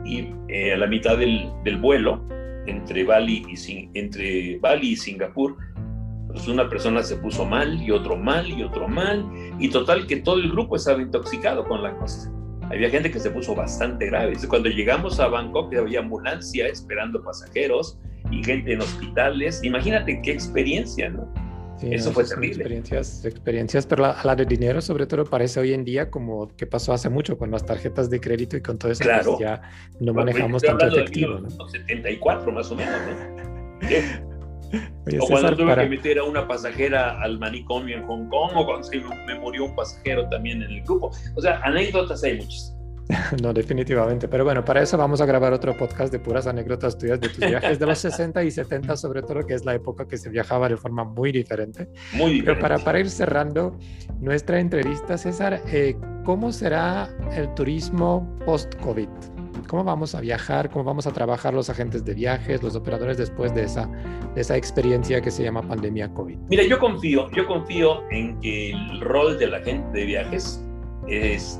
y 0.05 0.33
eh, 0.47 0.73
a 0.73 0.77
la 0.77 0.87
mitad 0.87 1.17
del, 1.17 1.51
vuelo, 1.81 2.23
entre 2.67 3.03
Bali, 3.03 3.45
y, 3.47 3.89
entre 3.93 4.57
Bali 4.59 4.91
y 4.91 4.95
Singapur, 4.95 5.57
pues 6.27 6.47
una 6.47 6.69
persona 6.69 7.01
se 7.03 7.15
puso 7.17 7.45
mal 7.45 7.81
y 7.81 7.91
otro 7.91 8.17
mal 8.17 8.47
y 8.49 8.63
otro 8.63 8.87
mal, 8.87 9.25
y 9.59 9.69
total 9.69 10.05
que 10.07 10.17
todo 10.17 10.37
el 10.37 10.51
grupo 10.51 10.75
estaba 10.75 11.01
intoxicado 11.01 11.65
con 11.65 11.81
la 11.81 11.95
cosa. 11.97 12.31
Había 12.69 12.89
gente 12.89 13.11
que 13.11 13.19
se 13.19 13.29
puso 13.29 13.55
bastante 13.55 14.07
grave. 14.07 14.33
Cuando 14.47 14.69
llegamos 14.69 15.19
a 15.19 15.27
Bangkok 15.27 15.73
había 15.75 15.99
ambulancia 15.99 16.67
esperando 16.67 17.23
pasajeros 17.23 17.99
y 18.31 18.43
gente 18.43 18.73
en 18.73 18.81
hospitales. 18.81 19.63
Imagínate 19.63 20.19
qué 20.23 20.31
experiencia, 20.31 21.09
¿no? 21.09 21.31
Eso 21.81 22.11
fue 22.11 22.23
terrible. 22.23 22.55
Experiencias, 22.55 23.25
experiencias, 23.25 23.85
pero 23.85 24.03
la, 24.03 24.17
la, 24.23 24.35
de 24.35 24.45
dinero 24.45 24.81
sobre 24.81 25.05
todo 25.05 25.25
parece 25.25 25.59
hoy 25.59 25.73
en 25.73 25.83
día 25.83 26.09
como 26.09 26.47
que 26.55 26.65
pasó 26.65 26.93
hace 26.93 27.09
mucho 27.09 27.37
con 27.37 27.51
las 27.51 27.65
tarjetas 27.65 28.09
de 28.09 28.19
crédito 28.19 28.55
y 28.57 28.61
con 28.61 28.77
todo 28.77 28.91
eso, 28.91 29.03
pues 29.03 29.23
claro. 29.23 29.39
ya 29.39 29.61
no 29.99 30.13
manejamos 30.13 30.61
tanto 30.61 30.87
efectivo. 30.87 31.39
¿no? 31.39 31.49
74 31.49 32.51
más 32.51 32.71
o 32.71 32.75
menos, 32.75 32.95
¿no? 33.07 34.35
Oye, 35.07 35.19
o 35.19 35.27
cuando 35.27 35.55
tuve 35.55 35.75
que 35.75 35.89
meter 35.89 36.19
a 36.19 36.23
una 36.23 36.47
pasajera 36.47 37.21
al 37.21 37.37
manicomio 37.39 37.97
en 37.97 38.05
Hong 38.07 38.27
Kong, 38.29 38.51
o 38.55 38.65
cuando 38.65 38.87
me 39.27 39.39
murió 39.39 39.65
un 39.65 39.75
pasajero 39.75 40.27
también 40.29 40.63
en 40.63 40.71
el 40.71 40.81
grupo. 40.83 41.11
O 41.35 41.41
sea, 41.41 41.59
anécdotas 41.63 42.23
hay 42.23 42.37
muchas. 42.37 42.74
No, 43.41 43.53
definitivamente. 43.53 44.27
Pero 44.27 44.43
bueno, 44.43 44.63
para 44.63 44.81
eso 44.81 44.97
vamos 44.97 45.21
a 45.21 45.25
grabar 45.25 45.53
otro 45.53 45.75
podcast 45.77 46.11
de 46.11 46.19
puras 46.19 46.47
anécdotas 46.47 46.97
tuyas 46.97 47.19
de 47.19 47.29
tus 47.29 47.39
viajes 47.49 47.79
de 47.79 47.85
los 47.85 47.99
60 47.99 48.43
y 48.43 48.51
70, 48.51 48.95
sobre 48.97 49.21
todo, 49.21 49.45
que 49.45 49.53
es 49.53 49.65
la 49.65 49.75
época 49.75 50.07
que 50.07 50.17
se 50.17 50.29
viajaba 50.29 50.69
de 50.69 50.77
forma 50.77 51.03
muy 51.03 51.31
diferente. 51.31 51.89
Muy 52.13 52.33
diferente. 52.33 52.43
Pero 52.45 52.59
para, 52.59 52.79
para 52.79 52.99
ir 52.99 53.09
cerrando 53.09 53.77
nuestra 54.19 54.59
entrevista, 54.59 55.17
César, 55.17 55.61
eh, 55.67 55.95
¿cómo 56.23 56.51
será 56.51 57.09
el 57.35 57.53
turismo 57.53 58.37
post-COVID? 58.45 59.09
¿Cómo 59.67 59.83
vamos 59.83 60.13
a 60.13 60.21
viajar? 60.21 60.69
¿Cómo 60.69 60.83
vamos 60.83 61.07
a 61.07 61.11
trabajar 61.11 61.53
los 61.53 61.69
agentes 61.69 62.05
de 62.05 62.13
viajes, 62.13 62.61
los 62.61 62.75
operadores 62.75 63.17
después 63.17 63.53
de 63.55 63.63
esa, 63.63 63.89
de 64.35 64.41
esa 64.41 64.55
experiencia 64.55 65.21
que 65.21 65.31
se 65.31 65.43
llama 65.43 65.61
pandemia 65.63 66.13
COVID? 66.13 66.37
Mira, 66.49 66.63
yo 66.63 66.77
confío, 66.77 67.31
yo 67.31 67.47
confío 67.47 68.03
en 68.11 68.39
que 68.41 68.71
el 68.71 69.01
rol 69.01 69.39
del 69.39 69.55
agente 69.55 69.99
de 69.99 70.05
viajes 70.05 70.64
es 71.07 71.59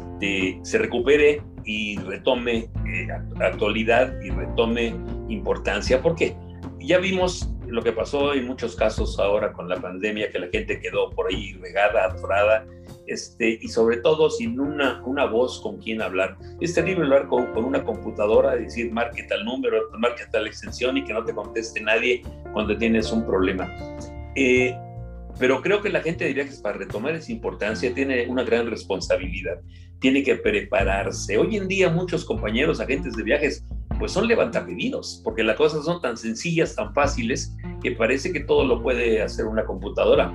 se 0.64 0.78
recupere 0.78 1.42
y 1.66 1.98
retome 1.98 2.70
eh, 2.88 3.08
actualidad 3.40 4.20
y 4.22 4.30
retome 4.30 4.96
importancia. 5.30 6.02
porque 6.02 6.36
Ya 6.80 7.00
vimos 7.00 7.50
lo 7.68 7.82
que 7.82 7.92
pasó 7.92 8.34
en 8.34 8.46
muchos 8.46 8.76
casos 8.76 9.20
ahora 9.20 9.52
con 9.52 9.68
la 9.68 9.78
pandemia, 9.78 10.32
que 10.32 10.40
la 10.40 10.48
gente 10.48 10.80
quedó 10.80 11.10
por 11.10 11.28
ahí 11.28 11.54
regada, 11.54 12.06
atorada, 12.06 12.66
este, 13.08 13.60
y 13.62 13.68
sobre 13.68 13.98
todo 13.98 14.30
sin 14.30 14.60
una, 14.60 15.02
una 15.04 15.26
voz 15.26 15.60
con 15.62 15.78
quien 15.78 16.02
hablar. 16.02 16.38
Es 16.62 16.74
terrible 16.74 17.04
hablar 17.06 17.28
con, 17.28 17.48
con 17.54 17.66
una 17.66 17.84
computadora, 17.84 18.56
decir 18.56 18.92
marque 18.92 19.24
tal 19.24 19.44
número, 19.46 19.90
marque 19.98 20.24
tal 20.32 20.48
extensión 20.48 20.98
y 20.98 21.04
que 21.04 21.14
no 21.14 21.24
te 21.24 21.34
conteste 21.34 21.82
nadie 21.82 22.22
cuando 22.54 22.78
tienes 22.78 23.12
un 23.12 23.26
problema. 23.26 23.68
Eh, 24.36 24.76
pero 25.40 25.62
creo 25.62 25.82
que 25.82 25.90
la 25.90 26.02
gente 26.02 26.26
de 26.26 26.34
viajes 26.34 26.60
para 26.60 26.78
retomar 26.78 27.16
esa 27.16 27.32
importancia 27.32 27.94
tiene 27.94 28.28
una 28.28 28.44
gran 28.44 28.70
responsabilidad, 28.70 29.60
tiene 30.00 30.24
que 30.24 30.36
prepararse. 30.36 31.38
Hoy 31.38 31.58
en 31.58 31.68
día 31.68 31.90
muchos 31.90 32.24
compañeros, 32.26 32.80
agentes 32.80 33.16
de 33.16 33.24
viajes, 33.24 33.66
pues 34.00 34.12
son 34.12 34.28
levantapedidos, 34.28 35.22
porque 35.24 35.44
las 35.44 35.58
cosas 35.58 35.86
son 35.86 36.02
tan 36.02 36.18
sencillas, 36.18 36.76
tan 36.76 36.94
fáciles, 36.94 37.56
que 37.82 37.92
parece 37.92 38.32
que 38.32 38.42
todo 38.42 38.66
lo 38.66 38.82
puede 38.82 39.22
hacer 39.22 39.46
una 39.46 39.66
computadora. 39.66 40.34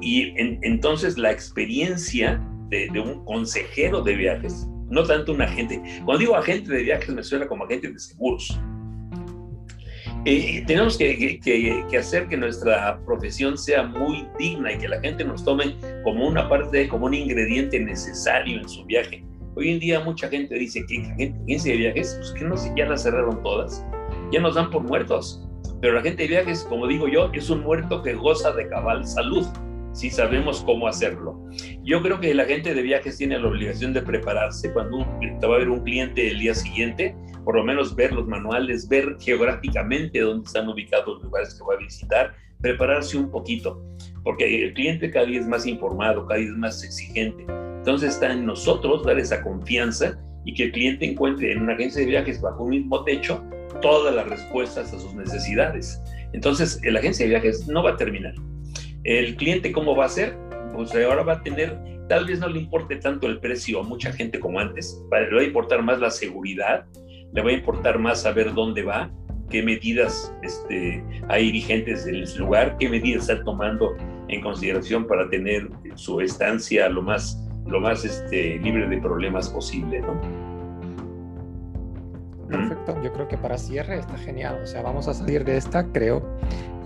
Y 0.00 0.34
entonces 0.36 1.16
la 1.18 1.32
experiencia 1.32 2.40
de, 2.68 2.88
de, 2.92 3.00
un 3.00 3.24
consejero 3.24 4.02
de 4.02 4.16
viajes, 4.16 4.66
no 4.88 5.02
tanto 5.02 5.32
un 5.32 5.42
agente, 5.42 5.82
cuando 6.04 6.18
digo 6.18 6.36
agente 6.36 6.70
de 6.72 6.82
viajes 6.82 7.08
me 7.14 7.22
suena 7.22 7.46
como 7.46 7.64
agente 7.64 7.90
de 7.90 7.98
seguros, 7.98 8.58
eh, 10.28 10.64
tenemos 10.66 10.98
que, 10.98 11.40
hacer 11.96 12.26
que 12.26 12.36
nuestra 12.36 13.00
profesión 13.06 13.56
sea 13.56 13.84
muy 13.84 14.26
digna 14.40 14.72
y 14.72 14.78
que 14.78 14.88
la 14.88 15.00
gente 15.00 15.24
nos 15.24 15.44
tome 15.44 15.76
como 16.02 16.26
una 16.26 16.48
parte, 16.48 16.88
como 16.88 17.06
un 17.06 17.14
ingrediente 17.14 17.78
necesario 17.78 18.60
en 18.60 18.68
su 18.68 18.84
viaje. 18.86 19.24
Hoy 19.54 19.70
en 19.70 19.78
día 19.78 20.00
mucha 20.00 20.28
gente 20.28 20.56
dice 20.56 20.84
que 20.88 21.32
agencia 21.44 21.72
de 21.72 21.78
viajes, 21.78 22.16
pues 22.18 22.32
que 22.32 22.44
no 22.44 22.56
sé, 22.56 22.72
ya 22.76 22.86
las 22.86 23.04
cerraron 23.04 23.40
todas, 23.44 23.86
ya 24.32 24.40
nos 24.40 24.56
dan 24.56 24.68
por 24.70 24.82
muertos. 24.82 25.46
Pero 25.80 25.94
la 25.94 26.02
gente 26.02 26.24
de 26.24 26.28
viajes, 26.28 26.64
como 26.64 26.88
digo 26.88 27.06
yo, 27.06 27.30
es 27.32 27.48
un 27.48 27.62
muerto 27.62 28.02
que 28.02 28.14
goza 28.14 28.50
de 28.50 28.68
cabal 28.68 29.06
salud 29.06 29.46
si 29.96 30.10
sabemos 30.10 30.62
cómo 30.66 30.88
hacerlo. 30.88 31.42
Yo 31.82 32.02
creo 32.02 32.20
que 32.20 32.34
la 32.34 32.44
gente 32.44 32.74
de 32.74 32.82
viajes 32.82 33.16
tiene 33.16 33.38
la 33.38 33.48
obligación 33.48 33.94
de 33.94 34.02
prepararse 34.02 34.70
cuando 34.74 34.98
va 34.98 35.52
a 35.52 35.56
haber 35.56 35.70
un 35.70 35.82
cliente 35.84 36.30
el 36.30 36.38
día 36.38 36.54
siguiente, 36.54 37.16
por 37.44 37.56
lo 37.56 37.64
menos 37.64 37.96
ver 37.96 38.12
los 38.12 38.26
manuales, 38.26 38.86
ver 38.90 39.16
geográficamente 39.18 40.20
dónde 40.20 40.44
están 40.44 40.68
ubicados 40.68 41.14
los 41.14 41.22
lugares 41.22 41.54
que 41.54 41.64
va 41.64 41.74
a 41.74 41.78
visitar, 41.78 42.34
prepararse 42.60 43.16
un 43.16 43.30
poquito, 43.30 43.82
porque 44.22 44.64
el 44.64 44.74
cliente 44.74 45.10
cada 45.10 45.24
día 45.24 45.40
es 45.40 45.48
más 45.48 45.66
informado, 45.66 46.26
cada 46.26 46.40
día 46.40 46.50
es 46.50 46.58
más 46.58 46.84
exigente. 46.84 47.46
Entonces 47.78 48.14
está 48.14 48.30
en 48.30 48.44
nosotros 48.44 49.02
dar 49.02 49.18
esa 49.18 49.42
confianza 49.42 50.20
y 50.44 50.52
que 50.52 50.64
el 50.64 50.72
cliente 50.72 51.06
encuentre 51.06 51.52
en 51.52 51.62
una 51.62 51.72
agencia 51.72 52.02
de 52.02 52.08
viajes 52.08 52.42
bajo 52.42 52.64
un 52.64 52.70
mismo 52.70 53.02
techo 53.04 53.42
todas 53.80 54.14
las 54.14 54.28
respuestas 54.28 54.92
a 54.92 55.00
sus 55.00 55.14
necesidades. 55.14 56.02
Entonces, 56.34 56.80
la 56.84 56.98
agencia 56.98 57.24
de 57.24 57.30
viajes 57.30 57.66
no 57.66 57.82
va 57.82 57.92
a 57.92 57.96
terminar 57.96 58.34
el 59.06 59.36
cliente, 59.36 59.70
¿cómo 59.70 59.94
va 59.94 60.06
a 60.06 60.08
ser? 60.08 60.36
Pues 60.74 60.92
ahora 60.94 61.22
va 61.22 61.34
a 61.34 61.42
tener, 61.42 61.78
tal 62.08 62.26
vez 62.26 62.40
no 62.40 62.48
le 62.48 62.58
importe 62.58 62.96
tanto 62.96 63.28
el 63.28 63.38
precio 63.38 63.80
a 63.80 63.82
mucha 63.84 64.12
gente 64.12 64.40
como 64.40 64.58
antes, 64.58 65.00
le 65.12 65.34
va 65.34 65.40
a 65.40 65.44
importar 65.44 65.82
más 65.82 66.00
la 66.00 66.10
seguridad, 66.10 66.84
le 67.32 67.42
va 67.42 67.50
a 67.50 67.52
importar 67.52 67.98
más 68.00 68.22
saber 68.22 68.52
dónde 68.52 68.82
va, 68.82 69.10
qué 69.48 69.62
medidas 69.62 70.34
este, 70.42 71.04
hay 71.28 71.52
vigentes 71.52 72.04
en 72.06 72.16
el 72.16 72.36
lugar, 72.36 72.76
qué 72.78 72.88
medidas 72.88 73.28
está 73.28 73.44
tomando 73.44 73.96
en 74.28 74.40
consideración 74.40 75.06
para 75.06 75.30
tener 75.30 75.68
su 75.94 76.20
estancia 76.20 76.88
lo 76.88 77.02
más, 77.02 77.40
lo 77.66 77.80
más 77.80 78.04
este, 78.04 78.58
libre 78.58 78.88
de 78.88 78.98
problemas 78.98 79.48
posible, 79.50 80.00
¿no? 80.00 80.45
Perfecto, 82.48 83.02
yo 83.02 83.12
creo 83.12 83.28
que 83.28 83.36
para 83.36 83.58
cierre 83.58 83.98
está 83.98 84.16
genial, 84.16 84.60
o 84.62 84.66
sea, 84.66 84.82
vamos 84.82 85.08
a 85.08 85.14
salir 85.14 85.44
de 85.44 85.56
esta, 85.56 85.84
creo, 85.92 86.22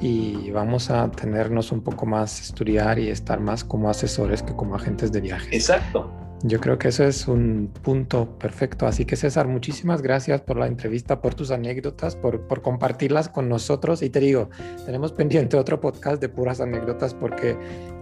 y 0.00 0.50
vamos 0.50 0.90
a 0.90 1.10
tenernos 1.10 1.72
un 1.72 1.82
poco 1.82 2.06
más 2.06 2.40
estudiar 2.40 2.98
y 2.98 3.10
estar 3.10 3.40
más 3.40 3.64
como 3.64 3.90
asesores 3.90 4.42
que 4.42 4.54
como 4.54 4.74
agentes 4.74 5.12
de 5.12 5.20
viajes. 5.20 5.52
Exacto. 5.52 6.10
Yo 6.42 6.58
creo 6.58 6.78
que 6.78 6.88
eso 6.88 7.04
es 7.04 7.28
un 7.28 7.70
punto 7.82 8.38
perfecto. 8.38 8.86
Así 8.86 9.04
que 9.04 9.16
César, 9.16 9.46
muchísimas 9.46 10.00
gracias 10.00 10.40
por 10.40 10.56
la 10.56 10.66
entrevista, 10.66 11.20
por 11.20 11.34
tus 11.34 11.50
anécdotas, 11.50 12.16
por, 12.16 12.46
por 12.46 12.62
compartirlas 12.62 13.28
con 13.28 13.48
nosotros. 13.48 14.02
Y 14.02 14.08
te 14.08 14.20
digo, 14.20 14.48
tenemos 14.86 15.12
pendiente 15.12 15.58
otro 15.58 15.80
podcast 15.80 16.20
de 16.20 16.30
puras 16.30 16.60
anécdotas 16.60 17.12
porque 17.12 17.56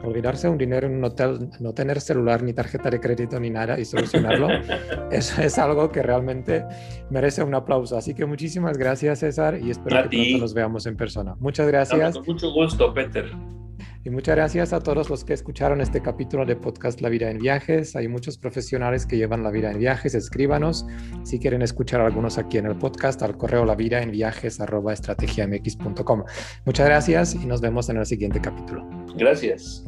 olvidarse 0.05 0.49
un 0.49 0.57
dinero 0.57 0.87
en 0.87 0.95
un 0.95 1.05
hotel, 1.05 1.51
no 1.59 1.75
tener 1.75 2.01
celular 2.01 2.43
ni 2.43 2.53
tarjeta 2.53 2.91
de 2.91 3.01
crédito 3.01 3.41
ni 3.41 3.51
nada 3.51 3.79
y 3.79 3.85
solucionarlo, 3.85 4.49
eso 5.11 5.43
es 5.43 5.59
algo 5.59 5.91
que 5.91 6.03
realmente 6.03 6.65
merece 7.11 7.43
un 7.43 7.55
aplauso. 7.55 7.97
Así 7.97 8.15
que 8.15 8.25
muchísimas 8.25 8.79
gracias 8.79 9.19
César 9.19 9.59
y 9.61 9.71
espero 9.71 10.09
que 10.09 10.17
pronto 10.17 10.39
nos 10.39 10.55
veamos 10.55 10.87
en 10.87 10.97
persona. 10.97 11.35
Muchas 11.41 11.67
gracias. 11.67 12.15
con 12.15 12.27
mucho 12.27 12.53
gusto, 12.53 12.95
Peter. 12.95 13.27
Y 14.09 14.11
muchas 14.11 14.37
gracias 14.37 14.73
a 14.73 14.81
todos 14.81 15.11
los 15.11 15.23
que 15.23 15.35
escucharon 15.35 15.83
este 15.83 16.01
capítulo 16.01 16.47
de 16.47 16.57
podcast 16.57 17.03
La 17.03 17.11
Vida 17.11 17.31
en 17.31 17.37
Viajes. 17.37 17.95
Hay 17.95 18.09
muchos 18.09 18.39
profesionales 18.39 19.05
que 19.05 19.19
llevan 19.19 19.43
la 19.43 19.51
vida 19.51 19.71
en 19.71 19.79
viajes. 19.79 20.15
Escríbanos 20.15 20.87
si 21.25 21.39
quieren 21.39 21.61
escuchar 21.61 22.01
algunos 22.01 22.39
aquí 22.39 22.57
en 22.57 22.65
el 22.65 22.79
podcast 22.79 23.23
al 23.23 23.37
correo 23.37 23.67
la 23.67 23.75
vida 23.75 24.01
en 24.01 24.11
viajes 24.11 24.61
estrategiamx.com. 24.61 26.25
Muchas 26.65 26.87
gracias 26.87 27.35
y 27.35 27.45
nos 27.45 27.61
vemos 27.61 27.91
en 27.91 27.99
el 27.99 28.07
siguiente 28.07 28.41
capítulo. 28.41 28.89
Gracias. 29.15 29.85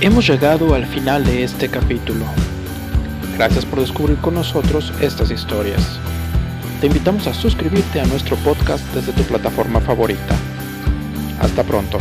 Hemos 0.00 0.28
llegado 0.28 0.76
al 0.76 0.86
final 0.86 1.24
de 1.24 1.42
este 1.42 1.68
capítulo. 1.68 2.24
Gracias 3.36 3.66
por 3.66 3.80
descubrir 3.80 4.16
con 4.18 4.34
nosotros 4.34 4.92
estas 5.00 5.32
historias 5.32 5.98
te 6.80 6.86
invitamos 6.86 7.26
a 7.26 7.34
suscribirte 7.34 8.00
a 8.00 8.06
nuestro 8.06 8.36
podcast 8.36 8.84
desde 8.94 9.12
tu 9.12 9.22
plataforma 9.22 9.80
favorita. 9.80 10.36
Hasta 11.40 11.62
pronto. 11.64 11.98